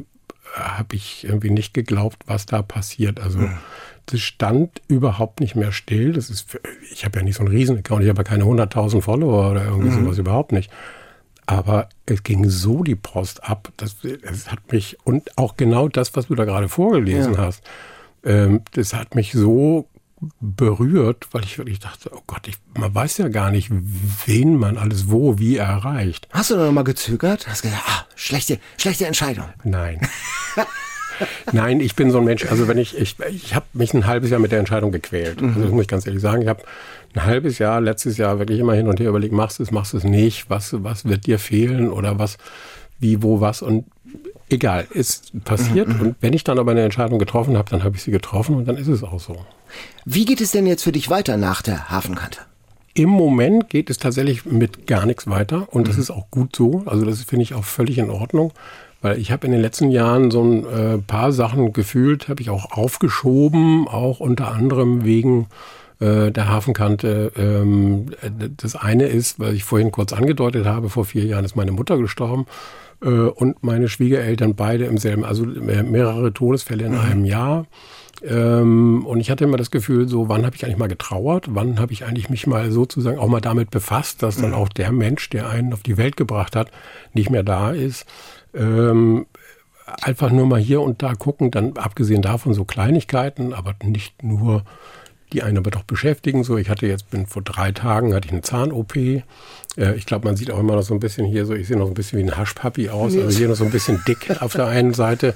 habe 0.55 0.97
ich 0.97 1.25
irgendwie 1.25 1.51
nicht 1.51 1.75
geglaubt, 1.75 2.25
was 2.27 2.47
da 2.47 2.63
passiert. 2.63 3.21
Also 3.21 3.39
mhm 3.39 3.59
das 4.11 4.21
stand 4.21 4.81
überhaupt 4.89 5.41
nicht 5.41 5.55
mehr 5.55 5.73
still. 5.73 6.13
Das 6.13 6.31
ist, 6.31 6.51
für, 6.51 6.61
ich 6.93 7.05
habe 7.05 7.19
ja 7.19 7.25
nicht 7.25 7.37
so 7.37 7.45
einen 7.45 7.53
Riesen-Account, 7.53 8.03
ich 8.03 8.09
habe 8.09 8.21
ja 8.21 8.25
keine 8.25 8.45
100.000 8.45 9.03
Follower 9.03 9.51
oder 9.51 9.65
irgendwie 9.65 9.91
mhm. 9.91 10.05
sowas 10.05 10.19
überhaupt 10.19 10.53
nicht. 10.53 10.71
Aber 11.47 11.89
es 12.07 12.23
ging 12.23 12.49
so 12.49 12.83
die 12.83 12.95
Post 12.95 13.45
ab, 13.45 13.73
das, 13.77 13.97
das 14.23 14.51
hat 14.51 14.71
mich, 14.71 14.99
und 15.05 15.37
auch 15.39 15.57
genau 15.57 15.89
das, 15.89 16.15
was 16.15 16.27
du 16.27 16.35
da 16.35 16.45
gerade 16.45 16.69
vorgelesen 16.69 17.35
ja. 17.35 17.39
hast, 17.39 17.63
ähm, 18.25 18.63
das 18.73 18.93
hat 18.93 19.15
mich 19.15 19.33
so 19.33 19.89
berührt, 20.41 21.29
weil 21.33 21.45
ich 21.45 21.59
wirklich 21.59 21.79
dachte, 21.79 22.11
oh 22.13 22.23
Gott, 22.27 22.49
ich, 22.49 22.57
man 22.77 22.95
weiß 22.95 23.19
ja 23.19 23.29
gar 23.29 23.51
nicht, 23.51 23.71
wen 23.71 24.57
man 24.57 24.77
alles 24.77 25.11
wo, 25.11 25.39
wie 25.39 25.57
erreicht. 25.57 26.29
Hast 26.33 26.51
du 26.51 26.57
da 26.57 26.67
nochmal 26.67 26.85
gezögert? 26.85 27.47
Hast 27.49 27.63
gesagt, 27.63 27.83
ah, 27.87 28.07
schlechte, 28.17 28.59
schlechte 28.77 29.07
Entscheidung. 29.07 29.47
Nein. 29.65 30.01
Nein, 31.53 31.81
ich 31.81 31.97
bin 31.97 32.11
so 32.11 32.19
ein 32.19 32.25
Mensch, 32.25 32.47
also 32.47 32.69
wenn 32.69 32.79
ich, 32.79 32.97
ich, 32.97 33.17
ich 33.31 33.55
habe 33.55 33.67
mich 33.73 33.93
ein 33.95 34.07
halbes 34.07 34.31
Jahr 34.31 34.41
mit 34.41 34.53
der 34.53 34.61
Entscheidung 34.61 34.93
gequält. 34.93 35.41
Mhm. 35.41 35.49
Also 35.49 35.63
das 35.63 35.71
muss 35.71 35.83
ich 35.83 35.89
ganz 35.89 36.07
ehrlich 36.07 36.23
sagen. 36.23 36.43
Ich 36.43 36.49
habe 36.49 36.63
ein 37.15 37.25
halbes 37.25 37.59
Jahr, 37.59 37.81
letztes 37.81 38.17
Jahr 38.17 38.39
wirklich 38.39 38.61
immer 38.61 38.75
hin 38.75 38.89
und 38.89 39.01
her 39.01 39.09
überlegt, 39.09 39.33
machst 39.33 39.59
du 39.59 39.63
es, 39.63 39.71
machst 39.71 39.93
du 39.93 39.97
es 39.97 40.05
nicht, 40.05 40.49
was, 40.51 40.83
was 40.85 41.05
wird 41.05 41.27
dir 41.27 41.39
fehlen 41.39 41.91
oder 41.91 42.19
was, 42.19 42.39
wie, 42.99 43.23
wo, 43.23 43.41
was 43.41 43.63
und 43.63 43.87
egal, 44.49 44.87
ist 44.91 45.33
passiert. 45.45 45.89
Mhm. 45.89 46.01
Und 46.01 46.17
wenn 46.21 46.33
ich 46.33 46.45
dann 46.45 46.59
aber 46.59 46.73
eine 46.73 46.83
Entscheidung 46.83 47.19
getroffen 47.19 47.57
habe, 47.57 47.71
dann 47.71 47.85
habe 47.85 47.97
ich 47.97 48.03
sie 48.03 48.11
getroffen 48.11 48.57
und 48.57 48.67
dann 48.67 48.77
ist 48.77 48.89
es 48.89 49.03
auch 49.03 49.21
so. 49.21 49.45
Wie 50.05 50.25
geht 50.25 50.41
es 50.41 50.51
denn 50.51 50.67
jetzt 50.67 50.85
für 50.85 50.93
dich 50.93 51.11
weiter 51.11 51.37
nach 51.37 51.63
der 51.63 51.91
Hafenkante? 51.91 52.41
Im 52.95 53.11
Moment 53.11 53.71
geht 53.71 53.91
es 53.91 53.99
tatsächlich 53.99 54.45
mit 54.45 54.87
gar 54.87 55.07
nichts 55.07 55.29
weiter 55.29 55.69
und 55.71 55.87
das 55.87 55.97
mhm. 55.97 56.03
ist 56.03 56.11
auch 56.11 56.31
gut 56.31 56.57
so. 56.57 56.83
Also 56.87 57.05
das 57.05 57.23
finde 57.23 57.45
ich 57.45 57.55
auch 57.55 57.65
völlig 57.65 57.99
in 57.99 58.11
Ordnung. 58.11 58.53
Weil 59.01 59.19
ich 59.19 59.31
habe 59.31 59.47
in 59.47 59.53
den 59.53 59.61
letzten 59.61 59.91
Jahren 59.91 60.33
so 60.33 60.43
ein 60.43 60.67
äh, 60.67 60.99
paar 60.99 61.31
Sachen 61.31 61.73
gefühlt, 61.73 62.29
habe 62.29 62.43
ich 62.43 62.51
auch 62.51 62.73
aufgeschoben, 62.73 63.87
auch 63.87 64.19
unter 64.19 64.51
anderem 64.53 65.05
wegen 65.05 65.47
äh, 66.01 66.33
der 66.33 66.49
Hafenkante. 66.49 67.33
Ähm, 67.37 68.07
das 68.57 68.75
eine 68.75 69.07
ist, 69.07 69.39
weil 69.39 69.55
ich 69.55 69.63
vorhin 69.63 69.93
kurz 69.93 70.13
angedeutet 70.13 70.67
habe, 70.67 70.89
vor 70.89 71.05
vier 71.05 71.25
Jahren 71.25 71.45
ist 71.45 71.55
meine 71.55 71.71
Mutter 71.71 71.97
gestorben 71.99 72.47
äh, 73.03 73.09
und 73.09 73.63
meine 73.63 73.89
Schwiegereltern 73.89 74.57
beide 74.57 74.87
im 74.87 74.99
selben, 74.99 75.25
also 75.25 75.45
mehrere 75.45 76.33
Todesfälle 76.33 76.85
in 76.85 76.93
mhm. 76.93 77.01
einem 77.01 77.25
Jahr. 77.25 77.67
Ähm, 78.23 79.05
und 79.07 79.21
ich 79.21 79.31
hatte 79.31 79.45
immer 79.45 79.57
das 79.57 79.71
Gefühl, 79.71 80.09
so, 80.09 80.29
wann 80.29 80.45
habe 80.45 80.57
ich 80.57 80.65
eigentlich 80.65 80.79
mal 80.79 80.89
getrauert? 80.89 81.47
Wann 81.51 81.79
habe 81.79 81.93
ich 81.93 82.05
eigentlich 82.05 82.31
mich 82.31 82.47
mal 82.47 82.71
sozusagen 82.71 83.19
auch 83.19 83.29
mal 83.29 83.41
damit 83.41 83.71
befasst, 83.71 84.23
dass 84.23 84.37
dann 84.37 84.51
mhm. 84.51 84.57
auch 84.57 84.69
der 84.69 84.93
Mensch, 84.93 85.31
der 85.31 85.49
einen 85.49 85.73
auf 85.73 85.83
die 85.83 85.97
Welt 85.97 86.17
gebracht 86.17 86.57
hat, 86.57 86.71
nicht 87.13 87.31
mehr 87.31 87.43
da 87.43 87.71
ist? 87.71 88.07
Ähm, 88.55 89.27
einfach 90.03 90.31
nur 90.31 90.47
mal 90.47 90.61
hier 90.61 90.81
und 90.81 91.03
da 91.03 91.15
gucken, 91.15 91.51
dann 91.51 91.77
abgesehen 91.77 92.23
davon 92.23 92.55
so 92.55 92.65
Kleinigkeiten, 92.65 93.53
aber 93.53 93.75
nicht 93.85 94.23
nur 94.23 94.65
die 95.33 95.43
einen 95.43 95.59
aber 95.59 95.71
doch 95.71 95.83
beschäftigen. 95.83 96.43
So, 96.43 96.57
ich 96.57 96.71
hatte 96.71 96.87
jetzt, 96.87 97.11
bin 97.11 97.27
vor 97.27 97.43
drei 97.43 97.73
Tagen, 97.73 98.15
hatte 98.15 98.27
ich 98.27 98.33
eine 98.33 98.43
Zahn-OP. 98.43 98.97
Äh, 98.97 99.23
ich 99.97 100.07
glaube, 100.07 100.27
man 100.27 100.37
sieht 100.37 100.51
auch 100.51 100.59
immer 100.59 100.75
noch 100.75 100.83
so 100.83 100.95
ein 100.95 101.01
bisschen 101.01 101.27
hier 101.27 101.47
so, 101.47 101.55
ich 101.55 101.69
sehe 101.69 101.77
noch 101.77 101.89
ein 101.89 101.95
bisschen 101.95 102.19
wie 102.19 102.25
ein 102.25 102.37
Haschpapi 102.37 102.89
aus, 102.91 103.17
also 103.17 103.37
hier 103.37 103.49
noch 103.49 103.57
so 103.57 103.65
ein 103.65 103.71
bisschen 103.71 104.03
dick 104.07 104.41
auf 104.41 104.55
der 104.55 104.67
einen 104.67 104.95
Seite. 104.95 105.35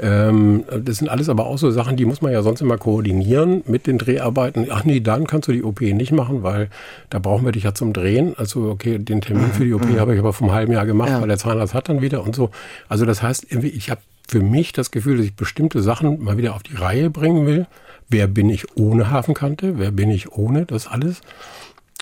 Ähm, 0.00 0.64
das 0.84 0.98
sind 0.98 1.08
alles 1.08 1.28
aber 1.28 1.46
auch 1.46 1.58
so 1.58 1.70
Sachen, 1.70 1.96
die 1.96 2.04
muss 2.04 2.22
man 2.22 2.32
ja 2.32 2.42
sonst 2.42 2.60
immer 2.60 2.78
koordinieren 2.78 3.62
mit 3.66 3.86
den 3.86 3.98
Dreharbeiten. 3.98 4.68
Ach 4.70 4.84
nee, 4.84 5.00
dann 5.00 5.26
kannst 5.26 5.48
du 5.48 5.52
die 5.52 5.64
OP 5.64 5.80
nicht 5.80 6.12
machen, 6.12 6.42
weil 6.42 6.68
da 7.10 7.18
brauchen 7.18 7.44
wir 7.44 7.52
dich 7.52 7.64
ja 7.64 7.74
zum 7.74 7.92
Drehen. 7.92 8.34
Also 8.36 8.70
okay, 8.70 8.98
den 8.98 9.20
Termin 9.20 9.50
für 9.52 9.64
die 9.64 9.74
OP 9.74 9.84
mhm. 9.84 9.98
habe 9.98 10.14
ich 10.14 10.20
aber 10.20 10.32
vom 10.32 10.52
halben 10.52 10.72
Jahr 10.72 10.86
gemacht, 10.86 11.10
ja. 11.10 11.20
weil 11.20 11.28
der 11.28 11.38
Zahnarzt 11.38 11.74
hat 11.74 11.88
dann 11.88 12.00
wieder 12.00 12.22
und 12.22 12.34
so. 12.34 12.50
Also 12.88 13.04
das 13.04 13.22
heißt, 13.22 13.46
irgendwie, 13.50 13.68
ich 13.68 13.90
habe 13.90 14.00
für 14.28 14.40
mich 14.40 14.72
das 14.72 14.90
Gefühl, 14.90 15.16
dass 15.16 15.26
ich 15.26 15.34
bestimmte 15.34 15.82
Sachen 15.82 16.22
mal 16.22 16.36
wieder 16.36 16.54
auf 16.54 16.62
die 16.62 16.76
Reihe 16.76 17.10
bringen 17.10 17.46
will. 17.46 17.66
Wer 18.08 18.26
bin 18.26 18.50
ich 18.50 18.76
ohne 18.76 19.10
Hafenkante? 19.10 19.78
Wer 19.78 19.90
bin 19.90 20.10
ich 20.10 20.32
ohne 20.32 20.64
das 20.64 20.86
alles? 20.86 21.22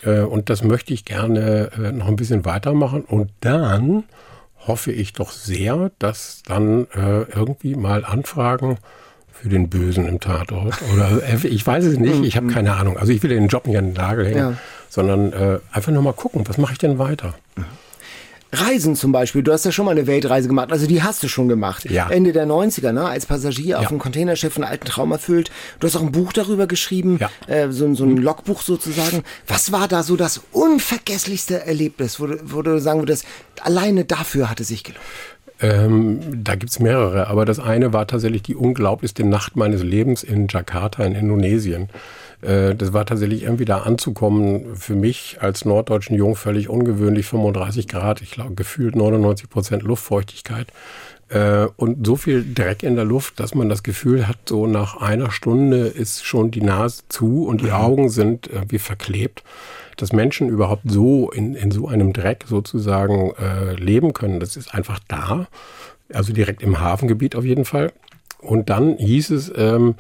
Äh, 0.03 0.21
und 0.21 0.51
das 0.51 0.63
möchte 0.63 0.93
ich 0.93 1.05
gerne 1.05 1.71
äh, 1.77 1.93
noch 1.93 2.09
ein 2.09 2.17
bisschen 2.17 2.45
weitermachen. 2.45 3.03
Und 3.03 3.31
dann 3.41 4.05
hoffe 4.67 4.93
ich 4.93 5.13
doch 5.13 5.31
sehr, 5.31 5.91
dass 5.99 6.43
dann 6.45 6.87
äh, 6.95 7.23
irgendwie 7.23 7.75
mal 7.75 8.05
Anfragen 8.05 8.79
für 9.33 9.49
den 9.49 9.69
Bösen 9.69 10.07
im 10.09 10.21
Tatort 10.21 10.83
oder 10.95 11.23
äh, 11.23 11.47
ich 11.47 11.67
weiß 11.67 11.85
es 11.85 11.99
nicht, 11.99 12.25
ich 12.25 12.37
habe 12.37 12.47
keine 12.49 12.75
Ahnung. 12.75 12.97
Also 12.97 13.13
ich 13.13 13.23
will 13.23 13.31
den 13.31 13.49
Job 13.49 13.67
nicht 13.67 13.77
an 13.77 13.87
den 13.87 13.95
Nagel 13.95 14.27
hängen, 14.27 14.39
ja. 14.39 14.53
sondern 14.89 15.33
äh, 15.33 15.59
einfach 15.71 15.93
nur 15.93 16.03
mal 16.03 16.15
gucken, 16.15 16.47
was 16.49 16.59
mache 16.59 16.73
ich 16.73 16.79
denn 16.79 16.99
weiter? 16.99 17.35
Reisen 18.53 18.95
zum 18.95 19.13
Beispiel, 19.13 19.43
du 19.43 19.53
hast 19.53 19.65
ja 19.65 19.73
schon 19.73 19.85
mal 19.85 19.91
eine 19.93 20.07
Weltreise 20.07 20.49
gemacht, 20.49 20.71
also 20.71 20.87
die 20.87 21.03
hast 21.03 21.23
du 21.23 21.29
schon 21.29 21.49
gemacht. 21.49 21.91
Ja. 21.91 22.09
Ende 22.09 22.33
der 22.33 22.47
90er, 22.47 22.93
ne? 22.93 23.05
als 23.05 23.27
Passagier 23.27 23.71
ja. 23.71 23.79
auf 23.79 23.89
einem 23.89 23.99
Containerschiff 23.99 24.57
einen 24.57 24.65
alten 24.65 24.87
Traum 24.87 25.13
erfüllt. 25.13 25.51
Du 25.81 25.87
hast 25.87 25.97
auch 25.97 26.03
ein 26.03 26.13
Buch 26.13 26.33
darüber 26.33 26.67
geschrieben, 26.67 27.19
ja. 27.21 27.31
äh, 27.53 27.71
so, 27.73 27.93
so, 27.95 28.05
ein. 28.05 28.17
Logbuch 28.17 28.63
sozusagen. 28.63 29.25
Was 29.47 29.73
war 29.73 29.89
da 29.89 30.03
so 30.03 30.17
das 30.17 30.41
unvergesslichste 30.53 31.67
Erlebnis, 31.67 32.19
wo, 32.19 32.29
wo 32.45 32.63
du 32.63 32.81
sagen 32.81 33.01
würdest, 33.01 33.25
alleine 33.63 34.05
dafür 34.05 34.49
hat 34.51 34.61
es 34.61 34.69
sich 34.69 34.85
gelohnt? 34.85 35.03
Ähm, 35.61 36.21
da 36.45 36.55
gibt's 36.55 36.81
mehrere, 36.81 37.29
aber 37.29 37.47
das 37.47 37.59
eine 37.59 37.93
war 37.93 38.07
tatsächlich 38.07 38.43
die 38.43 38.55
unglaublichste 38.55 39.25
Nacht 39.25 39.57
meines 39.57 39.83
Lebens 39.83 40.23
in 40.23 40.49
Jakarta 40.49 41.05
in 41.05 41.15
Indonesien. 41.15 41.89
Äh, 42.43 42.75
das 42.75 42.93
war 42.93 43.07
tatsächlich 43.07 43.43
irgendwie 43.43 43.65
da 43.65 43.79
anzukommen, 43.79 44.77
für 44.77 44.95
mich 44.95 45.39
als 45.41 45.65
norddeutschen 45.65 46.17
Jung 46.17 46.37
völlig 46.37 46.69
ungewöhnlich, 46.69 47.27
35 47.27 47.89
Grad, 47.89 48.23
ich 48.23 48.31
glaube 48.31 48.55
gefühlt 48.55 48.97
99 48.97 49.49
Prozent 49.49 49.83
Luftfeuchtigkeit 49.83 50.69
äh, 51.29 51.67
und 51.77 52.07
so 52.07 52.17
viel 52.17 52.45
Dreck 52.55 52.83
in 52.83 52.97
der 52.97 53.05
Luft, 53.05 53.41
dass 53.41 53.55
man 53.55 53.69
das 53.69 53.83
Gefühl 53.83 54.29
hat, 54.29 54.39
so 54.49 54.67
nach 54.67 55.01
einer 55.01 55.31
Stunde 55.31 55.87
ist 55.87 56.25
schon 56.25 56.51
die 56.51 56.63
Nase 56.63 57.03
zu 57.09 57.47
und 57.47 57.63
die. 57.63 57.73
Augen 57.77 58.09
sind 58.09 58.49
wie 58.69 58.79
verklebt. 58.79 59.43
Dass 59.97 60.13
Menschen 60.13 60.49
überhaupt 60.49 60.83
so 60.87 61.31
in, 61.31 61.55
in 61.55 61.71
so 61.71 61.89
einem 61.89 62.13
Dreck 62.13 62.45
sozusagen 62.47 63.33
äh, 63.33 63.75
leben 63.75 64.13
können, 64.13 64.41
das 64.41 64.57
ist 64.57 64.75
einfach 64.75 65.01
da. 65.09 65.49
Also 66.13 66.33
direkt 66.33 66.63
im 66.63 66.81
Hafengebiet 66.81 67.35
auf 67.35 67.45
jeden 67.45 67.65
Fall. 67.65 67.93
Und 68.41 68.71
dann 68.71 68.97
hieß 68.99 69.31
es, 69.31 69.53
ähm, 69.57 69.97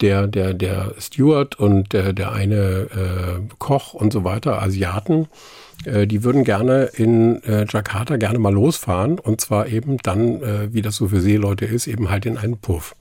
der, 0.00 0.26
der, 0.26 0.54
der 0.54 0.94
Steward 0.98 1.58
und 1.58 1.92
der, 1.92 2.12
der 2.12 2.32
eine 2.32 2.56
äh, 2.56 3.54
Koch 3.58 3.94
und 3.94 4.12
so 4.12 4.24
weiter, 4.24 4.62
Asiaten, 4.62 5.28
äh, 5.84 6.06
die 6.06 6.24
würden 6.24 6.44
gerne 6.44 6.90
in 6.94 7.42
äh, 7.44 7.66
Jakarta 7.68 8.16
gerne 8.16 8.38
mal 8.38 8.52
losfahren 8.52 9.18
und 9.18 9.40
zwar 9.40 9.68
eben 9.68 9.98
dann, 9.98 10.42
äh, 10.42 10.72
wie 10.72 10.82
das 10.82 10.96
so 10.96 11.08
für 11.08 11.20
Seeleute 11.20 11.64
ist, 11.64 11.86
eben 11.86 12.10
halt 12.10 12.26
in 12.26 12.38
einen 12.38 12.58
Puff. 12.58 12.94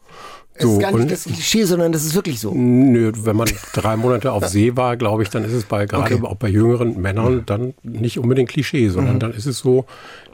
So, 0.59 0.67
es 0.67 0.73
ist 0.75 0.81
gar 0.81 0.97
nicht 0.97 1.11
das 1.11 1.23
Klischee, 1.23 1.63
sondern 1.63 1.91
das 1.91 2.05
ist 2.05 2.13
wirklich 2.13 2.39
so. 2.39 2.53
Nö, 2.53 3.11
wenn 3.23 3.35
man 3.35 3.49
drei 3.73 3.97
Monate 3.97 4.31
auf 4.31 4.47
See 4.47 4.75
war, 4.75 4.97
glaube 4.97 5.23
ich, 5.23 5.29
dann 5.29 5.43
ist 5.43 5.53
es 5.53 5.63
bei 5.63 5.87
gerade 5.87 6.15
okay. 6.15 6.25
auch 6.25 6.35
bei 6.35 6.47
jüngeren 6.47 7.01
Männern 7.01 7.43
dann 7.47 7.73
nicht 7.81 8.19
unbedingt 8.19 8.49
Klischee, 8.49 8.89
sondern 8.89 9.15
mhm. 9.15 9.19
dann 9.19 9.33
ist 9.33 9.47
es 9.47 9.57
so, 9.57 9.85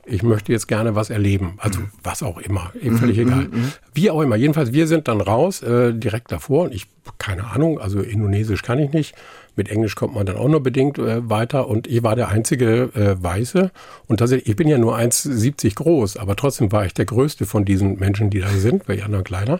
ich 0.10 0.24
möchte 0.24 0.52
jetzt 0.52 0.67
gerne 0.67 0.95
was 0.95 1.10
erleben. 1.10 1.54
Also 1.58 1.82
mhm. 1.82 1.91
was 2.04 2.24
auch 2.24 2.38
immer, 2.39 2.72
eben 2.82 2.98
völlig 2.98 3.17
mhm. 3.17 3.28
egal. 3.28 3.43
Mhm. 3.45 3.72
Wie 3.93 4.10
auch 4.10 4.22
immer. 4.22 4.36
Jedenfalls, 4.36 4.74
wir 4.74 4.88
sind 4.88 5.08
dann 5.08 5.22
raus, 5.22 5.62
äh, 5.62 5.93
direkt 5.93 6.32
davor. 6.32 6.65
Und 6.65 6.74
ich, 6.74 6.88
keine 7.17 7.45
Ahnung, 7.45 7.80
also 7.80 8.00
Indonesisch 8.02 8.63
kann 8.63 8.80
ich 8.80 8.91
nicht. 8.91 9.15
Mit 9.56 9.69
Englisch 9.69 9.95
kommt 9.95 10.15
man 10.15 10.26
dann 10.26 10.38
auch 10.38 10.48
nur 10.48 10.63
bedingt 10.63 10.98
äh, 10.98 11.30
weiter. 11.30 11.67
Und 11.67 11.88
ich 11.88 12.04
war 12.04 12.15
der 12.15 12.30
einzige 12.30 12.89
äh, 12.95 13.22
Weiße. 13.22 13.72
Und 14.08 14.17
tatsächlich, 14.17 14.50
ich 14.50 14.56
bin 14.56 14.67
ja 14.67 14.78
nur 14.78 14.98
1,70 14.98 15.76
groß, 15.76 16.17
aber 16.17 16.36
trotzdem 16.36 16.72
war 16.72 16.86
ich 16.86 16.93
der 16.93 17.06
größte 17.06 17.45
von 17.45 17.65
diesen 17.65 18.00
Menschen, 18.00 18.30
die 18.30 18.39
da 18.39 18.50
sind, 18.50 18.88
weil 18.88 18.98
die 18.98 19.04
anderen 19.04 19.24
kleiner. 19.24 19.60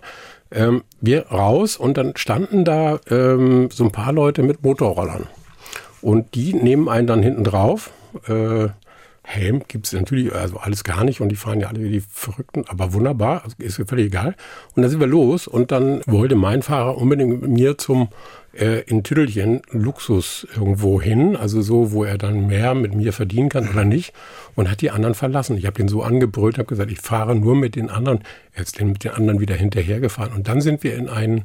Ähm, 0.52 0.84
wir 1.00 1.28
raus 1.28 1.78
und 1.78 1.98
dann 1.98 2.14
standen 2.16 2.66
da 2.66 3.00
ähm, 3.10 3.70
so 3.72 3.84
ein 3.84 3.92
paar 3.92 4.14
Leute 4.14 4.42
mit 4.42 4.64
Motorrollern. 4.64 5.28
Und 6.02 6.34
die 6.34 6.54
nehmen 6.54 6.88
einen 6.88 7.08
dann 7.08 7.22
hinten 7.22 7.44
drauf. 7.44 7.92
Äh, 8.28 8.70
Helm 9.32 9.62
gibt 9.68 9.86
es 9.86 9.94
natürlich, 9.94 10.34
also 10.34 10.58
alles 10.58 10.84
gar 10.84 11.04
nicht 11.04 11.22
und 11.22 11.30
die 11.30 11.36
fahren 11.36 11.60
ja 11.60 11.68
alle 11.68 11.84
wie 11.84 11.92
die 11.92 12.00
Verrückten, 12.02 12.66
aber 12.68 12.94
wunderbar, 12.94 13.44
also 13.44 13.56
ist 13.60 13.80
völlig 13.88 14.08
egal. 14.08 14.36
Und 14.76 14.82
dann 14.82 14.90
sind 14.90 15.00
wir 15.00 15.06
los 15.06 15.48
und 15.48 15.72
dann 15.72 16.02
wollte 16.08 16.34
mein 16.34 16.64
Fahrer 16.64 16.98
unbedingt 16.98 17.42
mit 17.44 17.52
mir 17.52 17.78
zum 17.78 18.10
äh, 18.54 18.82
in 18.88 19.04
Tüdelchen 19.04 19.62
Luxus 19.70 20.48
irgendwo 20.56 21.00
hin, 21.00 21.36
also 21.36 21.62
so, 21.62 21.92
wo 21.92 22.04
er 22.04 22.18
dann 22.18 22.48
mehr 22.48 22.74
mit 22.74 22.96
mir 22.96 23.14
verdienen 23.14 23.50
kann 23.50 23.70
oder 23.70 23.86
nicht 23.86 24.14
und 24.56 24.68
hat 24.68 24.82
die 24.82 24.90
anderen 24.90 25.14
verlassen. 25.14 25.58
Ich 25.58 25.68
habe 25.68 25.78
den 25.78 25.90
so 25.90 26.02
angebrüllt, 26.02 26.58
habe 26.58 26.68
gesagt, 26.68 26.90
ich 26.90 27.00
fahre 27.00 27.36
nur 27.36 27.56
mit 27.56 27.76
den 27.76 27.92
anderen, 27.92 28.22
er 28.54 28.64
ist 28.64 28.82
mit 28.82 29.04
den 29.04 29.12
anderen 29.12 29.40
wieder 29.40 29.54
hinterhergefahren 29.54 30.34
und 30.34 30.48
dann 30.48 30.60
sind 30.60 30.84
wir 30.84 30.96
in 30.96 31.08
einen 31.08 31.44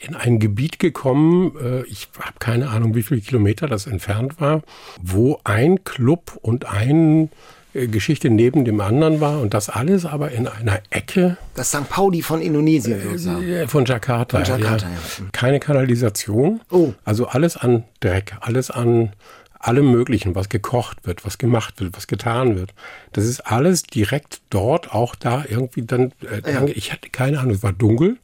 in 0.00 0.14
ein 0.14 0.38
Gebiet 0.38 0.78
gekommen, 0.78 1.52
äh, 1.62 1.82
ich 1.84 2.08
habe 2.18 2.38
keine 2.38 2.70
Ahnung, 2.70 2.94
wie 2.94 3.02
viele 3.02 3.20
Kilometer 3.20 3.66
das 3.66 3.86
entfernt 3.86 4.40
war, 4.40 4.62
wo 5.00 5.40
ein 5.44 5.84
Club 5.84 6.38
und 6.42 6.66
eine 6.66 7.28
äh, 7.74 7.86
Geschichte 7.86 8.28
neben 8.30 8.64
dem 8.64 8.80
anderen 8.80 9.20
war 9.20 9.40
und 9.40 9.54
das 9.54 9.70
alles 9.70 10.04
aber 10.04 10.30
in 10.32 10.46
einer 10.46 10.80
Ecke. 10.90 11.36
Das 11.54 11.70
St. 11.70 11.88
Pauli 11.88 12.22
von 12.22 12.42
Indonesien 12.42 13.00
äh, 13.00 13.04
sozusagen. 13.04 13.68
Von 13.68 13.84
Jakarta. 13.84 14.44
Von 14.44 14.46
Jakarta 14.46 14.86
ja. 14.86 14.92
Ja. 14.92 15.24
Keine 15.32 15.60
Kanalisation. 15.60 16.60
Oh. 16.70 16.92
Also 17.04 17.26
alles 17.26 17.56
an 17.56 17.84
Dreck, 18.00 18.36
alles 18.40 18.70
an 18.70 19.12
allem 19.58 19.90
Möglichen, 19.90 20.34
was 20.34 20.48
gekocht 20.48 21.06
wird, 21.06 21.24
was 21.24 21.38
gemacht 21.38 21.80
wird, 21.80 21.96
was 21.96 22.06
getan 22.06 22.56
wird. 22.56 22.74
Das 23.12 23.24
ist 23.24 23.40
alles 23.40 23.84
direkt 23.84 24.42
dort, 24.50 24.92
auch 24.92 25.14
da 25.14 25.44
irgendwie 25.48 25.82
dann. 25.82 26.12
Äh, 26.22 26.52
ja. 26.52 26.64
Ich 26.66 26.92
hatte 26.92 27.08
keine 27.10 27.38
Ahnung, 27.38 27.54
es 27.54 27.62
war 27.62 27.72
dunkel. 27.72 28.18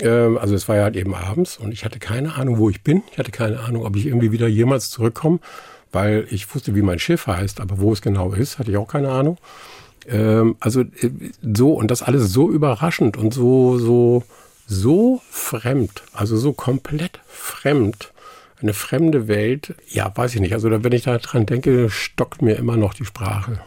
Ähm, 0.00 0.38
also 0.38 0.54
es 0.54 0.68
war 0.68 0.76
ja 0.76 0.84
halt 0.84 0.96
eben 0.96 1.14
abends 1.14 1.58
und 1.58 1.72
ich 1.72 1.84
hatte 1.84 1.98
keine 1.98 2.34
Ahnung, 2.34 2.58
wo 2.58 2.70
ich 2.70 2.82
bin. 2.82 3.02
Ich 3.12 3.18
hatte 3.18 3.30
keine 3.30 3.60
Ahnung, 3.60 3.84
ob 3.84 3.96
ich 3.96 4.06
irgendwie 4.06 4.32
wieder 4.32 4.48
jemals 4.48 4.90
zurückkomme, 4.90 5.40
weil 5.92 6.26
ich 6.30 6.52
wusste, 6.54 6.74
wie 6.74 6.82
mein 6.82 6.98
Schiff 6.98 7.26
heißt, 7.26 7.60
aber 7.60 7.78
wo 7.78 7.92
es 7.92 8.02
genau 8.02 8.32
ist, 8.32 8.58
hatte 8.58 8.70
ich 8.70 8.76
auch 8.76 8.88
keine 8.88 9.10
Ahnung. 9.10 9.38
Ähm, 10.08 10.56
also 10.60 10.82
äh, 10.82 11.10
so 11.54 11.72
und 11.72 11.90
das 11.90 12.02
alles 12.02 12.32
so 12.32 12.50
überraschend 12.50 13.16
und 13.16 13.34
so 13.34 13.78
so 13.78 14.24
so 14.66 15.20
fremd, 15.30 16.04
also 16.12 16.36
so 16.36 16.52
komplett 16.52 17.20
fremd, 17.26 18.12
eine 18.62 18.72
fremde 18.72 19.26
Welt. 19.26 19.74
Ja, 19.88 20.12
weiß 20.14 20.34
ich 20.36 20.40
nicht. 20.40 20.52
Also 20.52 20.70
wenn 20.70 20.92
ich 20.92 21.02
daran 21.02 21.46
denke, 21.46 21.90
stockt 21.90 22.40
mir 22.40 22.54
immer 22.54 22.76
noch 22.76 22.94
die 22.94 23.04
Sprache. 23.04 23.60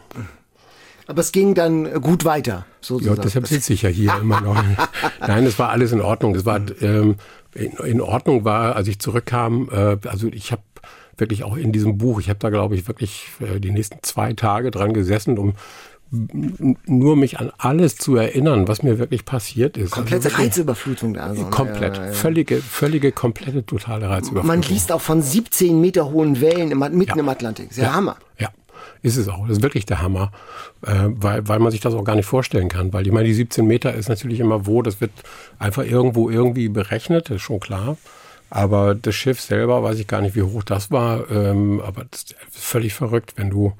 Aber 1.06 1.20
es 1.20 1.32
ging 1.32 1.54
dann 1.54 2.00
gut 2.00 2.24
weiter, 2.24 2.64
sozusagen. 2.80 3.16
Ja, 3.16 3.22
deshalb 3.22 3.46
sitze 3.46 3.72
ich 3.72 3.82
ja 3.82 3.90
hier 3.90 4.14
immer 4.20 4.40
noch. 4.40 4.62
Nein, 5.20 5.44
es 5.46 5.58
war 5.58 5.70
alles 5.70 5.92
in 5.92 6.00
Ordnung. 6.00 6.34
Es 6.34 6.46
war 6.46 6.60
ähm, 6.80 7.16
in, 7.54 7.72
in, 7.72 8.00
Ordnung 8.00 8.44
war, 8.44 8.76
als 8.76 8.88
ich 8.88 8.98
zurückkam. 8.98 9.68
Äh, 9.70 9.98
also 10.08 10.28
ich 10.28 10.52
habe 10.52 10.62
wirklich 11.16 11.44
auch 11.44 11.56
in 11.56 11.72
diesem 11.72 11.98
Buch, 11.98 12.20
ich 12.20 12.28
habe 12.28 12.38
da 12.38 12.50
glaube 12.50 12.74
ich 12.74 12.88
wirklich 12.88 13.28
äh, 13.40 13.60
die 13.60 13.70
nächsten 13.70 13.98
zwei 14.02 14.32
Tage 14.32 14.70
dran 14.70 14.94
gesessen, 14.94 15.38
um 15.38 15.54
nur 16.86 17.16
mich 17.16 17.40
an 17.40 17.50
alles 17.58 17.96
zu 17.96 18.16
erinnern, 18.16 18.68
was 18.68 18.82
mir 18.82 18.98
wirklich 18.98 19.24
passiert 19.24 19.76
ist. 19.76 19.90
Komplette 19.90 20.28
also 20.28 20.42
Reizüberflutung 20.42 21.14
da. 21.14 21.34
So. 21.34 21.44
Komplett. 21.46 21.96
Ja, 21.96 22.06
ja. 22.06 22.12
Völlige, 22.12 22.58
völlige, 22.58 23.10
komplette, 23.10 23.66
totale 23.66 24.08
Reizüberflutung. 24.08 24.46
Man 24.46 24.62
liest 24.62 24.92
auch 24.92 25.00
von 25.00 25.22
17 25.22 25.80
Meter 25.80 26.10
hohen 26.10 26.40
Wellen 26.40 26.70
im, 26.70 26.78
mitten 26.78 27.02
ja. 27.02 27.16
im 27.16 27.28
Atlantik. 27.28 27.72
Sehr 27.72 27.92
Hammer. 27.92 28.16
Ja, 28.38 28.50
ist 29.02 29.16
es 29.16 29.28
auch. 29.28 29.46
Das 29.46 29.58
ist 29.58 29.62
wirklich 29.62 29.86
der 29.86 30.02
Hammer, 30.02 30.32
äh, 30.86 31.08
weil, 31.08 31.46
weil 31.48 31.58
man 31.58 31.70
sich 31.70 31.80
das 31.80 31.94
auch 31.94 32.04
gar 32.04 32.16
nicht 32.16 32.26
vorstellen 32.26 32.68
kann. 32.68 32.92
Weil 32.92 33.06
ich 33.06 33.12
meine, 33.12 33.26
die 33.26 33.34
17 33.34 33.66
Meter 33.66 33.94
ist 33.94 34.08
natürlich 34.08 34.40
immer 34.40 34.66
wo, 34.66 34.82
das 34.82 35.00
wird 35.00 35.12
einfach 35.58 35.84
irgendwo 35.84 36.30
irgendwie 36.30 36.68
berechnet, 36.68 37.30
ist 37.30 37.42
schon 37.42 37.60
klar. 37.60 37.96
Aber 38.50 38.94
das 38.94 39.14
Schiff 39.14 39.40
selber 39.40 39.82
weiß 39.82 39.98
ich 39.98 40.06
gar 40.06 40.20
nicht, 40.20 40.36
wie 40.36 40.42
hoch 40.42 40.62
das 40.62 40.90
war. 40.90 41.30
Ähm, 41.30 41.80
aber 41.80 42.04
das 42.10 42.22
ist 42.22 42.34
völlig 42.50 42.94
verrückt, 42.94 43.34
wenn 43.36 43.50
du 43.50 43.72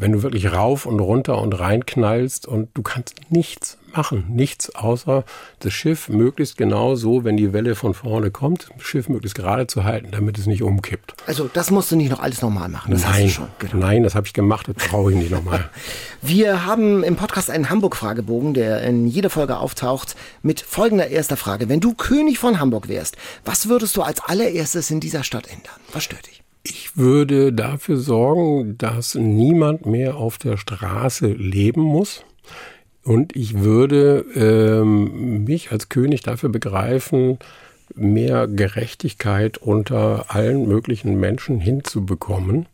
wenn 0.00 0.12
du 0.12 0.22
wirklich 0.22 0.52
rauf 0.52 0.86
und 0.86 1.00
runter 1.00 1.40
und 1.42 1.58
rein 1.58 1.84
knallst 1.84 2.46
und 2.46 2.68
du 2.74 2.82
kannst 2.82 3.16
nichts 3.30 3.77
machen, 3.96 4.24
nichts 4.28 4.74
außer 4.74 5.24
das 5.60 5.72
Schiff 5.72 6.08
möglichst 6.08 6.56
genau 6.56 6.94
so, 6.94 7.24
wenn 7.24 7.36
die 7.36 7.52
Welle 7.52 7.74
von 7.74 7.94
vorne 7.94 8.30
kommt, 8.30 8.68
das 8.76 8.86
Schiff 8.86 9.08
möglichst 9.08 9.36
gerade 9.36 9.66
zu 9.66 9.84
halten, 9.84 10.08
damit 10.10 10.38
es 10.38 10.46
nicht 10.46 10.62
umkippt. 10.62 11.14
Also 11.26 11.48
das 11.52 11.70
musst 11.70 11.90
du 11.90 11.96
nicht 11.96 12.10
noch 12.10 12.20
alles 12.20 12.42
nochmal 12.42 12.68
machen. 12.68 12.92
Das 12.92 13.02
nein, 13.02 13.32
genau. 13.58 13.76
nein, 13.76 14.02
das 14.02 14.14
habe 14.14 14.26
ich 14.26 14.32
gemacht, 14.32 14.68
das 14.68 14.88
brauche 14.88 15.12
ich 15.12 15.18
nicht 15.18 15.30
nochmal. 15.30 15.68
Wir 16.22 16.66
haben 16.66 17.04
im 17.04 17.16
Podcast 17.16 17.50
einen 17.50 17.70
Hamburg-Fragebogen, 17.70 18.54
der 18.54 18.82
in 18.82 19.06
jeder 19.06 19.30
Folge 19.30 19.58
auftaucht, 19.58 20.16
mit 20.42 20.60
folgender 20.60 21.08
erster 21.08 21.36
Frage. 21.36 21.68
Wenn 21.68 21.80
du 21.80 21.94
König 21.94 22.38
von 22.38 22.60
Hamburg 22.60 22.88
wärst, 22.88 23.16
was 23.44 23.68
würdest 23.68 23.96
du 23.96 24.02
als 24.02 24.20
allererstes 24.20 24.90
in 24.90 25.00
dieser 25.00 25.22
Stadt 25.22 25.46
ändern? 25.46 25.74
Was 25.92 26.04
stört 26.04 26.26
dich? 26.26 26.42
Ich 26.64 26.96
würde 26.96 27.52
dafür 27.52 27.96
sorgen, 27.96 28.76
dass 28.76 29.14
niemand 29.14 29.86
mehr 29.86 30.16
auf 30.16 30.38
der 30.38 30.56
Straße 30.56 31.28
leben 31.28 31.80
muss. 31.80 32.24
Und 33.08 33.34
ich 33.34 33.60
würde 33.60 34.26
ähm, 34.34 35.44
mich 35.44 35.72
als 35.72 35.88
König 35.88 36.20
dafür 36.20 36.50
begreifen, 36.50 37.38
mehr 37.94 38.46
Gerechtigkeit 38.46 39.56
unter 39.56 40.26
allen 40.28 40.68
möglichen 40.68 41.18
Menschen 41.18 41.58
hinzubekommen. 41.58 42.66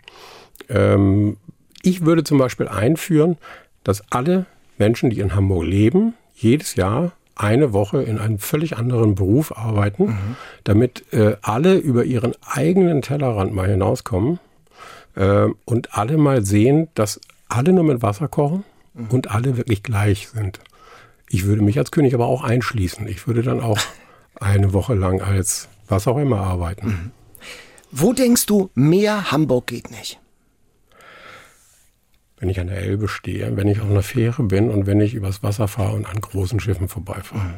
Ähm, 0.69 1.37
ich 1.83 2.05
würde 2.05 2.25
zum 2.25 2.39
Beispiel 2.39 2.67
einführen, 2.67 3.37
dass 3.85 4.03
alle 4.11 4.47
Menschen, 4.77 5.09
die 5.09 5.21
in 5.21 5.37
Hamburg 5.37 5.67
leben, 5.67 6.15
jedes 6.35 6.75
Jahr 6.75 7.13
eine 7.37 7.73
Woche 7.73 8.03
in 8.03 8.19
einem 8.19 8.41
völlig 8.41 8.77
anderen 8.77 9.15
Beruf 9.15 9.57
arbeiten, 9.57 10.07
mhm. 10.07 10.37
damit 10.65 11.05
äh, 11.13 11.37
alle 11.43 11.77
über 11.77 12.03
ihren 12.03 12.33
eigenen 12.45 13.03
Tellerrand 13.03 13.55
mal 13.55 13.71
hinauskommen 13.71 14.41
äh, 15.15 15.47
und 15.65 15.97
alle 15.97 16.17
mal 16.17 16.45
sehen, 16.45 16.89
dass 16.97 17.21
alle 17.49 17.73
nur 17.73 17.85
mit 17.85 18.03
Wasser 18.03 18.27
kochen 18.27 18.65
mhm. 18.95 19.09
und 19.11 19.31
alle 19.31 19.57
wirklich 19.57 19.83
gleich 19.83 20.29
sind. 20.29 20.61
Ich 21.29 21.45
würde 21.45 21.63
mich 21.63 21.79
als 21.79 21.91
König 21.91 22.15
aber 22.15 22.27
auch 22.27 22.43
einschließen. 22.43 23.07
Ich 23.09 23.27
würde 23.27 23.43
dann 23.43 23.61
auch 23.61 23.79
eine 24.41 24.73
Woche 24.73 24.95
lang 24.95 25.21
als 25.21 25.69
was 25.89 26.09
auch 26.09 26.19
immer 26.19 26.41
arbeiten. 26.41 26.87
Mhm. 26.87 27.11
Wo 27.91 28.13
denkst 28.13 28.47
du, 28.47 28.71
mehr 28.75 29.31
Hamburg 29.31 29.69
geht 29.69 29.91
nicht? 29.91 30.19
wenn 32.45 32.51
ich 32.51 32.61
an 32.61 32.67
der 32.67 32.77
Elbe 32.77 33.09
stehe, 33.09 33.57
wenn 33.57 33.69
ich 33.69 33.81
auf 33.81 33.89
einer 33.89 34.03
Fähre 34.03 34.43
bin 34.43 34.69
und 34.69 34.85
wenn 34.85 35.01
ich 35.01 35.15
übers 35.15 35.43
Wasser 35.43 35.67
fahre 35.67 35.95
und 35.95 36.05
an 36.05 36.21
großen 36.21 36.61
Schiffen 36.61 36.89
vorbeifahre. 36.89 37.55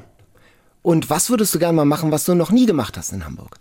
Und 0.82 1.10
was 1.10 1.28
würdest 1.28 1.52
du 1.52 1.58
gerne 1.58 1.74
mal 1.74 1.84
machen, 1.84 2.12
was 2.12 2.24
du 2.24 2.36
noch 2.36 2.52
nie 2.52 2.66
gemacht 2.66 2.96
hast 2.96 3.12
in 3.12 3.24
Hamburg? 3.24 3.58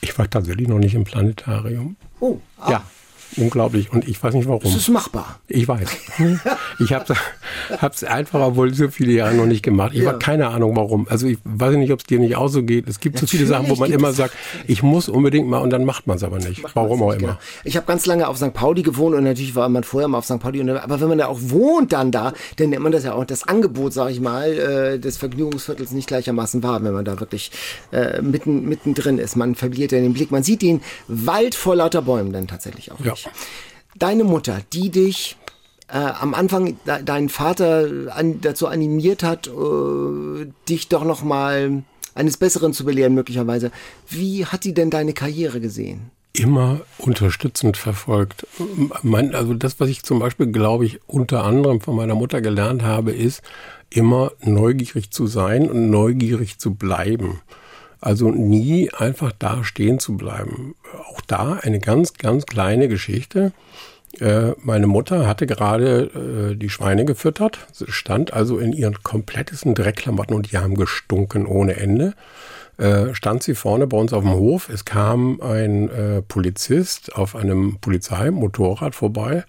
Ich 0.00 0.18
war 0.18 0.30
tatsächlich 0.30 0.68
noch 0.68 0.78
nicht 0.78 0.94
im 0.94 1.04
Planetarium. 1.04 1.96
Oh, 2.20 2.38
ah. 2.56 2.70
ja. 2.70 2.84
Unglaublich. 3.36 3.92
Und 3.92 4.08
ich 4.08 4.22
weiß 4.22 4.34
nicht 4.34 4.48
warum. 4.48 4.62
Es 4.64 4.74
ist 4.74 4.88
machbar. 4.88 5.40
Ich 5.48 5.68
weiß. 5.68 5.88
Ich 6.78 6.92
habe 6.92 7.14
es 7.92 8.04
einfach, 8.04 8.40
obwohl 8.40 8.74
so 8.74 8.88
viele 8.88 9.12
Jahre 9.12 9.34
noch 9.34 9.46
nicht 9.46 9.62
gemacht. 9.62 9.92
Ich 9.94 10.02
ja. 10.02 10.08
habe 10.08 10.18
keine 10.18 10.48
Ahnung 10.48 10.76
warum. 10.76 11.06
Also 11.08 11.26
ich 11.26 11.38
weiß 11.44 11.76
nicht, 11.76 11.90
ob 11.90 12.00
es 12.00 12.06
dir 12.06 12.18
nicht 12.18 12.36
auch 12.36 12.48
so 12.48 12.62
geht. 12.62 12.88
Es 12.88 13.00
gibt 13.00 13.14
Natürlich 13.16 13.30
so 13.30 13.36
viele 13.36 13.46
Sachen, 13.48 13.68
wo 13.70 13.76
man 13.76 13.90
immer 13.90 14.12
sagt, 14.12 14.34
ich 14.66 14.82
muss 14.82 15.08
unbedingt 15.08 15.48
mal 15.48 15.58
und 15.58 15.70
dann 15.70 15.84
macht 15.84 16.06
man 16.06 16.16
es 16.16 16.22
aber 16.22 16.38
nicht. 16.38 16.62
warum 16.74 17.02
auch 17.02 17.12
immer. 17.12 17.18
Genau. 17.18 17.38
Ich 17.64 17.76
habe 17.76 17.86
ganz 17.86 18.04
lange 18.06 18.28
auf 18.28 18.36
St. 18.36 18.52
Pauli 18.52 18.82
gewohnt 18.82 19.16
und 19.16 19.24
natürlich 19.24 19.54
war 19.54 19.68
man 19.68 19.84
vorher 19.84 20.08
mal 20.08 20.18
auf 20.18 20.26
St. 20.26 20.38
Pauli. 20.38 20.60
aber 20.70 21.00
wenn 21.00 21.08
man 21.08 21.18
da 21.18 21.26
auch 21.26 21.38
wohnt 21.42 21.92
dann 21.92 22.12
da, 22.12 22.32
dann 22.56 22.70
nennt 22.70 22.82
man 22.82 22.92
das 22.92 23.04
ja 23.04 23.14
auch 23.14 23.24
das 23.24 23.48
Angebot, 23.48 23.92
sage 23.92 24.12
ich 24.12 24.20
mal, 24.20 24.52
äh, 24.52 24.98
des 24.98 25.16
Vergnügungsviertels 25.16 25.92
nicht 25.92 26.08
gleichermaßen 26.08 26.62
wahr, 26.62 26.82
wenn 26.82 26.92
man 26.92 27.04
da 27.04 27.18
wirklich 27.20 27.50
äh, 27.92 28.20
mitten, 28.20 28.68
mittendrin 28.68 29.18
ist. 29.18 29.36
Man 29.36 29.54
verliert 29.54 29.92
ja 29.92 30.00
den 30.00 30.12
Blick. 30.12 30.30
Man 30.30 30.42
sieht 30.42 30.62
den 30.62 30.82
Wald 31.08 31.54
vor 31.54 31.76
lauter 31.76 32.02
Bäumen 32.02 32.32
dann 32.32 32.46
tatsächlich 32.46 32.92
auch 32.92 33.00
ja. 33.00 33.15
Nicht. 33.24 33.30
Deine 33.96 34.24
Mutter, 34.24 34.60
die 34.72 34.90
dich 34.90 35.36
äh, 35.88 35.96
am 35.96 36.34
Anfang 36.34 36.76
de 36.86 37.02
deinen 37.02 37.28
Vater 37.28 37.88
an, 38.14 38.40
dazu 38.40 38.66
animiert 38.66 39.22
hat, 39.22 39.46
äh, 39.46 40.46
dich 40.68 40.88
doch 40.88 41.04
noch 41.04 41.22
mal 41.22 41.82
eines 42.14 42.36
Besseren 42.36 42.72
zu 42.72 42.84
belehren 42.84 43.14
möglicherweise. 43.14 43.70
Wie 44.08 44.46
hat 44.46 44.64
sie 44.64 44.74
denn 44.74 44.90
deine 44.90 45.12
Karriere 45.12 45.60
gesehen? 45.60 46.10
Immer 46.32 46.80
unterstützend 46.98 47.78
verfolgt. 47.78 48.46
Mein, 49.02 49.34
also 49.34 49.54
das, 49.54 49.80
was 49.80 49.88
ich 49.88 50.02
zum 50.02 50.18
Beispiel, 50.18 50.48
glaube 50.48 50.84
ich, 50.84 51.00
unter 51.06 51.44
anderem 51.44 51.80
von 51.80 51.96
meiner 51.96 52.14
Mutter 52.14 52.42
gelernt 52.42 52.82
habe, 52.82 53.12
ist 53.12 53.42
immer 53.88 54.32
neugierig 54.42 55.10
zu 55.10 55.26
sein 55.26 55.70
und 55.70 55.88
neugierig 55.88 56.58
zu 56.58 56.74
bleiben. 56.74 57.40
Also 58.00 58.30
nie 58.30 58.90
einfach 58.90 59.32
da 59.38 59.64
stehen 59.64 59.98
zu 59.98 60.16
bleiben. 60.16 60.74
Auch 61.08 61.20
da 61.22 61.54
eine 61.62 61.80
ganz, 61.80 62.14
ganz 62.14 62.46
kleine 62.46 62.88
Geschichte. 62.88 63.52
Äh, 64.20 64.52
meine 64.62 64.86
Mutter 64.86 65.26
hatte 65.26 65.46
gerade 65.46 66.52
äh, 66.52 66.56
die 66.56 66.70
Schweine 66.70 67.04
gefüttert, 67.04 67.58
stand 67.88 68.32
also 68.32 68.58
in 68.58 68.72
ihren 68.72 69.02
komplettesten 69.02 69.74
Dreckklamotten 69.74 70.34
und 70.34 70.52
die 70.52 70.58
haben 70.58 70.74
gestunken 70.74 71.46
ohne 71.46 71.76
Ende. 71.76 72.14
Äh, 72.78 73.14
stand 73.14 73.42
sie 73.42 73.54
vorne 73.54 73.86
bei 73.86 73.96
uns 73.96 74.12
auf 74.12 74.22
dem 74.22 74.34
Hof. 74.34 74.68
Es 74.68 74.84
kam 74.84 75.40
ein 75.40 76.24
Polizist 76.28 77.14
auf 77.14 77.34
einem 77.36 77.78
Polizeimotorrad 77.80 78.94
vorbei. 78.94 79.44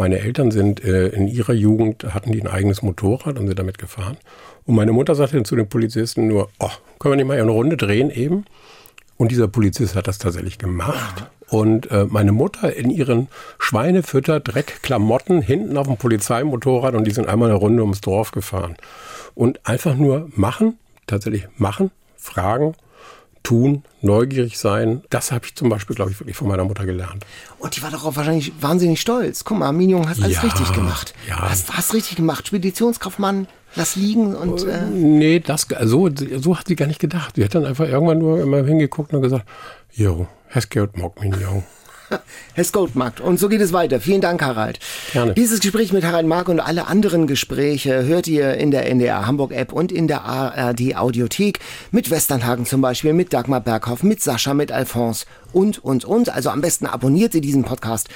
Meine 0.00 0.20
Eltern 0.20 0.50
sind 0.50 0.82
äh, 0.82 1.08
in 1.08 1.28
ihrer 1.28 1.52
Jugend, 1.52 2.14
hatten 2.14 2.32
die 2.32 2.40
ein 2.40 2.46
eigenes 2.46 2.80
Motorrad 2.80 3.38
und 3.38 3.48
sind 3.48 3.58
damit 3.58 3.76
gefahren. 3.76 4.16
Und 4.64 4.74
meine 4.74 4.92
Mutter 4.92 5.14
sagte 5.14 5.42
zu 5.42 5.56
den 5.56 5.68
Polizisten 5.68 6.26
nur, 6.26 6.48
oh, 6.58 6.70
können 6.98 7.12
wir 7.12 7.16
nicht 7.16 7.26
mal 7.26 7.38
eine 7.38 7.50
Runde 7.50 7.76
drehen 7.76 8.10
eben? 8.10 8.46
Und 9.18 9.30
dieser 9.30 9.46
Polizist 9.46 9.96
hat 9.96 10.08
das 10.08 10.16
tatsächlich 10.16 10.56
gemacht 10.56 11.26
und 11.48 11.90
äh, 11.90 12.06
meine 12.08 12.32
Mutter 12.32 12.74
in 12.74 12.88
ihren 12.88 13.28
Schweinefütter 13.58 14.40
Dreckklamotten 14.40 15.42
hinten 15.42 15.76
auf 15.76 15.86
dem 15.86 15.98
Polizeimotorrad 15.98 16.94
und 16.94 17.04
die 17.04 17.12
sind 17.12 17.28
einmal 17.28 17.50
eine 17.50 17.58
Runde 17.58 17.82
ums 17.82 18.00
Dorf 18.00 18.30
gefahren. 18.30 18.76
Und 19.34 19.60
einfach 19.68 19.96
nur 19.96 20.30
machen, 20.34 20.78
tatsächlich 21.06 21.46
machen, 21.58 21.90
fragen, 22.16 22.74
tun, 23.42 23.82
neugierig 24.02 24.58
sein. 24.58 25.02
Das 25.10 25.32
habe 25.32 25.46
ich 25.46 25.54
zum 25.54 25.68
Beispiel, 25.68 25.96
glaube 25.96 26.10
ich, 26.10 26.20
wirklich 26.20 26.36
von 26.36 26.48
meiner 26.48 26.64
Mutter 26.64 26.84
gelernt. 26.86 27.24
Und 27.58 27.76
die 27.76 27.82
war 27.82 27.90
darauf 27.90 28.16
wahrscheinlich 28.16 28.52
wahnsinnig 28.60 29.00
stolz. 29.00 29.44
Guck 29.44 29.58
mal, 29.58 29.72
Minjung, 29.72 30.08
hast 30.08 30.22
alles 30.22 30.36
Ja, 30.36 30.42
richtig 30.42 30.72
gemacht. 30.72 31.14
ja. 31.28 31.38
Hast, 31.40 31.72
hast 31.76 31.94
richtig 31.94 32.16
gemacht. 32.16 32.46
Speditionskaufmann, 32.46 33.46
lass 33.76 33.96
liegen 33.96 34.34
und 34.34 34.64
äh, 34.66 34.82
Nee, 34.90 35.40
das, 35.40 35.66
so, 35.84 36.08
so 36.38 36.58
hat 36.58 36.68
sie 36.68 36.76
gar 36.76 36.86
nicht 36.86 37.00
gedacht. 37.00 37.34
Sie 37.36 37.44
hat 37.44 37.54
dann 37.54 37.64
einfach 37.66 37.86
irgendwann 37.88 38.18
nur 38.18 38.40
immer 38.40 38.62
hingeguckt 38.64 39.12
und 39.14 39.22
gesagt, 39.22 39.46
jo, 39.92 40.26
geht 40.68 40.96
mag 40.96 41.20
mich 41.20 41.34
jo. 41.40 41.62
Herr 42.54 42.64
Goldmarkt. 42.64 43.20
Und 43.20 43.38
so 43.38 43.48
geht 43.48 43.60
es 43.60 43.72
weiter. 43.72 44.00
Vielen 44.00 44.20
Dank, 44.20 44.42
Harald. 44.42 44.78
Gerne. 45.12 45.34
Dieses 45.34 45.60
Gespräch 45.60 45.92
mit 45.92 46.04
Harald 46.04 46.26
Mark 46.26 46.48
und 46.48 46.60
alle 46.60 46.86
anderen 46.86 47.26
Gespräche 47.26 48.04
hört 48.04 48.26
ihr 48.26 48.54
in 48.54 48.70
der 48.70 48.88
NDR 48.88 49.26
Hamburg 49.26 49.52
App 49.52 49.72
und 49.72 49.92
in 49.92 50.08
der 50.08 50.24
ARD 50.24 50.96
Audiothek 50.96 51.60
mit 51.90 52.10
Westernhagen 52.10 52.66
zum 52.66 52.80
Beispiel, 52.80 53.12
mit 53.12 53.32
Dagmar 53.32 53.60
Berghoff, 53.60 54.02
mit 54.02 54.22
Sascha, 54.22 54.54
mit 54.54 54.72
Alphonse 54.72 55.26
und, 55.52 55.78
und, 55.78 56.04
und. 56.04 56.28
Also 56.30 56.50
am 56.50 56.60
besten 56.60 56.86
abonniert 56.86 57.34
ihr 57.34 57.40
diesen 57.40 57.64
Podcast. 57.64 58.08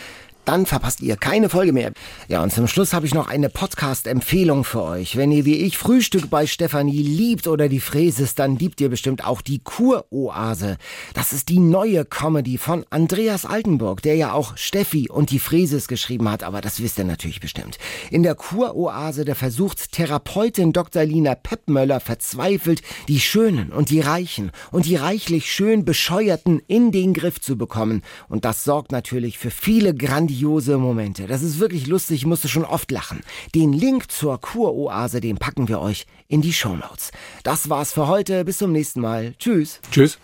Dann 0.44 0.66
verpasst 0.66 1.00
ihr 1.00 1.16
keine 1.16 1.48
Folge 1.48 1.72
mehr. 1.72 1.92
Ja, 2.28 2.42
und 2.42 2.52
zum 2.52 2.68
Schluss 2.68 2.92
habe 2.92 3.06
ich 3.06 3.14
noch 3.14 3.28
eine 3.28 3.48
Podcast-Empfehlung 3.48 4.64
für 4.64 4.82
euch. 4.82 5.16
Wenn 5.16 5.32
ihr 5.32 5.44
wie 5.46 5.56
ich 5.56 5.78
Frühstück 5.78 6.28
bei 6.28 6.46
Stefanie 6.46 7.02
liebt 7.02 7.46
oder 7.46 7.68
die 7.68 7.80
Fräses, 7.80 8.34
dann 8.34 8.58
liebt 8.58 8.80
ihr 8.80 8.90
bestimmt 8.90 9.24
auch 9.24 9.40
die 9.40 9.60
Kuroase. 9.60 10.76
Das 11.14 11.32
ist 11.32 11.48
die 11.48 11.60
neue 11.60 12.04
Comedy 12.04 12.58
von 12.58 12.84
Andreas 12.90 13.46
Altenburg, 13.46 14.02
der 14.02 14.16
ja 14.16 14.32
auch 14.32 14.56
Steffi 14.56 15.08
und 15.08 15.30
die 15.30 15.38
Fräses 15.38 15.88
geschrieben 15.88 16.30
hat, 16.30 16.42
aber 16.42 16.60
das 16.60 16.82
wisst 16.82 16.98
ihr 16.98 17.04
natürlich 17.04 17.40
bestimmt. 17.40 17.78
In 18.10 18.22
der 18.22 18.34
Kuroase, 18.34 19.24
da 19.24 19.34
versucht 19.34 19.92
Therapeutin 19.92 20.72
Dr. 20.72 21.04
Lina 21.04 21.34
Peppmöller 21.34 22.00
verzweifelt, 22.00 22.82
die 23.08 23.20
Schönen 23.20 23.72
und 23.72 23.88
die 23.88 24.00
Reichen 24.00 24.50
und 24.72 24.84
die 24.84 24.96
reichlich 24.96 25.50
schön 25.50 25.86
Bescheuerten 25.86 26.60
in 26.66 26.92
den 26.92 27.14
Griff 27.14 27.40
zu 27.40 27.56
bekommen. 27.56 28.02
Und 28.28 28.44
das 28.44 28.64
sorgt 28.64 28.92
natürlich 28.92 29.38
für 29.38 29.50
viele 29.50 29.94
grandiose 30.34 30.78
Momente. 30.78 31.26
Das 31.26 31.42
ist 31.42 31.60
wirklich 31.60 31.86
lustig, 31.86 32.16
ich 32.16 32.26
musste 32.26 32.48
schon 32.48 32.64
oft 32.64 32.90
lachen. 32.90 33.20
Den 33.54 33.72
Link 33.72 34.10
zur 34.10 34.40
Kuroase, 34.40 35.20
den 35.20 35.36
packen 35.36 35.68
wir 35.68 35.80
euch 35.80 36.06
in 36.28 36.42
die 36.42 36.52
Shownotes. 36.52 37.12
Das 37.42 37.70
war's 37.70 37.92
für 37.92 38.08
heute, 38.08 38.44
bis 38.44 38.58
zum 38.58 38.72
nächsten 38.72 39.00
Mal. 39.00 39.34
Tschüss. 39.38 39.80
Tschüss. 39.90 40.18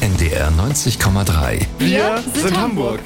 NDR 0.00 0.50
90,3. 0.52 1.66
Wir 1.78 2.22
sind 2.34 2.56
Hamburg. 2.56 3.00